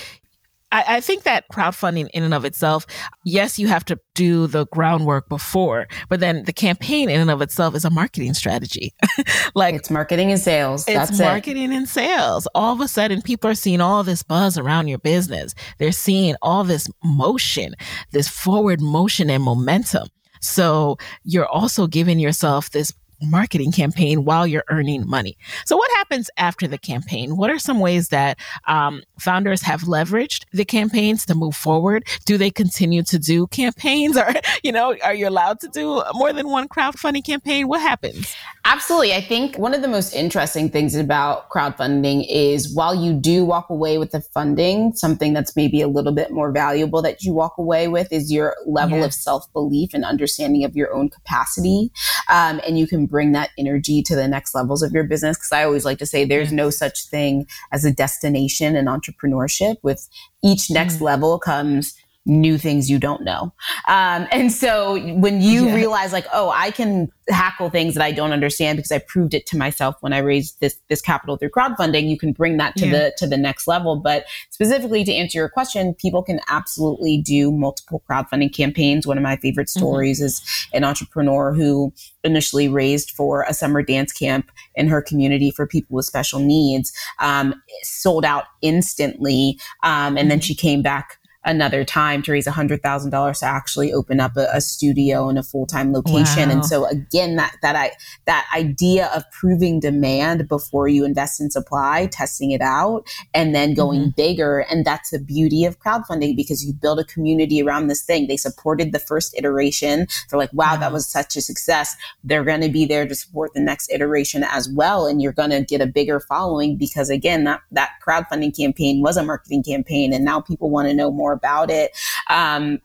I, 0.71 0.97
I, 0.97 0.99
think 0.99 1.23
that 1.23 1.45
crowdfunding 1.51 2.09
in 2.13 2.23
and 2.23 2.33
of 2.33 2.43
itself, 2.43 2.85
yes, 3.23 3.57
you 3.57 3.67
have 3.67 3.85
to 3.85 3.99
do 4.13 4.45
the 4.47 4.65
groundwork 4.67 5.29
before, 5.29 5.87
but 6.09 6.19
then 6.19 6.43
the 6.43 6.53
campaign 6.53 7.09
in 7.09 7.21
and 7.21 7.31
of 7.31 7.41
itself 7.41 7.75
is 7.75 7.85
a 7.85 7.89
marketing 7.89 8.33
strategy. 8.33 8.93
like 9.55 9.75
it's 9.75 9.89
marketing 9.89 10.31
and 10.31 10.41
sales. 10.41 10.81
It's 10.87 10.95
That's 10.95 11.19
marketing 11.19 11.71
it. 11.71 11.77
and 11.77 11.87
sales. 11.87 12.47
All 12.55 12.73
of 12.73 12.81
a 12.81 12.87
sudden, 12.87 13.21
people 13.21 13.49
are 13.49 13.55
seeing 13.55 13.79
all 13.79 14.03
this 14.03 14.21
buzz 14.21 14.57
around 14.57 14.87
your 14.87 14.97
business. 14.97 15.53
They're 15.77 15.91
seeing 15.91 16.35
all 16.41 16.63
this 16.63 16.89
motion, 17.03 17.75
this 18.11 18.27
forward 18.27 18.81
motion 18.81 19.29
and 19.29 19.43
momentum. 19.43 20.09
So 20.41 20.97
you're 21.23 21.47
also 21.47 21.87
giving 21.87 22.19
yourself 22.19 22.71
this 22.71 22.91
marketing 23.21 23.71
campaign 23.71 24.25
while 24.25 24.45
you're 24.45 24.63
earning 24.69 25.07
money. 25.07 25.37
So, 25.65 25.77
what 25.77 25.91
happens 25.91 26.29
after 26.37 26.67
the 26.67 26.77
campaign? 26.77 27.37
What 27.37 27.49
are 27.49 27.59
some 27.59 27.79
ways 27.79 28.09
that 28.09 28.39
um, 28.67 29.03
founders 29.19 29.61
have 29.61 29.81
leveraged 29.81 30.45
the 30.51 30.65
campaigns 30.65 31.25
to 31.27 31.35
move 31.35 31.55
forward? 31.55 32.07
Do 32.25 32.37
they 32.37 32.49
continue 32.49 33.03
to 33.03 33.19
do 33.19 33.47
campaigns, 33.47 34.17
or 34.17 34.33
you 34.63 34.71
know, 34.71 34.95
are 35.03 35.13
you 35.13 35.27
allowed 35.27 35.59
to 35.61 35.67
do 35.67 36.03
more 36.13 36.33
than 36.33 36.49
one 36.49 36.67
crowdfunding 36.67 37.25
campaign? 37.25 37.67
What 37.67 37.81
happens? 37.81 38.35
Absolutely. 38.65 39.13
I 39.13 39.21
think 39.21 39.57
one 39.57 39.75
of 39.75 39.83
the 39.83 39.87
most 39.87 40.13
interesting 40.13 40.69
things 40.69 40.95
about 40.95 41.49
crowdfunding 41.49 42.25
is 42.27 42.73
while 42.73 42.95
you 42.95 43.13
do 43.13 43.45
walk 43.45 43.69
away 43.69 43.99
with 43.99 44.11
the 44.11 44.21
funding, 44.21 44.95
something 44.95 45.33
that's 45.33 45.55
maybe 45.55 45.81
a 45.81 45.87
little 45.87 46.11
bit 46.11 46.31
more 46.31 46.51
valuable 46.51 47.01
that 47.03 47.21
you 47.21 47.31
walk 47.31 47.57
away 47.59 47.87
with 47.87 48.11
is 48.11 48.31
your 48.31 48.55
level 48.65 49.03
of 49.03 49.13
self 49.13 49.51
belief 49.53 49.93
and 49.93 50.03
understanding 50.03 50.63
of 50.63 50.75
your 50.75 50.93
own 50.93 51.09
capacity, 51.09 51.91
um, 52.29 52.59
and 52.65 52.79
you 52.79 52.87
can 52.87 53.04
bring 53.05 53.31
that 53.31 53.49
energy 53.57 54.01
to 54.03 54.15
the 54.15 54.27
next 54.27 54.55
levels 54.55 54.81
of 54.81 54.91
your 54.91 55.03
business. 55.03 55.37
Cause 55.37 55.51
I 55.51 55.63
always 55.63 55.85
like 55.85 55.99
to 55.99 56.05
say 56.05 56.25
there's 56.25 56.51
no 56.51 56.69
such 56.69 57.07
thing 57.07 57.47
as 57.71 57.85
a 57.85 57.91
destination 57.91 58.75
in 58.75 58.85
entrepreneurship. 58.85 59.75
With 59.83 60.07
each 60.43 60.69
next 60.69 60.97
mm. 60.97 61.01
level 61.01 61.39
comes 61.39 61.95
new 62.25 62.57
things 62.57 62.89
you 62.89 62.97
don't 62.97 63.23
know. 63.23 63.53
Um, 63.87 64.27
and 64.31 64.51
so 64.51 64.99
when 65.15 65.41
you 65.41 65.67
yeah. 65.67 65.75
realize 65.75 66.11
like, 66.11 66.25
oh, 66.33 66.49
I 66.49 66.71
can 66.71 67.11
hackle 67.29 67.69
things 67.69 67.95
that 67.95 68.03
I 68.03 68.11
don't 68.11 68.31
understand 68.31 68.77
because 68.77 68.91
I 68.91 68.99
proved 68.99 69.33
it 69.33 69.45
to 69.47 69.57
myself 69.57 69.95
when 70.01 70.13
I 70.13 70.19
raised 70.19 70.59
this 70.59 70.79
this 70.89 71.01
capital 71.01 71.37
through 71.37 71.49
crowdfunding, 71.49 72.07
you 72.07 72.17
can 72.17 72.31
bring 72.33 72.57
that 72.57 72.75
to 72.77 72.87
yeah. 72.87 72.91
the 72.91 73.13
to 73.17 73.27
the 73.27 73.37
next 73.37 73.67
level. 73.67 73.95
But 73.95 74.25
specifically 74.49 75.03
to 75.03 75.13
answer 75.13 75.37
your 75.37 75.49
question, 75.49 75.93
people 75.93 76.23
can 76.23 76.39
absolutely 76.47 77.21
do 77.21 77.51
multiple 77.51 78.03
crowdfunding 78.09 78.53
campaigns. 78.53 79.05
One 79.05 79.17
of 79.17 79.23
my 79.23 79.37
favorite 79.37 79.67
mm-hmm. 79.67 79.79
stories 79.79 80.19
mm-hmm. 80.19 80.25
is 80.25 80.67
an 80.73 80.83
entrepreneur 80.83 81.53
who 81.53 81.93
initially 82.23 82.67
raised 82.67 83.11
for 83.11 83.43
a 83.43 83.53
summer 83.53 83.83
dance 83.83 84.11
camp 84.11 84.51
in 84.75 84.87
her 84.87 85.01
community 85.01 85.51
for 85.51 85.67
people 85.67 85.95
with 85.95 86.05
special 86.05 86.39
needs, 86.39 86.91
um, 87.19 87.53
sold 87.83 88.25
out 88.25 88.45
instantly, 88.61 89.59
um, 89.83 89.91
and 89.91 90.17
mm-hmm. 90.17 90.29
then 90.29 90.39
she 90.39 90.55
came 90.55 90.81
back 90.81 91.19
another 91.45 91.83
time 91.83 92.21
to 92.23 92.31
raise 92.31 92.47
$100,000 92.47 93.39
to 93.39 93.45
actually 93.45 93.93
open 93.93 94.19
up 94.19 94.35
a, 94.35 94.47
a 94.51 94.59
studio 94.59 95.29
in 95.29 95.37
a 95.37 95.43
full-time 95.43 95.93
location. 95.93 96.49
Wow. 96.49 96.55
And 96.55 96.65
so 96.65 96.85
again, 96.85 97.35
that, 97.35 97.55
that 97.61 97.75
I, 97.75 97.91
that 98.25 98.47
idea 98.55 99.09
of 99.15 99.23
proving 99.31 99.79
demand 99.79 100.47
before 100.47 100.87
you 100.87 101.05
invest 101.05 101.39
in 101.39 101.51
supply, 101.51 102.07
testing 102.07 102.51
it 102.51 102.61
out 102.61 103.07
and 103.33 103.53
then 103.53 103.73
going 103.73 104.01
mm-hmm. 104.01 104.09
bigger. 104.17 104.59
And 104.59 104.83
that's 104.83 105.11
the 105.11 105.19
beauty 105.19 105.65
of 105.65 105.79
crowdfunding 105.79 106.35
because 106.35 106.65
you 106.65 106.73
build 106.73 106.99
a 106.99 107.05
community 107.05 107.61
around 107.61 107.87
this 107.87 108.03
thing. 108.03 108.27
They 108.27 108.37
supported 108.37 108.91
the 108.91 108.99
first 108.99 109.37
iteration. 109.37 110.07
They're 110.29 110.39
like, 110.39 110.53
wow, 110.53 110.75
that 110.77 110.91
was 110.91 111.07
such 111.07 111.35
a 111.35 111.41
success. 111.41 111.95
They're 112.23 112.43
going 112.43 112.61
to 112.61 112.69
be 112.69 112.85
there 112.85 113.07
to 113.07 113.15
support 113.15 113.53
the 113.53 113.61
next 113.61 113.91
iteration 113.91 114.43
as 114.43 114.67
well. 114.69 115.05
And 115.05 115.21
you're 115.21 115.31
going 115.31 115.51
to 115.51 115.61
get 115.61 115.81
a 115.81 115.87
bigger 115.87 116.19
following 116.19 116.75
because 116.75 117.09
again, 117.09 117.43
that, 117.43 117.61
that 117.71 117.91
crowdfunding 118.05 118.57
campaign 118.57 119.01
was 119.01 119.15
a 119.15 119.23
marketing 119.23 119.63
campaign 119.63 120.11
and 120.11 120.25
now 120.25 120.41
people 120.41 120.71
want 120.71 120.87
to 120.87 120.93
know 120.93 121.11
more 121.11 121.34
about 121.35 121.69
it. 121.69 121.91
Um, 122.29 122.79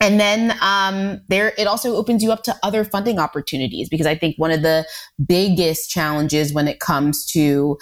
and 0.00 0.18
then 0.18 0.56
um, 0.62 1.20
there, 1.28 1.52
it 1.58 1.66
also 1.66 1.94
opens 1.96 2.22
you 2.22 2.32
up 2.32 2.42
to 2.44 2.56
other 2.62 2.84
funding 2.84 3.18
opportunities 3.18 3.88
because 3.90 4.06
I 4.06 4.14
think 4.14 4.36
one 4.38 4.50
of 4.50 4.62
the 4.62 4.86
biggest 5.24 5.90
challenges 5.90 6.54
when 6.54 6.68
it 6.68 6.80
comes 6.80 7.26
to 7.32 7.76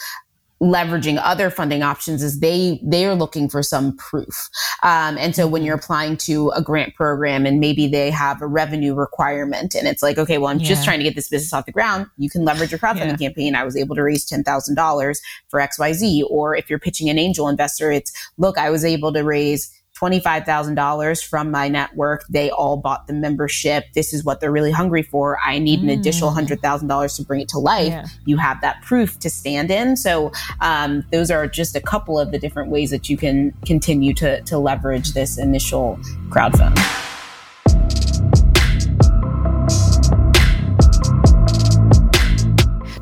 leveraging 0.60 1.20
other 1.22 1.50
funding 1.50 1.82
options 1.82 2.20
is 2.22 2.40
they 2.40 2.80
they 2.82 3.06
are 3.06 3.14
looking 3.14 3.48
for 3.48 3.62
some 3.62 3.96
proof 3.96 4.48
um, 4.82 5.16
and 5.16 5.36
so 5.36 5.46
when 5.46 5.62
you're 5.62 5.76
applying 5.76 6.16
to 6.16 6.50
a 6.50 6.60
grant 6.60 6.94
program 6.96 7.46
and 7.46 7.60
maybe 7.60 7.86
they 7.86 8.10
have 8.10 8.42
a 8.42 8.46
revenue 8.46 8.92
requirement 8.92 9.76
and 9.76 9.86
it's 9.86 10.02
like 10.02 10.18
okay 10.18 10.36
well 10.36 10.50
i'm 10.50 10.58
yeah. 10.58 10.66
just 10.66 10.84
trying 10.84 10.98
to 10.98 11.04
get 11.04 11.14
this 11.14 11.28
business 11.28 11.52
off 11.52 11.64
the 11.64 11.70
ground 11.70 12.06
you 12.16 12.28
can 12.28 12.44
leverage 12.44 12.72
your 12.72 12.78
crowdfunding 12.80 13.20
yeah. 13.20 13.28
campaign 13.28 13.54
i 13.54 13.62
was 13.62 13.76
able 13.76 13.94
to 13.94 14.02
raise 14.02 14.28
$10000 14.28 15.18
for 15.48 15.60
xyz 15.60 16.22
or 16.28 16.56
if 16.56 16.68
you're 16.68 16.80
pitching 16.80 17.08
an 17.08 17.18
angel 17.18 17.48
investor 17.48 17.92
it's 17.92 18.12
look 18.36 18.58
i 18.58 18.68
was 18.68 18.84
able 18.84 19.12
to 19.12 19.22
raise 19.22 19.72
$25,000 19.98 21.24
from 21.24 21.50
my 21.50 21.68
network. 21.68 22.24
They 22.28 22.50
all 22.50 22.76
bought 22.76 23.06
the 23.06 23.12
membership. 23.12 23.84
This 23.94 24.12
is 24.12 24.24
what 24.24 24.40
they're 24.40 24.52
really 24.52 24.72
hungry 24.72 25.02
for. 25.02 25.38
I 25.44 25.58
need 25.58 25.80
mm. 25.80 25.84
an 25.84 25.88
additional 25.90 26.30
$100,000 26.30 26.58
mm. 26.60 27.16
to 27.16 27.24
bring 27.24 27.40
it 27.40 27.48
to 27.50 27.58
life. 27.58 27.88
Yeah. 27.88 28.06
You 28.24 28.36
have 28.36 28.60
that 28.60 28.82
proof 28.82 29.18
to 29.20 29.30
stand 29.30 29.70
in. 29.70 29.96
So, 29.96 30.32
um, 30.60 31.04
those 31.12 31.30
are 31.30 31.46
just 31.46 31.76
a 31.76 31.80
couple 31.80 32.18
of 32.18 32.30
the 32.30 32.38
different 32.38 32.70
ways 32.70 32.90
that 32.90 33.08
you 33.08 33.16
can 33.16 33.52
continue 33.64 34.14
to, 34.14 34.40
to 34.42 34.58
leverage 34.58 35.12
this 35.12 35.38
initial 35.38 35.98
crowdfund. 36.28 36.78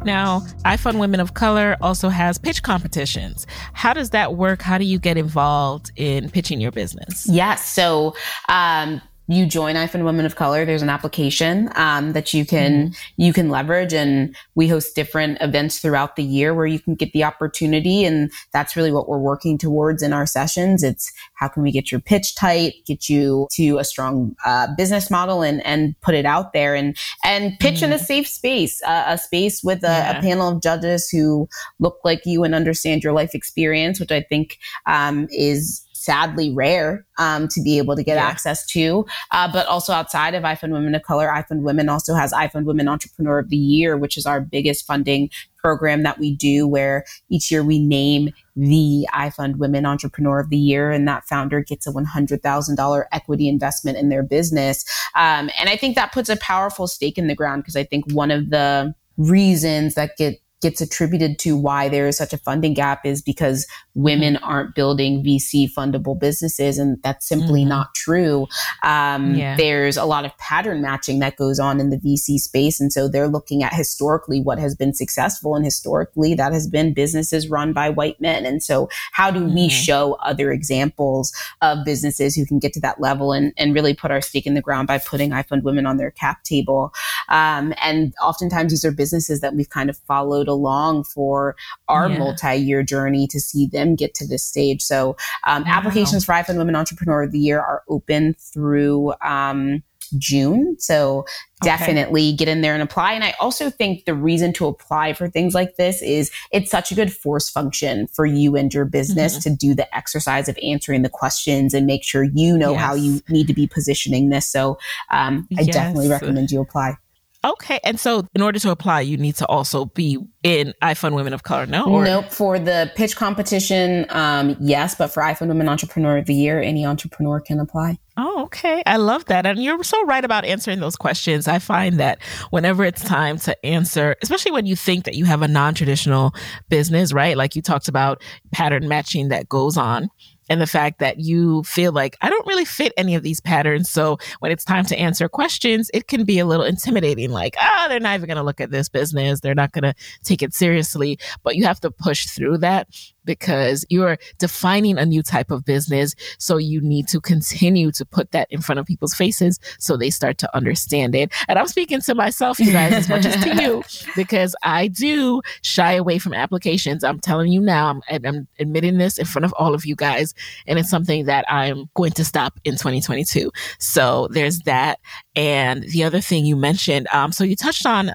Now, 0.07 0.41
iFund 0.65 1.01
Women 1.01 1.19
of 1.19 1.35
Color 1.35 1.77
also 1.81 2.09
has 2.09 2.39
pitch 2.39 2.63
competitions. 2.63 3.47
How 3.73 3.93
does 3.93 4.11
that 4.11 4.37
work? 4.37 4.63
How 4.63 4.79
do 4.79 4.85
you 4.85 5.01
get 5.01 5.19
involved 5.19 5.91
in 5.97 6.31
pitching 6.31 6.61
your 6.61 6.71
business? 6.71 7.27
Yes. 7.29 7.69
So, 7.69 8.15
um, 8.49 9.03
you 9.29 9.47
join 9.47 9.75
iFund 9.75 10.05
Women 10.05 10.25
of 10.25 10.37
Color. 10.37 10.65
There's 10.65 10.83
an 10.83 10.89
application 10.89 11.71
um, 11.75 12.13
that 12.13 12.33
you 12.33 12.47
can 12.47 12.91
mm-hmm. 12.91 13.23
you 13.23 13.33
can 13.33 13.49
leverage, 13.49 13.93
and 13.93 14.37
we 14.55 14.69
host 14.69 14.95
different 14.95 15.39
events 15.41 15.81
throughout 15.81 16.17
the 16.17 16.23
year 16.23 16.55
where 16.55 16.67
you 16.67 16.79
can 16.79 16.95
get 16.95 17.13
the 17.13 17.25
opportunity. 17.25 18.05
And 18.05 18.31
that's 18.53 18.77
really 18.77 18.93
what 18.93 19.09
we're 19.09 19.19
working 19.19 19.59
towards 19.59 20.03
in 20.03 20.13
our 20.13 20.27
sessions. 20.27 20.83
It's 20.83 21.13
how 21.35 21.49
can 21.49 21.63
we 21.63 21.73
get 21.73 21.91
your 21.91 22.01
pitch 22.01 22.37
tight, 22.37 22.75
get 22.87 23.09
you 23.09 23.49
to 23.53 23.79
a 23.79 23.85
strong 23.85 24.37
uh, 24.45 24.69
business 24.77 25.11
model, 25.11 25.43
and 25.43 25.65
and 25.67 26.01
put 26.03 26.15
it 26.15 26.27
out 26.27 26.53
there, 26.53 26.75
and 26.75 26.97
and 27.25 27.59
pitch 27.59 27.77
mm-hmm. 27.77 27.87
in 27.87 27.93
a 27.93 27.97
mm-hmm. 27.97 28.05
safe 28.05 28.29
space, 28.29 28.83
uh, 28.85 29.05
a 29.07 29.19
space 29.19 29.63
with 29.65 29.83
a, 29.83 29.89
yeah. 29.89 30.19
a, 30.19 30.23
panel 30.23 30.49
of 30.49 30.63
judges 30.63 31.09
who 31.09 31.49
look 31.81 31.99
like 32.05 32.23
you 32.25 32.45
and 32.45 32.55
understand 32.55 33.03
your 33.03 33.13
life 33.13 33.35
experience, 33.35 33.99
which 33.99 34.13
I 34.13 34.23
think 34.23 34.59
um, 34.87 35.27
is 35.31 35.86
sadly 35.97 36.53
rare 36.53 37.07
um, 37.19 37.49
to 37.49 37.63
be 37.63 37.79
able 37.79 37.97
to 37.97 38.03
get 38.03 38.17
yeah. 38.17 38.27
access 38.27 38.67
to. 38.67 39.07
Uh, 39.31 39.51
but 39.51 39.67
also 39.67 39.93
outside 39.93 40.35
of 40.35 40.43
iFund 40.43 40.73
Women 40.73 40.95
of 40.95 41.03
Color, 41.03 41.29
iFund 41.29 41.63
Women 41.63 41.89
also 41.89 42.15
has 42.15 42.33
iFund 42.33 42.65
Women 42.65 42.89
Entrepreneur 42.89 43.39
of 43.39 43.49
the 43.49 43.57
Year, 43.57 43.97
which 43.97 44.17
is 44.17 44.27
our 44.27 44.41
biggest 44.41 44.87
funding 44.87 45.31
program 45.57 46.05
that 46.05 46.19
we 46.19 46.35
do 46.35 46.67
where 46.69 47.05
each 47.29 47.51
year 47.51 47.65
we 47.65 47.81
name 47.81 48.31
the 48.55 49.09
iFund 49.13 49.57
Women 49.57 49.85
Entrepreneur 49.85 50.39
of 50.39 50.49
the 50.49 50.57
Year, 50.57 50.93
and 50.93 51.09
that 51.09 51.25
founder 51.25 51.61
gets 51.61 51.87
a 51.87 51.93
$100,000 51.93 53.05
equity 53.13 53.49
investment 53.49 53.99
in 53.99 54.09
their 54.09 54.23
business. 54.23 54.85
Um, 55.15 55.51
and 55.59 55.69
I 55.69 55.77
think 55.77 55.97
that 55.97 56.13
puts 56.13 56.29
a 56.29 56.37
powerful 56.37 56.87
stake 56.87 57.19
in 57.19 57.27
the 57.27 57.35
ground 57.35 57.63
because 57.63 57.77
I 57.77 57.85
think 57.85 58.11
one 58.13 58.31
of 58.31 58.51
the 58.51 58.95
reasons 59.17 59.95
that 59.95 60.17
get 60.17 60.41
gets 60.63 60.81
attributed 60.81 61.39
to 61.39 61.57
why 61.57 61.89
there 61.89 62.07
is 62.07 62.17
such 62.17 62.33
a 62.33 62.39
funding 62.39 62.73
gap 62.73 63.05
is 63.05 63.21
because 63.21 63.67
women 63.95 64.35
mm-hmm. 64.35 64.45
aren't 64.45 64.75
building 64.75 65.23
VC 65.23 65.71
fundable 65.73 66.19
businesses. 66.19 66.79
And 66.79 66.99
that's 67.03 67.29
simply 67.29 67.61
mm-hmm. 67.61 67.71
not 67.71 67.95
true. 67.95 68.47
Um, 68.83 69.35
yeah. 69.35 69.57
There's 69.57 69.97
a 69.97 70.05
lot 70.05 70.25
of 70.25 70.37
pattern 70.39 70.81
matching 70.81 71.19
that 71.19 71.37
goes 71.37 71.59
on 71.59 71.79
in 71.79 71.91
the 71.91 71.99
VC 71.99 72.39
space. 72.39 72.81
And 72.81 72.93
so 72.93 73.07
they're 73.07 73.29
looking 73.29 73.63
at 73.63 73.75
historically 73.75 74.41
what 74.41 74.59
has 74.59 74.75
been 74.75 74.95
successful. 74.95 75.55
And 75.55 75.65
historically, 75.65 76.35
that 76.35 76.53
has 76.53 76.67
been 76.67 76.95
businesses 76.95 77.49
run 77.49 77.73
by 77.73 77.91
white 77.91 78.21
men. 78.21 78.47
And 78.47 78.63
so, 78.63 78.89
how 79.13 79.31
do 79.31 79.41
mm-hmm. 79.41 79.55
we 79.55 79.69
show 79.69 80.15
other 80.23 80.53
examples 80.53 81.35
of 81.63 81.85
businesses 81.85 82.35
who 82.35 82.47
can 82.47 82.59
get 82.59 82.73
to 82.75 82.81
that 82.81 83.01
level 83.01 83.33
and, 83.33 83.53
and 83.57 83.75
really 83.75 83.95
put 83.95 84.11
our 84.11 84.21
stake 84.21 84.47
in 84.47 84.55
the 84.55 84.63
ground 84.63 84.89
by 84.89 84.99
putting 84.99 85.31
iFund 85.31 85.63
Women 85.63 85.87
on 85.87 85.97
their 85.97 86.11
cap 86.11 86.43
table? 86.45 86.93
Um, 87.29 87.75
and 87.83 88.15
oftentimes, 88.23 88.73
these 88.73 88.85
are 88.85 88.93
businesses 88.93 89.41
that 89.41 89.55
we've 89.55 89.71
kind 89.71 89.91
of 89.91 89.97
followed 89.97 90.46
followed 90.47 90.53
along 90.53 91.05
for 91.05 91.57
our 91.89 92.09
yeah. 92.09 92.19
multi-year 92.19 92.83
journey 92.83 93.27
to 93.29 93.41
see 93.41 93.67
them 93.67 93.95
get 93.95 94.15
to 94.15 94.27
this 94.27 94.45
stage. 94.45 94.83
So 94.83 95.17
um, 95.45 95.65
wow. 95.65 95.71
applications 95.71 96.25
for 96.25 96.33
iFund 96.33 96.59
Women 96.59 96.77
Entrepreneur 96.77 97.23
of 97.23 97.33
the 97.33 97.39
Year 97.39 97.61
are 97.61 97.83
open 97.89 98.35
through 98.35 99.15
um, 99.23 99.83
June. 100.19 100.77
So 100.79 101.25
definitely 101.63 102.29
okay. 102.29 102.37
get 102.37 102.49
in 102.49 102.61
there 102.61 102.75
and 102.75 102.83
apply. 102.83 103.13
And 103.13 103.25
I 103.25 103.35
also 103.41 103.71
think 103.71 104.05
the 104.05 104.15
reason 104.15 104.53
to 104.55 104.67
apply 104.67 105.15
for 105.15 105.29
things 105.29 105.53
like 105.53 105.77
this 105.77 106.01
is 106.01 106.31
it's 106.53 106.71
such 106.71 106.93
a 106.93 106.95
good 106.95 107.13
force 107.13 107.51
function 107.51 108.07
for 108.09 108.25
you 108.25 108.57
and 108.57 108.73
your 108.73 108.85
business 108.85 109.39
mm-hmm. 109.39 109.51
to 109.51 109.57
do 109.57 109.75
the 109.75 109.97
exercise 109.97 110.49
of 110.49 110.57
answering 110.63 111.03
the 111.03 111.09
questions 111.09 111.75
and 111.75 111.87
make 111.87 112.05
sure 112.05 112.23
you 112.23 112.57
know 112.57 112.73
yes. 112.73 112.81
how 112.81 112.95
you 112.95 113.21
need 113.29 113.49
to 113.49 113.55
be 113.55 113.67
positioning 113.67 114.29
this. 114.29 114.47
So 114.47 114.79
um, 115.11 115.49
I 115.59 115.63
yes. 115.63 115.75
definitely 115.75 116.09
recommend 116.09 116.51
you 116.51 116.61
apply. 116.61 116.99
Okay. 117.47 117.79
And 117.85 117.99
so 118.01 118.27
in 118.35 118.43
order 118.43 118.59
to 118.59 118.71
apply, 118.71 119.03
you 119.03 119.17
need 119.17 119.37
to 119.37 119.47
also 119.47 119.87
be 119.87 120.19
in 120.43 120.75
iFund 120.83 121.15
Women 121.15 121.33
of 121.33 121.45
Color, 121.45 121.67
no? 121.67 121.87
Or? 121.87 122.05
Nope. 122.05 122.33
For 122.33 122.59
the 122.59 122.91
pitch 122.97 123.15
competition, 123.15 124.07
um, 124.11 124.57
yes, 124.59 124.97
but 124.97 125.09
for 125.09 125.23
iFund 125.23 125.49
Women 125.49 125.69
Entrepreneur 125.69 126.19
of 126.19 126.27
the 126.27 126.35
Year, 126.35 126.61
any 126.61 126.85
entrepreneur 126.85 127.41
can 127.41 127.61
apply. 127.61 127.99
Oh, 128.17 128.45
okay. 128.45 128.83
I 128.87 128.97
love 128.97 129.27
that. 129.27 129.47
And 129.47 129.63
you're 129.63 129.85
so 129.85 130.03
right 130.07 130.25
about 130.25 130.45
answering 130.45 130.81
those 130.81 130.97
questions. 130.97 131.47
I 131.47 131.59
find 131.59 132.01
that 132.01 132.19
whenever 132.51 132.85
it's 132.85 133.05
time 133.05 133.39
to 133.41 133.67
answer, 133.67 134.17
especially 134.23 134.53
when 134.53 134.67
you 134.67 134.75
think 134.75 135.05
that 135.05 135.15
you 135.15 135.27
have 135.27 135.43
a 135.43 135.49
non 135.49 135.75
traditional 135.75 136.35
business, 136.69 137.13
right? 137.13 137.37
Like 137.37 137.55
you 137.55 137.63
talked 137.63 137.89
about 137.89 138.23
pattern 138.53 138.89
matching 138.89 139.29
that 139.29 139.49
goes 139.49 139.77
on 139.77 140.09
and 140.49 140.61
the 140.61 140.67
fact 140.67 140.99
that 140.99 141.21
you 141.21 141.63
feel 141.65 141.93
like 141.93 142.17
I 142.21 142.31
don't 142.31 142.47
really 142.47 142.65
fit 142.65 142.93
any 142.97 143.15
of 143.15 143.23
these 143.23 143.41
patterns. 143.41 143.91
So 143.91 144.19
when 144.41 144.53
it's 144.53 144.65
time 144.65 144.85
to 144.87 144.99
answer 144.99 145.29
questions, 145.29 145.91
it 145.93 146.09
can 146.09 146.25
be 146.25 146.39
a 146.39 146.47
little 146.47 146.65
intimidating, 146.65 147.31
like, 147.31 147.57
ah, 147.59 147.85
oh, 147.85 147.89
they're 147.89 148.01
not 148.01 148.15
even 148.15 148.27
going 148.27 148.37
to 148.37 148.43
look 148.43 148.61
at 148.61 148.71
this 148.71 148.89
business. 148.89 149.41
They're 149.41 149.55
not 149.55 149.73
going 149.73 149.85
to 149.85 149.95
take 150.25 150.43
it 150.43 150.55
seriously. 150.55 151.19
But 151.43 151.57
you 151.57 151.65
have 151.65 151.81
to 151.81 151.91
push 151.91 152.27
through 152.27 152.59
that 152.59 152.89
because 153.27 153.85
you're 153.91 154.17
defining 154.39 154.97
a 154.97 155.05
new 155.05 155.23
type 155.23 155.51
of 155.51 155.65
business. 155.65 156.15
So 156.39 156.57
you 156.57 156.81
need 156.81 157.09
to 157.09 157.21
continue 157.21 157.91
to 157.93 158.05
put 158.07 158.31
that 158.31 158.49
in 158.51 158.63
front 158.63 158.79
of 158.79 158.87
people's 158.87 159.15
faces 159.15 159.59
so 159.79 159.97
they 159.97 160.11
start 160.11 160.39
to 160.39 160.57
understand 160.57 161.15
it. 161.15 161.33
And 161.49 161.59
I'm 161.59 161.67
speaking 161.67 162.01
to 162.01 162.15
myself, 162.15 162.59
you 162.59 162.73
guys, 162.73 162.93
as 162.93 163.09
much 163.09 163.27
as 163.27 163.37
to 163.45 163.63
you, 163.63 163.83
because 164.17 164.55
I 164.63 164.89
do 164.89 165.43
shy 165.63 165.93
away 165.93 166.19
from 166.19 166.33
applications. 166.33 167.05
I'm 167.05 167.21
telling 167.21 167.53
you 167.53 167.61
now, 167.61 167.91
I'm, 167.91 168.25
I'm 168.25 168.49
admitting 168.59 168.99
this 168.99 169.19
in 169.19 169.27
front 169.27 169.45
of 169.45 169.53
all 169.59 169.75
of 169.75 169.85
you 169.85 169.95
guys. 169.97 170.33
And 170.67 170.79
it's 170.79 170.91
something 170.91 171.27
that 171.27 171.45
I'm 171.51 171.91
going 171.95 172.13
to 172.13 172.25
stop 172.25 172.59
in 172.65 172.75
2022. 172.75 173.51
So 173.79 174.29
there's 174.31 174.61
that. 174.61 175.01
And 175.35 175.83
the 175.83 176.05
other 176.05 176.21
thing 176.21 176.47
you 176.47 176.57
mentioned, 176.57 177.09
um, 177.13 177.33
so 177.33 177.45
you 177.45 177.57
touched 177.57 177.87
on 177.87 178.13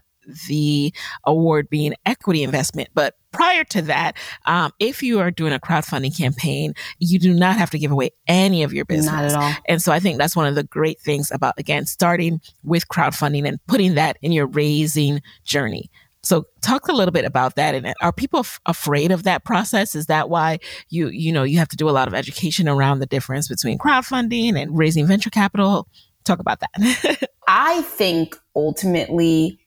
the 0.47 0.93
award 1.25 1.69
being 1.69 1.93
equity 2.05 2.43
investment. 2.43 2.89
But 2.93 3.15
prior 3.31 3.63
to 3.65 3.81
that, 3.83 4.15
um, 4.45 4.71
if 4.79 5.01
you 5.01 5.19
are 5.19 5.31
doing 5.31 5.53
a 5.53 5.59
crowdfunding 5.59 6.15
campaign, 6.15 6.73
you 6.99 7.19
do 7.19 7.33
not 7.33 7.57
have 7.57 7.69
to 7.71 7.79
give 7.79 7.91
away 7.91 8.11
any 8.27 8.63
of 8.63 8.73
your 8.73 8.85
business. 8.85 9.11
Not 9.11 9.25
at 9.25 9.33
all. 9.33 9.53
And 9.67 9.81
so 9.81 9.91
I 9.91 9.99
think 9.99 10.17
that's 10.17 10.35
one 10.35 10.47
of 10.47 10.55
the 10.55 10.63
great 10.63 10.99
things 10.99 11.31
about, 11.31 11.55
again, 11.57 11.85
starting 11.85 12.41
with 12.63 12.87
crowdfunding 12.87 13.47
and 13.47 13.59
putting 13.67 13.95
that 13.95 14.17
in 14.21 14.31
your 14.31 14.47
raising 14.47 15.21
journey. 15.43 15.89
So 16.23 16.45
talk 16.61 16.87
a 16.87 16.93
little 16.93 17.11
bit 17.11 17.25
about 17.25 17.55
that. 17.55 17.73
And 17.73 17.93
are 18.01 18.13
people 18.13 18.41
f- 18.41 18.59
afraid 18.65 19.11
of 19.11 19.23
that 19.23 19.43
process? 19.43 19.95
Is 19.95 20.05
that 20.05 20.29
why 20.29 20.59
you, 20.89 21.07
you 21.07 21.31
know, 21.31 21.43
you 21.43 21.57
have 21.57 21.69
to 21.69 21.75
do 21.75 21.89
a 21.89 21.91
lot 21.91 22.07
of 22.07 22.13
education 22.13 22.69
around 22.69 22.99
the 22.99 23.07
difference 23.07 23.47
between 23.47 23.79
crowdfunding 23.79 24.55
and 24.55 24.77
raising 24.77 25.07
venture 25.07 25.31
capital? 25.31 25.87
Talk 26.23 26.39
about 26.39 26.59
that. 26.59 27.29
I 27.47 27.81
think 27.81 28.37
ultimately 28.55 29.59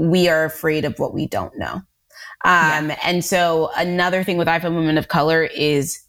we 0.00 0.28
are 0.28 0.46
afraid 0.46 0.86
of 0.86 0.98
what 0.98 1.12
we 1.12 1.26
don't 1.26 1.56
know. 1.58 1.82
Um, 2.42 2.88
yeah. 2.88 2.98
And 3.04 3.22
so 3.22 3.70
another 3.76 4.24
thing 4.24 4.38
with 4.38 4.48
iFund 4.48 4.74
Women 4.74 4.96
of 4.96 5.08
Color 5.08 5.44
is 5.44 6.00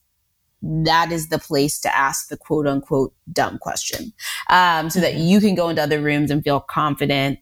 that 0.62 1.12
is 1.12 1.28
the 1.28 1.40
place 1.40 1.80
to 1.82 1.96
ask 1.96 2.30
the 2.30 2.38
quote 2.38 2.68
unquote 2.68 3.14
dumb 3.34 3.58
question 3.58 4.14
um, 4.50 4.90
so 4.90 5.02
that 5.02 5.14
mm-hmm. 5.14 5.24
you 5.24 5.40
can 5.42 5.56
go 5.56 5.68
into 5.70 5.82
other 5.82 6.00
rooms 6.00 6.32
and 6.32 6.44
feel 6.44 6.60
confident 6.60 7.40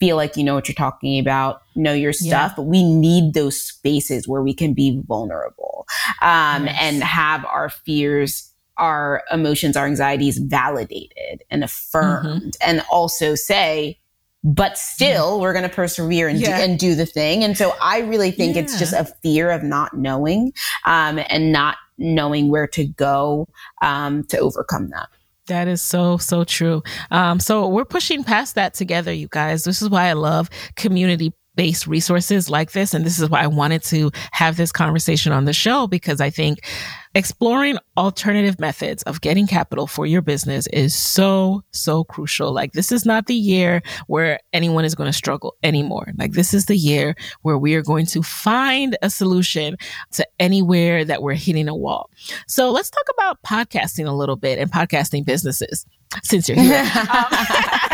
feel 0.00 0.16
like 0.16 0.36
you 0.36 0.42
know 0.42 0.54
what 0.54 0.66
you're 0.66 0.74
talking 0.74 1.20
about 1.20 1.60
know 1.76 1.92
your 1.92 2.12
stuff 2.12 2.50
yeah. 2.50 2.54
but 2.56 2.62
we 2.62 2.82
need 2.82 3.34
those 3.34 3.60
spaces 3.60 4.26
where 4.26 4.42
we 4.42 4.54
can 4.54 4.72
be 4.72 5.00
vulnerable 5.06 5.86
um, 6.22 6.64
yes. 6.64 6.76
and 6.80 7.04
have 7.04 7.44
our 7.44 7.68
fears 7.68 8.50
our 8.78 9.22
emotions 9.30 9.76
our 9.76 9.86
anxieties 9.86 10.38
validated 10.38 11.44
and 11.50 11.62
affirmed 11.62 12.54
mm-hmm. 12.54 12.68
and 12.70 12.82
also 12.90 13.34
say 13.34 14.00
but 14.44 14.76
still 14.76 15.40
we're 15.40 15.54
going 15.54 15.68
to 15.68 15.74
persevere 15.74 16.28
and, 16.28 16.38
yeah. 16.38 16.58
do, 16.58 16.64
and 16.64 16.78
do 16.78 16.94
the 16.94 17.06
thing. 17.06 17.42
And 17.42 17.56
so 17.56 17.74
I 17.80 18.00
really 18.00 18.30
think 18.30 18.54
yeah. 18.54 18.62
it's 18.62 18.78
just 18.78 18.92
a 18.92 19.06
fear 19.22 19.50
of 19.50 19.62
not 19.62 19.96
knowing, 19.96 20.52
um, 20.84 21.18
and 21.28 21.50
not 21.50 21.78
knowing 21.96 22.50
where 22.50 22.66
to 22.68 22.86
go, 22.86 23.48
um, 23.80 24.24
to 24.24 24.38
overcome 24.38 24.90
that. 24.90 25.08
That 25.46 25.68
is 25.68 25.82
so, 25.82 26.16
so 26.18 26.44
true. 26.44 26.82
Um, 27.10 27.40
so 27.40 27.68
we're 27.68 27.84
pushing 27.84 28.24
past 28.24 28.54
that 28.54 28.74
together, 28.74 29.12
you 29.12 29.28
guys. 29.30 29.64
This 29.64 29.82
is 29.82 29.90
why 29.90 30.08
I 30.08 30.14
love 30.14 30.48
community 30.76 31.32
based 31.54 31.86
resources 31.86 32.50
like 32.50 32.72
this. 32.72 32.94
And 32.94 33.04
this 33.04 33.18
is 33.18 33.30
why 33.30 33.42
I 33.42 33.46
wanted 33.46 33.82
to 33.84 34.10
have 34.32 34.56
this 34.56 34.72
conversation 34.72 35.32
on 35.32 35.44
the 35.44 35.52
show 35.52 35.86
because 35.86 36.20
I 36.20 36.30
think 36.30 36.66
exploring 37.14 37.78
alternative 37.96 38.58
methods 38.58 39.02
of 39.04 39.20
getting 39.20 39.46
capital 39.46 39.86
for 39.86 40.06
your 40.06 40.22
business 40.22 40.66
is 40.68 40.94
so, 40.94 41.62
so 41.70 42.04
crucial. 42.04 42.52
Like 42.52 42.72
this 42.72 42.90
is 42.90 43.06
not 43.06 43.26
the 43.26 43.34
year 43.34 43.82
where 44.06 44.40
anyone 44.52 44.84
is 44.84 44.94
going 44.94 45.08
to 45.08 45.16
struggle 45.16 45.54
anymore. 45.62 46.12
Like 46.18 46.32
this 46.32 46.52
is 46.52 46.66
the 46.66 46.76
year 46.76 47.14
where 47.42 47.58
we 47.58 47.74
are 47.74 47.82
going 47.82 48.06
to 48.06 48.22
find 48.22 48.96
a 49.02 49.10
solution 49.10 49.76
to 50.12 50.26
anywhere 50.38 51.04
that 51.04 51.22
we're 51.22 51.34
hitting 51.34 51.68
a 51.68 51.76
wall. 51.76 52.10
So 52.48 52.70
let's 52.70 52.90
talk 52.90 53.06
about 53.16 53.42
podcasting 53.42 54.06
a 54.06 54.12
little 54.12 54.36
bit 54.36 54.58
and 54.58 54.70
podcasting 54.70 55.24
businesses 55.24 55.86
since 56.22 56.48
you're 56.48 56.60
here. 56.60 56.80
um, 57.12 57.26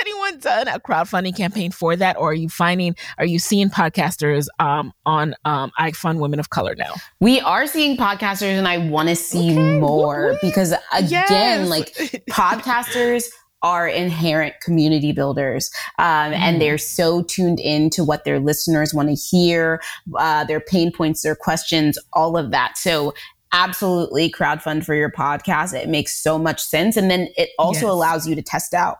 anyone 0.00 0.38
done 0.38 0.68
a 0.68 0.80
crowdfunding 0.80 1.36
campaign 1.36 1.70
for 1.70 1.96
that, 1.96 2.16
or 2.16 2.30
are 2.30 2.34
you 2.34 2.48
finding 2.48 2.96
are 3.18 3.26
you 3.26 3.38
seeing 3.38 3.68
podcasters 3.68 4.46
um, 4.58 4.92
on 5.06 5.34
um, 5.44 5.70
Fund 5.94 6.20
Women 6.20 6.40
of 6.40 6.50
Color 6.50 6.74
now? 6.74 6.94
We 7.20 7.40
are 7.40 7.66
seeing 7.66 7.96
podcasters, 7.96 8.58
and 8.58 8.66
I 8.66 8.78
want 8.78 9.08
to 9.08 9.16
see 9.16 9.52
okay. 9.52 9.78
more 9.78 10.36
because 10.42 10.72
again, 10.92 11.66
yes. 11.66 11.68
like 11.68 11.94
podcasters 12.30 13.28
are 13.62 13.86
inherent 13.86 14.54
community 14.62 15.12
builders 15.12 15.70
um, 15.98 16.32
mm. 16.32 16.34
and 16.34 16.60
they're 16.60 16.78
so 16.78 17.22
tuned 17.22 17.60
in 17.60 17.90
to 17.90 18.02
what 18.02 18.24
their 18.24 18.40
listeners 18.40 18.94
want 18.94 19.08
to 19.08 19.14
hear 19.14 19.82
uh, 20.16 20.44
their 20.44 20.60
pain 20.60 20.90
points 20.90 21.22
their 21.22 21.36
questions 21.36 21.98
all 22.14 22.38
of 22.38 22.50
that 22.50 22.78
so 22.78 23.12
absolutely 23.52 24.30
crowdfund 24.30 24.84
for 24.84 24.94
your 24.94 25.10
podcast 25.10 25.74
it 25.74 25.88
makes 25.88 26.16
so 26.16 26.38
much 26.38 26.62
sense 26.62 26.96
and 26.96 27.10
then 27.10 27.28
it 27.36 27.50
also 27.58 27.80
yes. 27.80 27.90
allows 27.90 28.26
you 28.26 28.34
to 28.34 28.42
test 28.42 28.72
out 28.72 28.98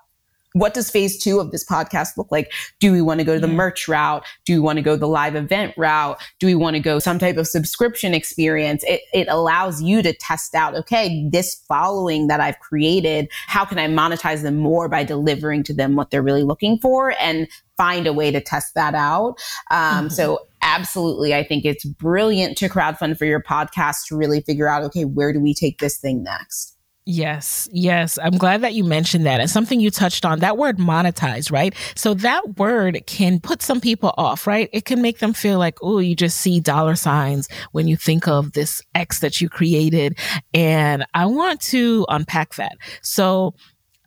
what 0.52 0.74
does 0.74 0.90
phase 0.90 1.22
two 1.22 1.40
of 1.40 1.50
this 1.50 1.64
podcast 1.64 2.16
look 2.16 2.30
like? 2.30 2.52
Do 2.80 2.92
we 2.92 3.02
want 3.02 3.20
to 3.20 3.24
go 3.24 3.34
to 3.34 3.40
the 3.40 3.48
merch 3.48 3.86
route? 3.88 4.24
Do 4.44 4.54
we 4.54 4.60
want 4.60 4.76
to 4.76 4.82
go 4.82 4.96
the 4.96 5.06
live 5.06 5.36
event 5.36 5.74
route? 5.76 6.20
Do 6.38 6.46
we 6.46 6.54
want 6.54 6.74
to 6.74 6.80
go 6.80 6.98
some 6.98 7.18
type 7.18 7.36
of 7.36 7.46
subscription 7.46 8.14
experience? 8.14 8.82
It, 8.84 9.02
it 9.12 9.28
allows 9.28 9.82
you 9.82 10.02
to 10.02 10.12
test 10.12 10.54
out, 10.54 10.74
okay, 10.74 11.28
this 11.30 11.54
following 11.68 12.26
that 12.26 12.40
I've 12.40 12.58
created, 12.58 13.28
how 13.46 13.64
can 13.64 13.78
I 13.78 13.86
monetize 13.86 14.42
them 14.42 14.56
more 14.56 14.88
by 14.88 15.04
delivering 15.04 15.62
to 15.64 15.74
them 15.74 15.96
what 15.96 16.10
they're 16.10 16.22
really 16.22 16.42
looking 16.42 16.78
for 16.78 17.14
and 17.20 17.48
find 17.76 18.06
a 18.06 18.12
way 18.12 18.30
to 18.30 18.42
test 18.42 18.74
that 18.74 18.94
out. 18.94 19.36
Um, 19.70 19.78
mm-hmm. 19.80 20.08
So 20.08 20.46
absolutely, 20.60 21.34
I 21.34 21.42
think 21.42 21.64
it's 21.64 21.84
brilliant 21.84 22.58
to 22.58 22.68
crowdfund 22.68 23.16
for 23.16 23.24
your 23.24 23.42
podcast 23.42 24.06
to 24.08 24.16
really 24.16 24.42
figure 24.42 24.68
out, 24.68 24.82
okay, 24.82 25.06
where 25.06 25.32
do 25.32 25.40
we 25.40 25.54
take 25.54 25.78
this 25.78 25.96
thing 25.96 26.22
next? 26.22 26.76
Yes, 27.06 27.68
yes. 27.72 28.18
I'm 28.22 28.36
glad 28.36 28.60
that 28.60 28.74
you 28.74 28.84
mentioned 28.84 29.24
that. 29.26 29.40
And 29.40 29.50
something 29.50 29.80
you 29.80 29.90
touched 29.90 30.24
on, 30.24 30.40
that 30.40 30.58
word 30.58 30.78
monetize, 30.78 31.50
right? 31.50 31.74
So 31.96 32.14
that 32.14 32.58
word 32.58 33.02
can 33.06 33.40
put 33.40 33.62
some 33.62 33.80
people 33.80 34.14
off, 34.18 34.46
right? 34.46 34.68
It 34.72 34.84
can 34.84 35.00
make 35.00 35.18
them 35.18 35.32
feel 35.32 35.58
like, 35.58 35.78
oh, 35.82 35.98
you 35.98 36.14
just 36.14 36.38
see 36.38 36.60
dollar 36.60 36.94
signs 36.94 37.48
when 37.72 37.88
you 37.88 37.96
think 37.96 38.28
of 38.28 38.52
this 38.52 38.82
X 38.94 39.20
that 39.20 39.40
you 39.40 39.48
created. 39.48 40.18
And 40.52 41.04
I 41.14 41.26
want 41.26 41.60
to 41.62 42.06
unpack 42.10 42.54
that. 42.56 42.76
So 43.02 43.54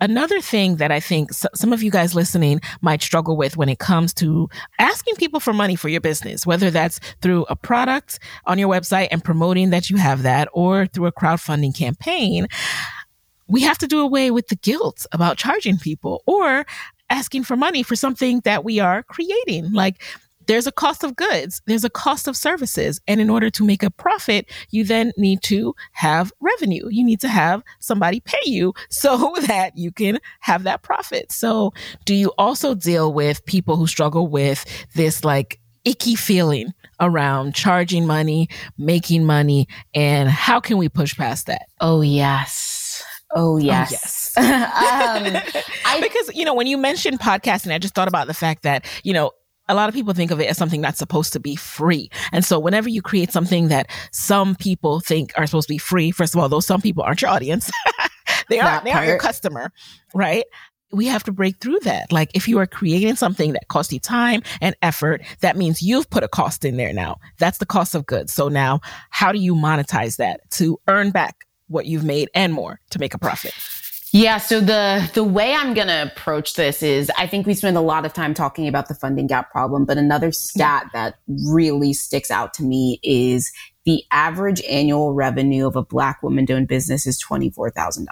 Another 0.04 0.42
thing 0.42 0.76
that 0.76 0.92
I 0.92 1.00
think 1.00 1.32
some 1.32 1.72
of 1.72 1.82
you 1.82 1.90
guys 1.90 2.14
listening 2.14 2.60
might 2.82 3.02
struggle 3.02 3.38
with 3.38 3.56
when 3.56 3.70
it 3.70 3.80
comes 3.80 4.14
to 4.16 4.50
asking 4.78 5.16
people 5.16 5.40
for 5.40 5.54
money 5.54 5.78
for 5.78 5.88
your 5.88 6.02
business, 6.02 6.46
whether 6.46 6.70
that's 6.70 7.00
through 7.22 7.46
a 7.48 7.56
product 7.56 8.20
on 8.46 8.60
your 8.60 8.68
website 8.68 9.08
and 9.12 9.24
promoting 9.24 9.70
that 9.70 9.90
you 9.90 9.96
have 9.96 10.24
that 10.24 10.50
or 10.52 10.88
through 10.88 11.06
a 11.06 11.14
crowdfunding 11.14 11.74
campaign, 11.74 12.48
we 13.48 13.62
have 13.62 13.78
to 13.78 13.88
do 13.88 14.02
away 14.02 14.30
with 14.30 14.50
the 14.50 14.58
guilt 14.58 15.06
about 15.14 15.38
charging 15.38 15.78
people 15.78 16.22
or 16.28 16.66
asking 17.10 17.46
for 17.46 17.56
money 17.56 17.82
for 17.82 17.96
something 17.96 18.42
that 18.42 18.66
we 18.66 18.82
are 18.82 19.04
creating. 19.04 19.72
Like 19.72 20.04
there's 20.48 20.68
a 20.68 20.72
cost 20.72 21.04
of 21.04 21.16
goods, 21.16 21.62
there's 21.66 21.84
a 21.84 21.90
cost 21.90 22.28
of 22.28 22.36
services. 22.36 23.02
And 23.08 23.22
in 23.22 23.30
order 23.30 23.50
to 23.52 23.64
make 23.64 23.84
a 23.84 23.92
profit, 23.92 24.50
you 24.70 24.84
then 24.84 25.12
need 25.18 25.42
to 25.44 25.76
have 25.94 26.32
revenue. 26.40 26.88
You 26.90 27.04
need 27.04 27.20
to 27.22 27.28
have 27.28 27.64
somebody 27.80 28.20
pay 28.20 28.40
you 28.46 28.74
so 28.90 29.36
that 29.48 29.78
you 29.78 29.92
can 29.92 30.20
have 30.40 30.64
that 30.64 30.82
profit. 30.82 31.32
So, 31.32 31.74
do 32.06 32.14
you 32.16 32.32
also 32.38 32.76
deal 32.76 33.14
with 33.14 33.46
people 33.46 33.76
who 33.76 33.88
struggle 33.88 34.28
with 34.28 34.66
this 34.96 35.24
like 35.24 35.60
icky 35.86 36.16
feeling 36.16 36.74
around 37.00 37.56
charging 37.56 38.08
money, 38.08 38.50
making 38.78 39.26
money, 39.26 39.68
and 39.94 40.30
how 40.30 40.60
can 40.60 40.78
we 40.78 40.90
push 40.90 41.16
past 41.16 41.48
that? 41.48 41.64
Oh, 41.80 42.02
yes. 42.02 43.04
Oh, 43.36 43.58
yes. 43.58 44.34
Oh, 44.38 44.42
yes. 44.42 45.44
um, 45.56 45.64
I, 45.86 46.00
because, 46.02 46.36
you 46.36 46.46
know, 46.46 46.54
when 46.54 46.68
you 46.68 46.78
mentioned 46.78 47.20
podcasting, 47.20 47.74
I 47.74 47.80
just 47.80 47.96
thought 47.96 48.08
about 48.08 48.28
the 48.28 48.34
fact 48.34 48.64
that, 48.64 48.86
you 49.04 49.14
know, 49.14 49.32
a 49.68 49.76
lot 49.76 49.90
of 49.90 49.96
people 49.96 50.14
think 50.14 50.32
of 50.32 50.40
it 50.40 50.50
as 50.50 50.58
something 50.58 50.82
that's 50.82 51.00
supposed 51.00 51.34
to 51.34 51.40
be 51.40 51.56
free. 51.56 52.10
And 52.32 52.44
so 52.44 52.60
whenever 52.60 52.90
you 52.90 53.02
create 53.02 53.32
something 53.32 53.70
that 53.70 53.90
some 54.12 54.56
people 54.56 55.00
think 55.00 55.32
are 55.38 55.48
supposed 55.48 55.68
to 55.68 55.74
be 55.74 55.78
free, 55.78 56.12
first 56.12 56.36
of 56.36 56.42
all, 56.42 56.50
those 56.50 56.66
some 56.66 56.82
people 56.82 57.04
aren't 57.04 57.22
your 57.22 57.32
audience. 57.32 57.72
they 58.50 58.60
aren't, 58.60 58.84
they 58.84 58.92
aren't 58.92 59.08
your 59.08 59.20
customer, 59.20 59.72
right? 60.14 60.44
we 60.94 61.08
have 61.08 61.24
to 61.24 61.32
break 61.32 61.58
through 61.58 61.80
that. 61.80 62.12
Like 62.12 62.30
if 62.34 62.48
you 62.48 62.60
are 62.60 62.68
creating 62.68 63.16
something 63.16 63.54
that 63.54 63.68
costs 63.68 63.92
you 63.92 64.00
time 64.00 64.44
and 64.62 64.76
effort, 64.82 65.24
that 65.42 65.58
means 65.58 65.82
you've 65.82 66.10
put 66.10 66.24
a 66.24 66.28
cost 66.28 66.64
in 66.64 66.78
there 66.78 66.94
now. 66.94 67.18
That's 67.40 67.58
the 67.58 67.66
cost 67.66 67.96
of 67.96 68.06
goods. 68.06 68.32
So 68.32 68.48
now 68.48 68.80
how 69.10 69.32
do 69.32 69.40
you 69.40 69.56
monetize 69.56 70.18
that 70.18 70.42
to 70.52 70.80
earn 70.88 71.12
back 71.12 71.46
what 71.68 71.88
you've 71.88 72.04
made 72.04 72.30
and 72.36 72.54
more 72.54 72.80
to 72.92 73.00
make 73.00 73.14
a 73.14 73.18
profit? 73.18 73.54
Yeah, 74.16 74.38
so 74.38 74.60
the 74.60 75.10
the 75.16 75.24
way 75.24 75.56
I'm 75.56 75.74
going 75.74 75.88
to 75.88 76.04
approach 76.04 76.54
this 76.54 76.84
is 76.84 77.12
I 77.18 77.26
think 77.26 77.48
we 77.48 77.56
spend 77.56 77.78
a 77.78 77.82
lot 77.82 78.06
of 78.06 78.14
time 78.14 78.36
talking 78.36 78.68
about 78.68 78.88
the 78.88 78.94
funding 78.94 79.26
gap 79.26 79.50
problem, 79.52 79.86
but 79.86 79.98
another 79.98 80.32
stat 80.32 80.86
that 80.94 81.16
really 81.28 81.94
sticks 81.94 82.30
out 82.30 82.54
to 82.56 82.64
me 82.64 83.00
is 83.02 83.52
the 83.86 84.04
average 84.12 84.62
annual 84.70 85.14
revenue 85.14 85.66
of 85.66 85.76
a 85.76 85.84
black 85.84 86.22
woman 86.22 86.46
doing 86.46 86.68
business 86.68 87.08
is 87.08 87.22
$24,000. 87.28 88.06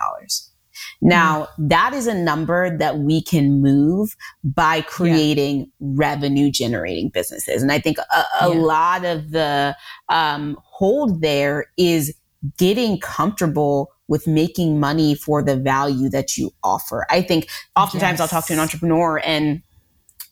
Now, 1.02 1.44
mm. 1.60 1.70
that 1.70 1.94
is 1.94 2.08
a 2.08 2.16
number 2.16 2.76
that 2.78 2.98
we 2.98 3.22
can 3.22 3.62
move 3.62 4.16
by 4.44 4.82
creating 4.82 5.60
yeah. 5.60 5.66
revenue 5.80 6.50
generating 6.50 7.10
businesses. 7.10 7.62
And 7.62 7.72
I 7.72 7.78
think 7.78 8.00
a, 8.00 8.24
a 8.42 8.50
yeah. 8.50 8.60
lot 8.60 9.06
of 9.06 9.30
the 9.30 9.78
um, 10.10 10.58
hold 10.64 11.22
there 11.22 11.68
is 11.78 12.16
getting 12.58 13.00
comfortable 13.00 13.92
with 14.12 14.28
making 14.28 14.78
money 14.78 15.16
for 15.16 15.42
the 15.42 15.56
value 15.56 16.10
that 16.10 16.38
you 16.38 16.52
offer. 16.64 17.08
I 17.10 17.22
think 17.22 17.48
oftentimes 17.78 18.20
yes. 18.20 18.22
I'll 18.22 18.28
talk 18.28 18.46
to 18.48 18.54
an 18.54 18.60
entrepreneur 18.60 19.22
and 19.26 19.64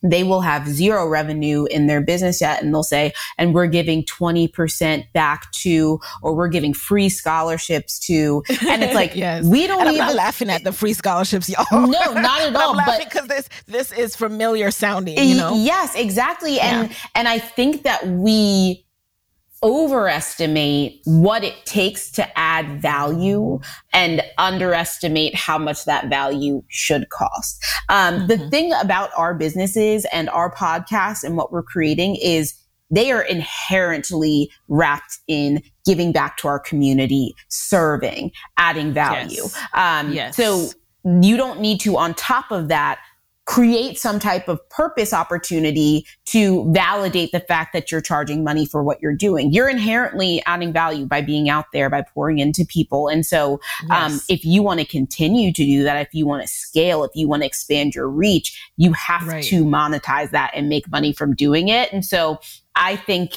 they 0.03 0.23
will 0.23 0.41
have 0.41 0.67
zero 0.67 1.07
revenue 1.07 1.65
in 1.65 1.87
their 1.87 2.01
business 2.01 2.41
yet 2.41 2.61
and 2.61 2.73
they'll 2.73 2.83
say 2.83 3.13
and 3.37 3.53
we're 3.53 3.67
giving 3.67 4.03
20% 4.03 5.11
back 5.13 5.49
to 5.51 5.99
or 6.21 6.35
we're 6.35 6.49
giving 6.49 6.73
free 6.73 7.09
scholarships 7.09 7.99
to 7.99 8.43
and 8.67 8.83
it's 8.83 8.93
like 8.93 9.15
yes. 9.15 9.45
we 9.45 9.65
don't 9.67 9.79
and 9.79 9.89
I'm 9.89 9.95
even 9.95 10.07
not 10.07 10.15
laughing 10.15 10.49
at 10.49 10.63
the 10.63 10.71
free 10.71 10.93
scholarships 10.93 11.49
y'all 11.49 11.65
no 11.71 12.13
not 12.13 12.41
at 12.41 12.55
all 12.57 12.75
laughing 12.75 13.07
because 13.09 13.27
this 13.27 13.49
this 13.65 13.91
is 13.91 14.15
familiar 14.15 14.71
sounding 14.71 15.17
you 15.17 15.35
know 15.35 15.53
yes 15.53 15.95
exactly 15.95 16.59
and 16.61 16.89
yeah. 16.89 16.95
and 17.15 17.27
I 17.27 17.39
think 17.39 17.83
that 17.83 18.07
we 18.07 18.85
overestimate 19.61 20.99
what 21.05 21.43
it 21.43 21.65
takes 21.65 22.11
to 22.11 22.39
add 22.39 22.81
value 22.81 23.59
and 23.93 24.23
underestimate 24.37 25.35
how 25.35 25.57
much 25.57 25.85
that 25.85 26.09
value 26.09 26.63
should 26.69 27.09
cost. 27.09 27.63
Um, 27.89 28.15
mm-hmm. 28.15 28.27
The 28.27 28.49
thing 28.49 28.73
about 28.81 29.09
our 29.17 29.33
businesses 29.33 30.05
and 30.13 30.29
our 30.29 30.53
podcast 30.53 31.23
and 31.23 31.35
what 31.35 31.51
we're 31.51 31.63
creating 31.63 32.15
is 32.15 32.53
they 32.91 33.11
are 33.11 33.21
inherently 33.21 34.49
wrapped 34.67 35.19
in 35.27 35.61
giving 35.85 36.11
back 36.11 36.37
to 36.37 36.47
our 36.47 36.59
community, 36.59 37.35
serving, 37.49 38.31
adding 38.57 38.93
value. 38.93 39.43
Yes. 39.43 39.67
Um, 39.73 40.13
yes. 40.13 40.35
So 40.35 40.69
you 41.03 41.37
don't 41.37 41.59
need 41.59 41.79
to, 41.81 41.97
on 41.97 42.13
top 42.15 42.51
of 42.51 42.67
that, 42.69 42.99
create 43.49 43.97
some 43.97 44.19
type 44.19 44.47
of 44.47 44.59
purpose 44.69 45.11
opportunity 45.11 46.05
to 46.23 46.71
validate 46.71 47.31
the 47.31 47.39
fact 47.39 47.73
that 47.73 47.91
you're 47.91 47.99
charging 47.99 48.43
money 48.43 48.63
for 48.63 48.83
what 48.83 49.01
you're 49.01 49.15
doing. 49.15 49.51
You're 49.51 49.67
inherently 49.67 50.39
adding 50.45 50.71
value 50.71 51.07
by 51.07 51.21
being 51.21 51.49
out 51.49 51.65
there, 51.73 51.89
by 51.89 52.03
pouring 52.03 52.37
into 52.37 52.63
people. 52.63 53.07
And 53.07 53.25
so, 53.25 53.53
um, 53.89 54.11
yes. 54.11 54.13
um, 54.13 54.19
if 54.29 54.45
you 54.45 54.61
want 54.61 54.81
to 54.81 54.85
continue 54.85 55.51
to 55.51 55.65
do 55.65 55.81
that, 55.81 55.97
if 55.97 56.13
you 56.13 56.27
want 56.27 56.43
to 56.43 56.47
scale, 56.47 57.03
if 57.03 57.09
you 57.15 57.27
want 57.27 57.41
to 57.41 57.47
expand 57.47 57.95
your 57.95 58.07
reach, 58.07 58.71
you 58.77 58.93
have 58.93 59.27
right. 59.27 59.43
to 59.45 59.65
monetize 59.65 60.29
that 60.29 60.51
and 60.53 60.69
make 60.69 60.87
money 60.91 61.11
from 61.11 61.33
doing 61.33 61.69
it. 61.69 61.91
And 61.91 62.05
so 62.05 62.39
I 62.75 62.97
think 62.97 63.33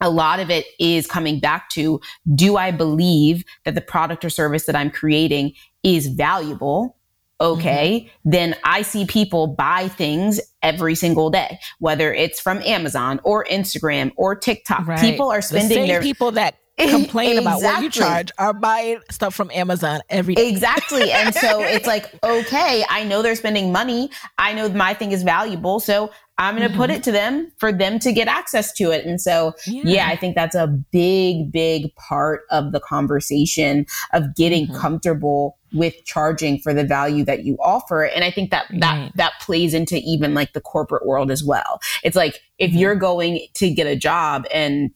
a 0.00 0.10
lot 0.10 0.40
of 0.40 0.50
it 0.50 0.66
is 0.80 1.06
coming 1.06 1.38
back 1.38 1.70
to 1.70 2.00
do 2.34 2.56
I 2.56 2.72
believe 2.72 3.44
that 3.64 3.76
the 3.76 3.80
product 3.80 4.24
or 4.24 4.30
service 4.30 4.66
that 4.66 4.74
I'm 4.74 4.90
creating 4.90 5.52
is 5.84 6.08
valuable? 6.08 6.96
Okay, 7.40 8.02
mm-hmm. 8.02 8.30
then 8.30 8.56
I 8.64 8.82
see 8.82 9.06
people 9.06 9.46
buy 9.46 9.88
things 9.88 10.40
every 10.62 10.94
single 10.94 11.30
day, 11.30 11.58
whether 11.78 12.12
it's 12.12 12.40
from 12.40 12.58
Amazon 12.62 13.20
or 13.24 13.44
Instagram 13.46 14.12
or 14.16 14.34
TikTok. 14.34 14.86
Right. 14.86 15.00
People 15.00 15.30
are 15.30 15.42
spending 15.42 15.82
the 15.82 15.88
their 15.88 16.02
people 16.02 16.32
that 16.32 16.56
complain 16.88 17.38
exactly. 17.38 17.38
about 17.38 17.62
what 17.62 17.82
you 17.82 17.90
charge 17.90 18.30
are 18.38 18.52
buying 18.52 19.00
stuff 19.10 19.34
from 19.34 19.50
Amazon 19.52 20.00
every 20.08 20.34
day. 20.34 20.48
Exactly. 20.48 21.10
And 21.12 21.34
so 21.34 21.60
it's 21.60 21.86
like, 21.86 22.10
okay, 22.24 22.84
I 22.88 23.04
know 23.04 23.22
they're 23.22 23.36
spending 23.36 23.72
money. 23.72 24.10
I 24.38 24.54
know 24.54 24.68
my 24.70 24.94
thing 24.94 25.12
is 25.12 25.22
valuable. 25.22 25.80
So 25.80 26.10
I'm 26.38 26.56
going 26.56 26.66
to 26.66 26.72
mm-hmm. 26.72 26.80
put 26.80 26.90
it 26.90 27.02
to 27.04 27.12
them 27.12 27.52
for 27.58 27.70
them 27.70 27.98
to 27.98 28.12
get 28.12 28.28
access 28.28 28.72
to 28.74 28.90
it. 28.92 29.04
And 29.04 29.20
so, 29.20 29.52
yeah. 29.66 29.82
yeah. 29.84 30.08
I 30.08 30.16
think 30.16 30.34
that's 30.34 30.54
a 30.54 30.66
big, 30.66 31.52
big 31.52 31.94
part 31.96 32.42
of 32.50 32.72
the 32.72 32.80
conversation 32.80 33.84
of 34.14 34.34
getting 34.34 34.66
mm-hmm. 34.66 34.76
comfortable 34.76 35.58
with 35.72 35.94
charging 36.04 36.58
for 36.58 36.74
the 36.74 36.84
value 36.84 37.24
that 37.24 37.44
you 37.44 37.56
offer. 37.62 38.04
And 38.04 38.24
I 38.24 38.30
think 38.30 38.50
that 38.50 38.66
that, 38.80 38.98
right. 38.98 39.12
that 39.16 39.32
plays 39.40 39.74
into 39.74 39.96
even 39.96 40.34
like 40.34 40.52
the 40.52 40.60
corporate 40.60 41.06
world 41.06 41.30
as 41.30 41.44
well. 41.44 41.80
It's 42.02 42.16
like 42.16 42.40
if 42.58 42.70
mm-hmm. 42.70 42.78
you're 42.78 42.96
going 42.96 43.40
to 43.54 43.70
get 43.70 43.86
a 43.86 43.96
job 43.96 44.46
and 44.52 44.90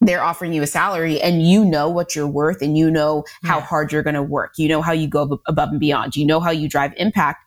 they're 0.00 0.22
offering 0.22 0.52
you 0.52 0.62
a 0.62 0.66
salary 0.66 1.20
and 1.20 1.42
you 1.42 1.64
know 1.64 1.88
what 1.88 2.16
you're 2.16 2.26
worth 2.26 2.62
and 2.62 2.76
you 2.76 2.90
know 2.90 3.24
how 3.44 3.58
yeah. 3.58 3.64
hard 3.64 3.92
you're 3.92 4.02
going 4.02 4.14
to 4.14 4.22
work. 4.22 4.54
You 4.56 4.68
know 4.68 4.80
how 4.80 4.92
you 4.92 5.06
go 5.06 5.40
above 5.46 5.68
and 5.70 5.80
beyond. 5.80 6.16
You 6.16 6.24
know 6.24 6.40
how 6.40 6.50
you 6.50 6.68
drive 6.68 6.94
impact 6.96 7.44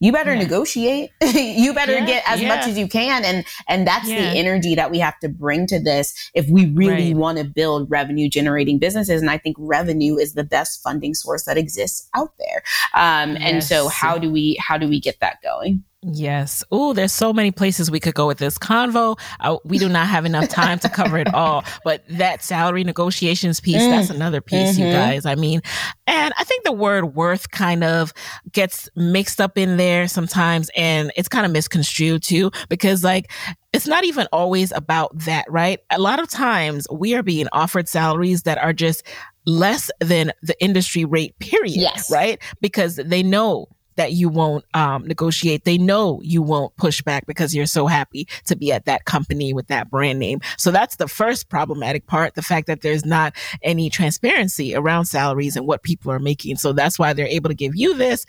you 0.00 0.12
better 0.12 0.34
yeah. 0.34 0.42
negotiate. 0.42 1.10
you 1.22 1.72
better 1.72 1.94
yeah, 1.94 2.06
get 2.06 2.24
as 2.26 2.40
yeah. 2.40 2.48
much 2.48 2.66
as 2.66 2.78
you 2.78 2.88
can. 2.88 3.24
And, 3.24 3.44
and 3.68 3.86
that's 3.86 4.06
the 4.06 4.14
energy 4.14 4.74
that 4.74 4.90
we 4.90 4.98
have 4.98 5.18
to 5.20 5.28
bring 5.28 5.66
to 5.68 5.80
this 5.80 6.14
if 6.34 6.48
we 6.48 6.66
really 6.66 7.12
right. 7.12 7.16
want 7.16 7.38
to 7.38 7.44
build 7.44 7.90
revenue 7.90 8.28
generating 8.28 8.78
businesses. 8.78 9.20
And 9.20 9.30
I 9.30 9.38
think 9.38 9.56
revenue 9.58 10.16
is 10.16 10.34
the 10.34 10.44
best 10.44 10.82
funding 10.82 11.14
source 11.14 11.44
that 11.44 11.56
exists 11.56 12.08
out 12.14 12.32
there. 12.38 12.62
Um, 12.94 13.32
yes. 13.32 13.42
and 13.42 13.64
so 13.64 13.88
how 13.88 14.18
do 14.18 14.30
we, 14.30 14.56
how 14.60 14.78
do 14.78 14.88
we 14.88 15.00
get 15.00 15.20
that 15.20 15.38
going? 15.42 15.84
Yes. 16.08 16.62
Oh, 16.70 16.92
there's 16.92 17.12
so 17.12 17.32
many 17.32 17.50
places 17.50 17.90
we 17.90 17.98
could 17.98 18.14
go 18.14 18.28
with 18.28 18.38
this 18.38 18.58
convo. 18.58 19.18
Uh, 19.40 19.56
we 19.64 19.78
do 19.78 19.88
not 19.88 20.06
have 20.06 20.24
enough 20.24 20.48
time 20.48 20.78
to 20.78 20.88
cover 20.88 21.18
it 21.18 21.34
all, 21.34 21.64
but 21.84 22.04
that 22.08 22.44
salary 22.44 22.84
negotiations 22.84 23.58
piece, 23.58 23.82
mm. 23.82 23.90
that's 23.90 24.10
another 24.10 24.40
piece, 24.40 24.76
mm-hmm. 24.76 24.86
you 24.86 24.92
guys. 24.92 25.26
I 25.26 25.34
mean, 25.34 25.62
and 26.06 26.32
I 26.38 26.44
think 26.44 26.62
the 26.62 26.72
word 26.72 27.16
worth 27.16 27.50
kind 27.50 27.82
of 27.82 28.12
gets 28.52 28.88
mixed 28.94 29.40
up 29.40 29.58
in 29.58 29.78
there 29.78 30.06
sometimes 30.06 30.70
and 30.76 31.10
it's 31.16 31.28
kind 31.28 31.44
of 31.44 31.50
misconstrued 31.50 32.22
too, 32.22 32.52
because 32.68 33.02
like, 33.02 33.32
it's 33.72 33.88
not 33.88 34.04
even 34.04 34.28
always 34.32 34.70
about 34.72 35.18
that, 35.18 35.44
right? 35.50 35.80
A 35.90 36.00
lot 36.00 36.20
of 36.20 36.30
times 36.30 36.86
we 36.90 37.14
are 37.14 37.22
being 37.22 37.48
offered 37.52 37.88
salaries 37.88 38.44
that 38.44 38.58
are 38.58 38.72
just 38.72 39.02
less 39.44 39.90
than 40.00 40.32
the 40.42 40.60
industry 40.62 41.04
rate 41.04 41.38
period, 41.40 41.76
yes. 41.76 42.10
right? 42.10 42.40
Because 42.60 42.96
they 42.96 43.22
know 43.22 43.68
that 43.96 44.12
you 44.12 44.28
won't 44.28 44.64
um, 44.74 45.06
negotiate. 45.06 45.64
They 45.64 45.78
know 45.78 46.20
you 46.22 46.42
won't 46.42 46.76
push 46.76 47.02
back 47.02 47.26
because 47.26 47.54
you're 47.54 47.66
so 47.66 47.86
happy 47.86 48.28
to 48.46 48.56
be 48.56 48.72
at 48.72 48.84
that 48.84 49.04
company 49.04 49.52
with 49.52 49.66
that 49.68 49.90
brand 49.90 50.18
name. 50.18 50.40
So 50.56 50.70
that's 50.70 50.96
the 50.96 51.08
first 51.08 51.48
problematic 51.48 52.06
part, 52.06 52.34
the 52.34 52.42
fact 52.42 52.66
that 52.66 52.82
there's 52.82 53.04
not 53.04 53.34
any 53.62 53.90
transparency 53.90 54.74
around 54.74 55.06
salaries 55.06 55.56
and 55.56 55.66
what 55.66 55.82
people 55.82 56.12
are 56.12 56.18
making. 56.18 56.56
So 56.56 56.72
that's 56.72 56.98
why 56.98 57.12
they're 57.12 57.26
able 57.26 57.48
to 57.48 57.54
give 57.54 57.74
you 57.74 57.94
this 57.94 58.24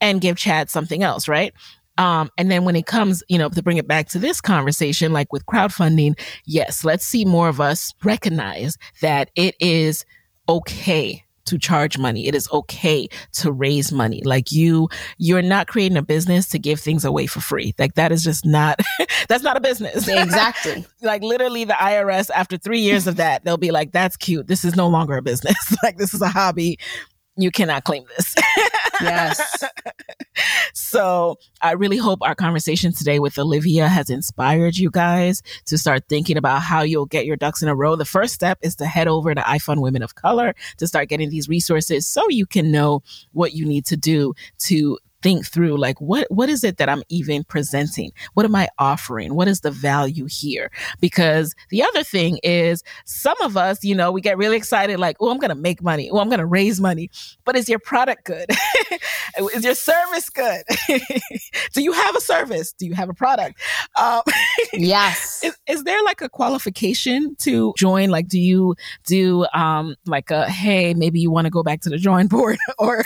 and 0.00 0.20
give 0.20 0.36
Chad 0.36 0.70
something 0.70 1.02
else, 1.02 1.28
right? 1.28 1.52
Um, 1.98 2.30
and 2.36 2.50
then 2.50 2.64
when 2.64 2.76
it 2.76 2.86
comes, 2.86 3.22
you 3.28 3.38
know, 3.38 3.48
to 3.48 3.62
bring 3.62 3.78
it 3.78 3.88
back 3.88 4.08
to 4.10 4.18
this 4.18 4.40
conversation, 4.40 5.12
like 5.12 5.32
with 5.32 5.46
crowdfunding, 5.46 6.18
yes, 6.44 6.84
let's 6.84 7.06
see 7.06 7.24
more 7.24 7.48
of 7.48 7.60
us 7.60 7.94
recognize 8.04 8.76
that 9.00 9.30
it 9.34 9.54
is 9.60 10.04
okay 10.48 11.24
to 11.46 11.58
charge 11.58 11.98
money. 11.98 12.26
It 12.26 12.34
is 12.34 12.48
okay 12.52 13.08
to 13.34 13.52
raise 13.52 13.92
money. 13.92 14.22
Like 14.24 14.52
you, 14.52 14.88
you're 15.18 15.42
not 15.42 15.66
creating 15.66 15.98
a 15.98 16.02
business 16.02 16.48
to 16.50 16.58
give 16.58 16.80
things 16.80 17.04
away 17.04 17.26
for 17.26 17.40
free. 17.40 17.74
Like 17.78 17.94
that 17.94 18.12
is 18.12 18.22
just 18.22 18.44
not, 18.44 18.80
that's 19.28 19.42
not 19.42 19.56
a 19.56 19.60
business. 19.60 20.08
Exactly. 20.26 20.84
like 21.02 21.22
literally 21.22 21.64
the 21.64 21.74
IRS, 21.74 22.30
after 22.34 22.56
three 22.56 22.80
years 22.80 23.06
of 23.06 23.16
that, 23.16 23.44
they'll 23.44 23.56
be 23.56 23.70
like, 23.70 23.92
that's 23.92 24.16
cute. 24.16 24.48
This 24.48 24.64
is 24.64 24.74
no 24.74 24.88
longer 24.88 25.16
a 25.16 25.22
business. 25.22 25.76
like 25.82 25.98
this 25.98 26.14
is 26.14 26.20
a 26.20 26.28
hobby. 26.28 26.78
You 27.36 27.50
cannot 27.50 27.84
claim 27.84 28.04
this. 28.16 28.34
Yes. 29.00 29.64
so 30.74 31.38
I 31.62 31.72
really 31.72 31.96
hope 31.96 32.20
our 32.22 32.34
conversation 32.34 32.92
today 32.92 33.18
with 33.18 33.38
Olivia 33.38 33.88
has 33.88 34.10
inspired 34.10 34.76
you 34.76 34.90
guys 34.90 35.42
to 35.66 35.78
start 35.78 36.08
thinking 36.08 36.36
about 36.36 36.62
how 36.62 36.82
you'll 36.82 37.06
get 37.06 37.26
your 37.26 37.36
ducks 37.36 37.62
in 37.62 37.68
a 37.68 37.74
row. 37.74 37.96
The 37.96 38.04
first 38.04 38.34
step 38.34 38.58
is 38.62 38.76
to 38.76 38.86
head 38.86 39.08
over 39.08 39.34
to 39.34 39.40
iFund 39.40 39.80
Women 39.80 40.02
of 40.02 40.14
Color 40.14 40.54
to 40.78 40.86
start 40.86 41.08
getting 41.08 41.30
these 41.30 41.48
resources 41.48 42.06
so 42.06 42.28
you 42.28 42.46
can 42.46 42.70
know 42.70 43.02
what 43.32 43.52
you 43.52 43.64
need 43.64 43.86
to 43.86 43.96
do 43.96 44.34
to 44.58 44.98
think 45.26 45.44
through 45.44 45.76
like 45.76 46.00
what 46.00 46.24
what 46.30 46.48
is 46.48 46.62
it 46.62 46.76
that 46.76 46.88
I'm 46.88 47.02
even 47.08 47.42
presenting? 47.42 48.12
What 48.34 48.46
am 48.46 48.54
I 48.54 48.68
offering? 48.78 49.34
What 49.34 49.48
is 49.48 49.62
the 49.62 49.72
value 49.72 50.26
here? 50.26 50.70
Because 51.00 51.52
the 51.70 51.82
other 51.82 52.04
thing 52.04 52.38
is 52.44 52.84
some 53.06 53.36
of 53.42 53.56
us, 53.56 53.82
you 53.82 53.96
know, 53.96 54.12
we 54.12 54.20
get 54.20 54.38
really 54.38 54.56
excited 54.56 55.00
like, 55.00 55.16
"Oh, 55.18 55.30
I'm 55.30 55.38
going 55.38 55.48
to 55.48 55.56
make 55.56 55.82
money. 55.82 56.08
Oh, 56.08 56.20
I'm 56.20 56.28
going 56.28 56.38
to 56.38 56.46
raise 56.46 56.80
money." 56.80 57.10
But 57.44 57.56
is 57.56 57.68
your 57.68 57.80
product 57.80 58.24
good? 58.24 58.48
is 59.52 59.64
your 59.64 59.74
service 59.74 60.30
good? 60.30 60.62
do 61.74 61.82
you 61.82 61.90
have 61.90 62.14
a 62.14 62.20
service? 62.20 62.72
Do 62.72 62.86
you 62.86 62.94
have 62.94 63.08
a 63.08 63.14
product? 63.14 63.60
Um, 63.98 64.22
yes. 64.72 65.40
Is, 65.46 65.56
is, 65.66 65.84
there 65.84 66.02
like 66.04 66.20
a 66.20 66.28
qualification 66.28 67.36
to 67.40 67.72
join? 67.76 68.10
Like, 68.10 68.28
do 68.28 68.40
you 68.40 68.74
do 69.06 69.46
um, 69.54 69.94
like 70.06 70.30
a 70.30 70.48
hey, 70.48 70.94
maybe 70.94 71.20
you 71.20 71.30
want 71.30 71.46
to 71.46 71.50
go 71.50 71.62
back 71.62 71.80
to 71.82 71.90
the 71.90 71.98
drawing 71.98 72.26
board, 72.28 72.58
or 72.78 73.04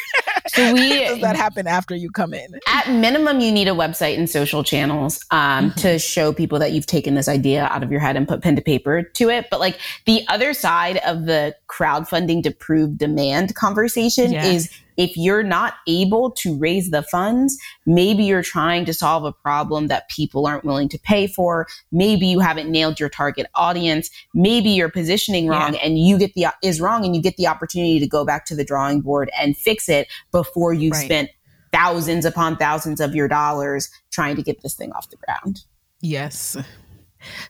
So 0.49 0.73
we 0.73 1.05
does 1.05 1.21
that 1.21 1.37
happen 1.37 1.67
after 1.67 1.95
you 1.95 2.10
come 2.11 2.35
in? 2.35 2.49
At 2.67 2.91
minimum, 2.91 3.41
you 3.41 3.53
need 3.53 3.69
a 3.69 3.73
website 3.73 4.19
and 4.19 4.29
social 4.29 4.63
channels 4.63 5.25
um, 5.31 5.71
mm-hmm. 5.71 5.81
to 5.81 5.99
show 5.99 6.33
people 6.33 6.59
that 6.59 6.73
you've 6.73 6.87
taken 6.87 7.15
this 7.15 7.29
idea 7.29 7.65
out 7.65 7.83
of 7.83 7.91
your 7.91 8.01
head 8.01 8.17
and 8.17 8.27
put 8.27 8.43
pen 8.43 8.57
to 8.57 8.63
paper 8.63 9.03
to 9.03 9.29
it. 9.29 9.47
But 9.51 9.61
like 9.61 9.79
the 10.07 10.23
other 10.29 10.55
side 10.55 10.99
of 10.99 11.27
the 11.27 11.55
crowdfunding 11.69 12.43
to 12.45 12.51
prove 12.51 12.99
demand 12.99 13.55
conversation 13.55 14.35
is 14.35 14.71
if 15.01 15.17
you're 15.17 15.43
not 15.43 15.77
able 15.87 16.31
to 16.31 16.59
raise 16.59 16.91
the 16.91 17.03
funds, 17.03 17.59
maybe 17.87 18.23
you're 18.25 18.43
trying 18.43 18.85
to 18.85 18.93
solve 18.93 19.25
a 19.25 19.33
problem 19.33 19.87
that 19.87 20.11
people 20.11 20.47
aren't 20.47 20.63
willing 20.63 20.91
to 20.91 20.99
pay 20.99 21.27
for. 21.27 21.67
Maybe 21.91 22.27
you 22.27 22.41
haven't 22.41 22.71
nailed 22.71 23.01
your 23.01 23.09
target 23.09 23.47
audience. 23.55 24.11
Maybe 24.35 24.69
you're 24.69 24.91
positioning 24.91 25.49
wrong 25.49 25.73
yeah. 25.73 25.81
and 25.83 25.99
you 25.99 26.19
get 26.19 26.35
the 26.35 26.49
is 26.63 26.83
wrong 26.83 27.07
and 27.07 27.17
you 27.17 27.23
get 27.23 27.39
the 27.39 27.47
opportunity 27.47 27.99
to 27.99 28.07
go 28.07 28.27
back 28.27 28.45
to 28.47 28.55
the 28.55 28.65
drawing 28.65 29.01
board 29.01 29.31
and 29.41 29.57
fix 29.57 29.89
it 29.89 30.07
before 30.33 30.75
you've 30.75 30.93
right. 30.93 31.07
spent 31.07 31.31
thousands 31.73 32.25
upon 32.25 32.57
thousands 32.57 33.01
of 33.01 33.15
your 33.15 33.29
dollars 33.29 33.89
trying 34.11 34.37
to 34.37 34.43
get 34.43 34.63
this 34.63 34.75
thing 34.75 34.93
off 34.93 35.11
the 35.11 35.17
ground. 35.17 35.65
Yes. 36.01 36.57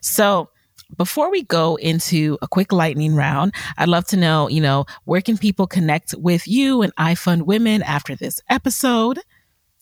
So, 0.01 0.49
before 0.97 1.31
we 1.31 1.43
go 1.43 1.75
into 1.77 2.37
a 2.41 2.47
quick 2.47 2.73
lightning 2.73 3.15
round, 3.15 3.53
I'd 3.77 3.87
love 3.87 4.05
to 4.07 4.17
know, 4.17 4.49
you 4.49 4.59
know, 4.59 4.85
where 5.05 5.21
can 5.21 5.37
people 5.37 5.65
connect 5.65 6.13
with 6.17 6.47
you 6.47 6.81
and 6.81 6.93
iFund 6.97 7.43
Women 7.43 7.81
after 7.83 8.15
this 8.15 8.41
episode? 8.49 9.19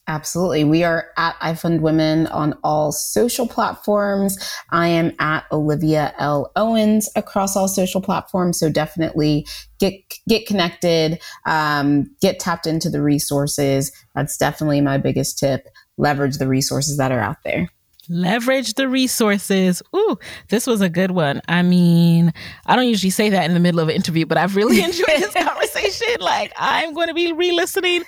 Absolutely. 0.10 0.64
We 0.64 0.84
are 0.84 1.12
at 1.18 1.40
iFund 1.40 1.82
Women 1.82 2.26
on 2.28 2.58
all 2.64 2.92
social 2.92 3.48
platforms. 3.48 4.40
I 4.72 4.88
am 4.88 5.14
at 5.20 5.46
Olivia 5.52 6.16
L. 6.18 6.52
Owens 6.56 7.12
across 7.16 7.56
all 7.56 7.68
social 7.68 8.02
platforms. 8.02 8.60
So 8.60 8.72
definitely 8.72 9.46
get 9.80 9.94
get 10.28 10.48
connected, 10.48 11.20
um, 11.46 12.10
get 12.22 12.40
tapped 12.40 12.66
into 12.66 12.90
the 12.90 13.04
resources. 13.04 13.92
That's 14.16 14.36
definitely 14.36 14.82
my 14.82 14.98
biggest 14.98 15.38
tip. 15.38 15.68
Leverage 16.00 16.38
the 16.38 16.48
resources 16.48 16.98
that 16.98 17.12
are 17.12 17.20
out 17.20 17.38
there 17.46 17.70
leverage 18.10 18.74
the 18.74 18.90
resources. 18.90 19.82
Ooh, 19.96 20.18
this 20.50 20.68
was 20.68 20.82
a 20.82 20.90
good 20.90 21.12
one. 21.12 21.42
I 21.48 21.62
mean, 21.62 22.34
I 22.66 22.76
don't 22.76 22.88
usually 22.88 23.12
say 23.12 23.30
that 23.30 23.46
in 23.46 23.54
the 23.54 23.60
middle 23.60 23.80
of 23.80 23.90
an 23.90 23.96
interview, 23.96 24.26
but 24.26 24.38
I've 24.38 24.56
really 24.56 24.82
enjoyed 24.84 25.08
this 25.08 25.34
conversation. 25.34 26.20
Like, 26.20 26.52
I'm 26.58 26.94
going 26.94 27.08
to 27.08 27.14
be 27.14 27.32
re 27.32 27.52
listening 27.52 28.04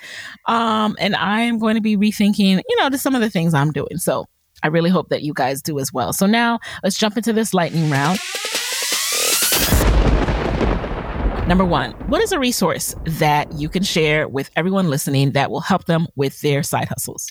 um, 0.46 0.96
and 0.98 1.16
I 1.16 1.42
am 1.42 1.58
going 1.58 1.76
to 1.76 1.80
be 1.80 1.96
rethinking, 1.96 2.60
you 2.68 2.76
know, 2.76 2.90
just 2.90 3.02
some 3.02 3.14
of 3.14 3.20
the 3.20 3.30
things 3.30 3.54
I'm 3.54 3.70
doing. 3.70 3.98
So 3.98 4.26
I 4.62 4.68
really 4.68 4.90
hope 4.90 5.08
that 5.08 5.22
you 5.22 5.32
guys 5.34 5.62
do 5.62 5.78
as 5.78 5.92
well. 5.92 6.12
So 6.12 6.26
now 6.26 6.58
let's 6.82 6.98
jump 6.98 7.16
into 7.16 7.32
this 7.32 7.54
lightning 7.54 7.90
round. 7.90 8.18
Number 11.48 11.64
one, 11.64 11.92
what 12.08 12.22
is 12.22 12.30
a 12.32 12.38
resource 12.38 12.94
that 13.04 13.52
you 13.52 13.68
can 13.68 13.82
share 13.82 14.28
with 14.28 14.50
everyone 14.54 14.88
listening 14.88 15.32
that 15.32 15.50
will 15.50 15.60
help 15.60 15.86
them 15.86 16.06
with 16.14 16.40
their 16.40 16.62
side 16.62 16.88
hustles? 16.88 17.30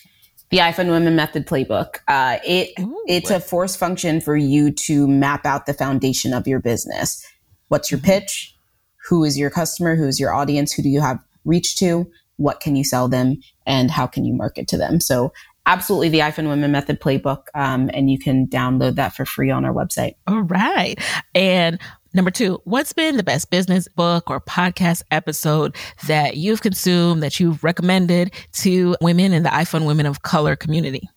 The 0.52 0.58
iFund 0.58 0.90
Women 0.90 1.16
Method 1.16 1.48
Playbook. 1.48 2.00
Uh, 2.10 2.38
it 2.46 2.72
Ooh, 2.80 3.04
it's 3.08 3.30
what? 3.30 3.38
a 3.38 3.40
force 3.40 3.76
function 3.76 4.20
for 4.20 4.36
you 4.36 4.72
to 4.72 5.08
map 5.08 5.46
out 5.46 5.66
the 5.66 5.74
foundation 5.74 6.34
of 6.34 6.46
your 6.46 6.60
business. 6.60 7.26
What's 7.70 7.90
your 7.90 8.00
mm-hmm. 8.00 8.20
pitch? 8.20 8.56
Who 9.08 9.24
is 9.24 9.38
your 9.40 9.50
customer? 9.50 9.96
Who 9.96 10.08
is 10.08 10.20
your 10.20 10.34
audience? 10.34 10.74
Who 10.74 10.84
do 10.84 10.90
you 10.90 11.00
have 11.00 11.20
reach 11.46 11.78
to? 11.78 12.10
What 12.36 12.60
can 12.60 12.76
you 12.76 12.84
sell 12.84 13.08
them? 13.08 13.40
And 13.66 13.90
how 13.90 14.08
can 14.08 14.26
you 14.26 14.34
market 14.34 14.68
to 14.70 14.78
them? 14.78 15.00
So 15.00 15.32
absolutely 15.66 16.10
the 16.10 16.20
iFund 16.20 16.50
Women 16.50 16.72
Method 16.72 17.00
Playbook, 17.00 17.44
um, 17.56 17.90
and 17.94 18.12
you 18.12 18.20
can 18.20 18.48
download 18.48 18.96
that 18.96 19.16
for 19.16 19.26
free 19.26 19.52
on 19.52 19.64
our 19.64 19.74
website. 19.74 20.16
All 20.28 20.42
right. 20.42 21.00
And 21.34 21.80
Number 22.14 22.32
two, 22.32 22.62
what's 22.66 22.92
been 22.92 23.16
the 23.16 23.24
best 23.24 23.50
business 23.50 23.88
book 23.88 24.30
or 24.30 24.42
podcast 24.42 25.04
episode 25.12 25.76
that 26.08 26.36
you've 26.36 26.62
consumed 26.62 27.24
that 27.24 27.40
you've 27.40 27.64
recommended 27.64 28.34
to 28.54 28.96
women 29.02 29.32
in 29.32 29.44
the 29.44 29.50
iFund 29.50 29.86
Women 29.86 30.06
of 30.06 30.22
Color 30.22 30.58
community? 30.58 31.10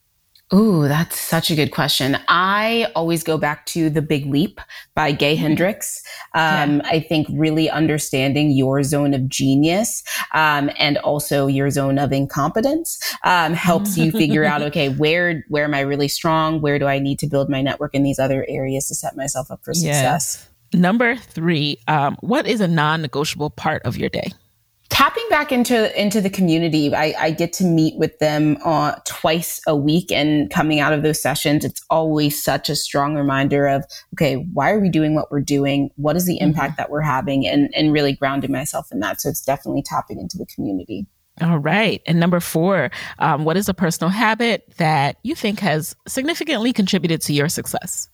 Ooh, 0.52 0.86
that's 0.86 1.18
such 1.18 1.50
a 1.50 1.56
good 1.56 1.72
question. 1.72 2.16
I 2.28 2.86
always 2.94 3.24
go 3.24 3.38
back 3.38 3.66
to 3.66 3.90
The 3.90 4.02
Big 4.02 4.26
Leap 4.26 4.60
by 4.94 5.10
Gay 5.10 5.34
mm-hmm. 5.34 5.42
Hendricks. 5.42 6.04
Um, 6.34 6.76
yeah. 6.76 6.82
I 6.84 7.00
think 7.00 7.26
really 7.32 7.68
understanding 7.70 8.52
your 8.52 8.82
zone 8.84 9.14
of 9.14 9.28
genius 9.28 10.04
um, 10.32 10.70
and 10.78 10.98
also 10.98 11.48
your 11.48 11.70
zone 11.70 11.98
of 11.98 12.12
incompetence 12.12 13.00
um, 13.24 13.54
helps 13.54 13.96
you 13.96 14.12
figure 14.12 14.44
out, 14.44 14.62
okay, 14.70 14.90
where 14.90 15.44
where 15.48 15.64
am 15.64 15.74
I 15.74 15.80
really 15.80 16.08
strong? 16.08 16.60
Where 16.60 16.78
do 16.78 16.86
I 16.86 16.98
need 17.00 17.18
to 17.20 17.26
build 17.26 17.48
my 17.48 17.62
network 17.62 17.94
in 17.94 18.02
these 18.02 18.18
other 18.20 18.44
areas 18.48 18.86
to 18.88 18.94
set 18.94 19.16
myself 19.16 19.50
up 19.50 19.64
for 19.64 19.74
success? 19.74 20.36
Yes. 20.38 20.53
Number 20.74 21.16
three, 21.16 21.78
um, 21.86 22.16
what 22.20 22.46
is 22.46 22.60
a 22.60 22.68
non-negotiable 22.68 23.50
part 23.50 23.82
of 23.84 23.96
your 23.96 24.08
day? 24.08 24.32
Tapping 24.90 25.24
back 25.30 25.50
into 25.50 26.00
into 26.00 26.20
the 26.20 26.30
community, 26.30 26.94
I, 26.94 27.14
I 27.18 27.30
get 27.30 27.52
to 27.54 27.64
meet 27.64 27.96
with 27.96 28.18
them 28.18 28.58
uh, 28.64 28.94
twice 29.04 29.60
a 29.66 29.74
week, 29.74 30.12
and 30.12 30.50
coming 30.50 30.78
out 30.78 30.92
of 30.92 31.02
those 31.02 31.20
sessions, 31.20 31.64
it's 31.64 31.82
always 31.90 32.40
such 32.40 32.68
a 32.68 32.76
strong 32.76 33.16
reminder 33.16 33.66
of 33.66 33.84
okay, 34.14 34.36
why 34.52 34.70
are 34.70 34.78
we 34.78 34.90
doing 34.90 35.14
what 35.14 35.32
we're 35.32 35.40
doing? 35.40 35.90
What 35.96 36.16
is 36.16 36.26
the 36.26 36.34
mm-hmm. 36.34 36.48
impact 36.48 36.72
mm-hmm. 36.72 36.82
that 36.82 36.90
we're 36.90 37.00
having, 37.00 37.46
and 37.46 37.72
and 37.74 37.92
really 37.92 38.12
grounding 38.12 38.52
myself 38.52 38.92
in 38.92 39.00
that. 39.00 39.20
So 39.20 39.30
it's 39.30 39.40
definitely 39.40 39.82
tapping 39.82 40.20
into 40.20 40.38
the 40.38 40.46
community. 40.46 41.06
All 41.40 41.58
right. 41.58 42.00
And 42.06 42.20
number 42.20 42.38
four, 42.38 42.90
um, 43.18 43.44
what 43.44 43.56
is 43.56 43.68
a 43.68 43.74
personal 43.74 44.10
habit 44.10 44.72
that 44.76 45.16
you 45.24 45.34
think 45.34 45.58
has 45.60 45.96
significantly 46.06 46.72
contributed 46.72 47.20
to 47.22 47.32
your 47.32 47.48
success? 47.48 48.08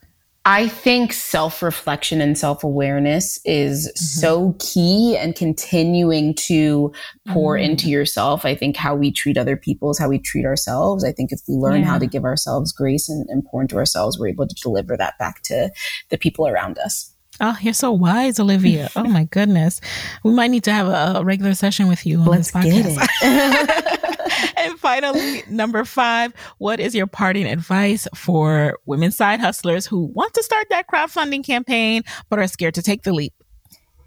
I 0.46 0.68
think 0.68 1.12
self 1.12 1.62
reflection 1.62 2.20
and 2.22 2.36
self 2.36 2.64
awareness 2.64 3.38
is 3.44 3.88
mm-hmm. 3.88 4.20
so 4.20 4.56
key 4.58 5.16
and 5.16 5.34
continuing 5.34 6.34
to 6.46 6.92
pour 7.28 7.56
mm-hmm. 7.56 7.70
into 7.70 7.90
yourself. 7.90 8.46
I 8.46 8.54
think 8.54 8.76
how 8.76 8.94
we 8.94 9.12
treat 9.12 9.36
other 9.36 9.56
people 9.56 9.90
is 9.90 9.98
how 9.98 10.08
we 10.08 10.18
treat 10.18 10.46
ourselves. 10.46 11.04
I 11.04 11.12
think 11.12 11.30
if 11.30 11.40
we 11.46 11.54
learn 11.54 11.80
yeah. 11.80 11.88
how 11.88 11.98
to 11.98 12.06
give 12.06 12.24
ourselves 12.24 12.72
grace 12.72 13.08
and, 13.08 13.28
and 13.28 13.44
pour 13.44 13.60
into 13.60 13.76
ourselves, 13.76 14.18
we're 14.18 14.28
able 14.28 14.48
to 14.48 14.54
deliver 14.62 14.96
that 14.96 15.18
back 15.18 15.42
to 15.44 15.70
the 16.08 16.16
people 16.16 16.46
around 16.46 16.78
us. 16.78 17.14
Oh, 17.42 17.56
you're 17.60 17.72
so 17.74 17.90
wise, 17.90 18.38
Olivia. 18.38 18.90
oh 18.96 19.04
my 19.04 19.24
goodness. 19.24 19.80
We 20.24 20.32
might 20.32 20.50
need 20.50 20.64
to 20.64 20.72
have 20.72 20.88
a, 20.88 21.20
a 21.20 21.24
regular 21.24 21.54
session 21.54 21.88
with 21.88 22.04
you 22.04 22.20
on 22.20 22.26
Let's 22.26 22.50
this 22.50 22.98
podcast. 23.20 24.06
And 24.56 24.78
finally, 24.78 25.42
number 25.48 25.84
five, 25.84 26.32
what 26.58 26.80
is 26.80 26.94
your 26.94 27.06
parting 27.06 27.46
advice 27.46 28.06
for 28.14 28.78
women 28.84 29.10
side 29.10 29.40
hustlers 29.40 29.86
who 29.86 30.06
want 30.14 30.34
to 30.34 30.42
start 30.42 30.66
that 30.70 30.86
crowdfunding 30.86 31.44
campaign 31.44 32.02
but 32.28 32.38
are 32.38 32.46
scared 32.46 32.74
to 32.74 32.82
take 32.82 33.02
the 33.02 33.12
leap? 33.12 33.32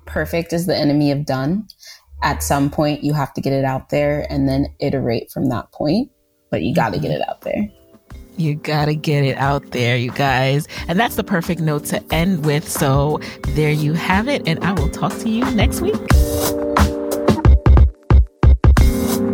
Perfect 0.05 0.53
is 0.53 0.67
the 0.67 0.76
enemy 0.76 1.11
of 1.11 1.26
done. 1.26 1.67
At 2.21 2.43
some 2.43 2.69
point, 2.69 3.03
you 3.03 3.13
have 3.13 3.34
to 3.34 3.41
get 3.41 3.53
it 3.53 3.65
out 3.65 3.89
there 3.89 4.28
and 4.30 4.47
then 4.47 4.67
iterate 4.80 5.32
from 5.32 5.49
that 5.49 5.71
point, 5.71 6.11
but 6.51 6.61
you 6.61 6.74
got 6.74 6.93
to 6.93 6.99
get 6.99 7.11
mm-hmm. 7.11 7.21
it 7.21 7.30
out 7.30 7.41
there. 7.41 7.69
You 8.36 8.55
gotta 8.55 8.95
get 8.95 9.24
it 9.24 9.38
out 9.38 9.71
there, 9.71 9.95
you 9.95 10.11
guys. 10.11 10.67
And 10.88 10.99
that's 10.99 11.15
the 11.15 11.24
perfect 11.24 11.61
note 11.61 11.86
to 11.86 12.03
end 12.11 12.45
with. 12.45 12.67
So 12.67 13.19
there 13.49 13.69
you 13.69 13.93
have 13.93 14.28
it. 14.28 14.47
And 14.47 14.63
I 14.63 14.71
will 14.71 14.89
talk 14.89 15.15
to 15.19 15.30
you 15.30 15.45
next 15.51 15.82
week. 15.82 16.01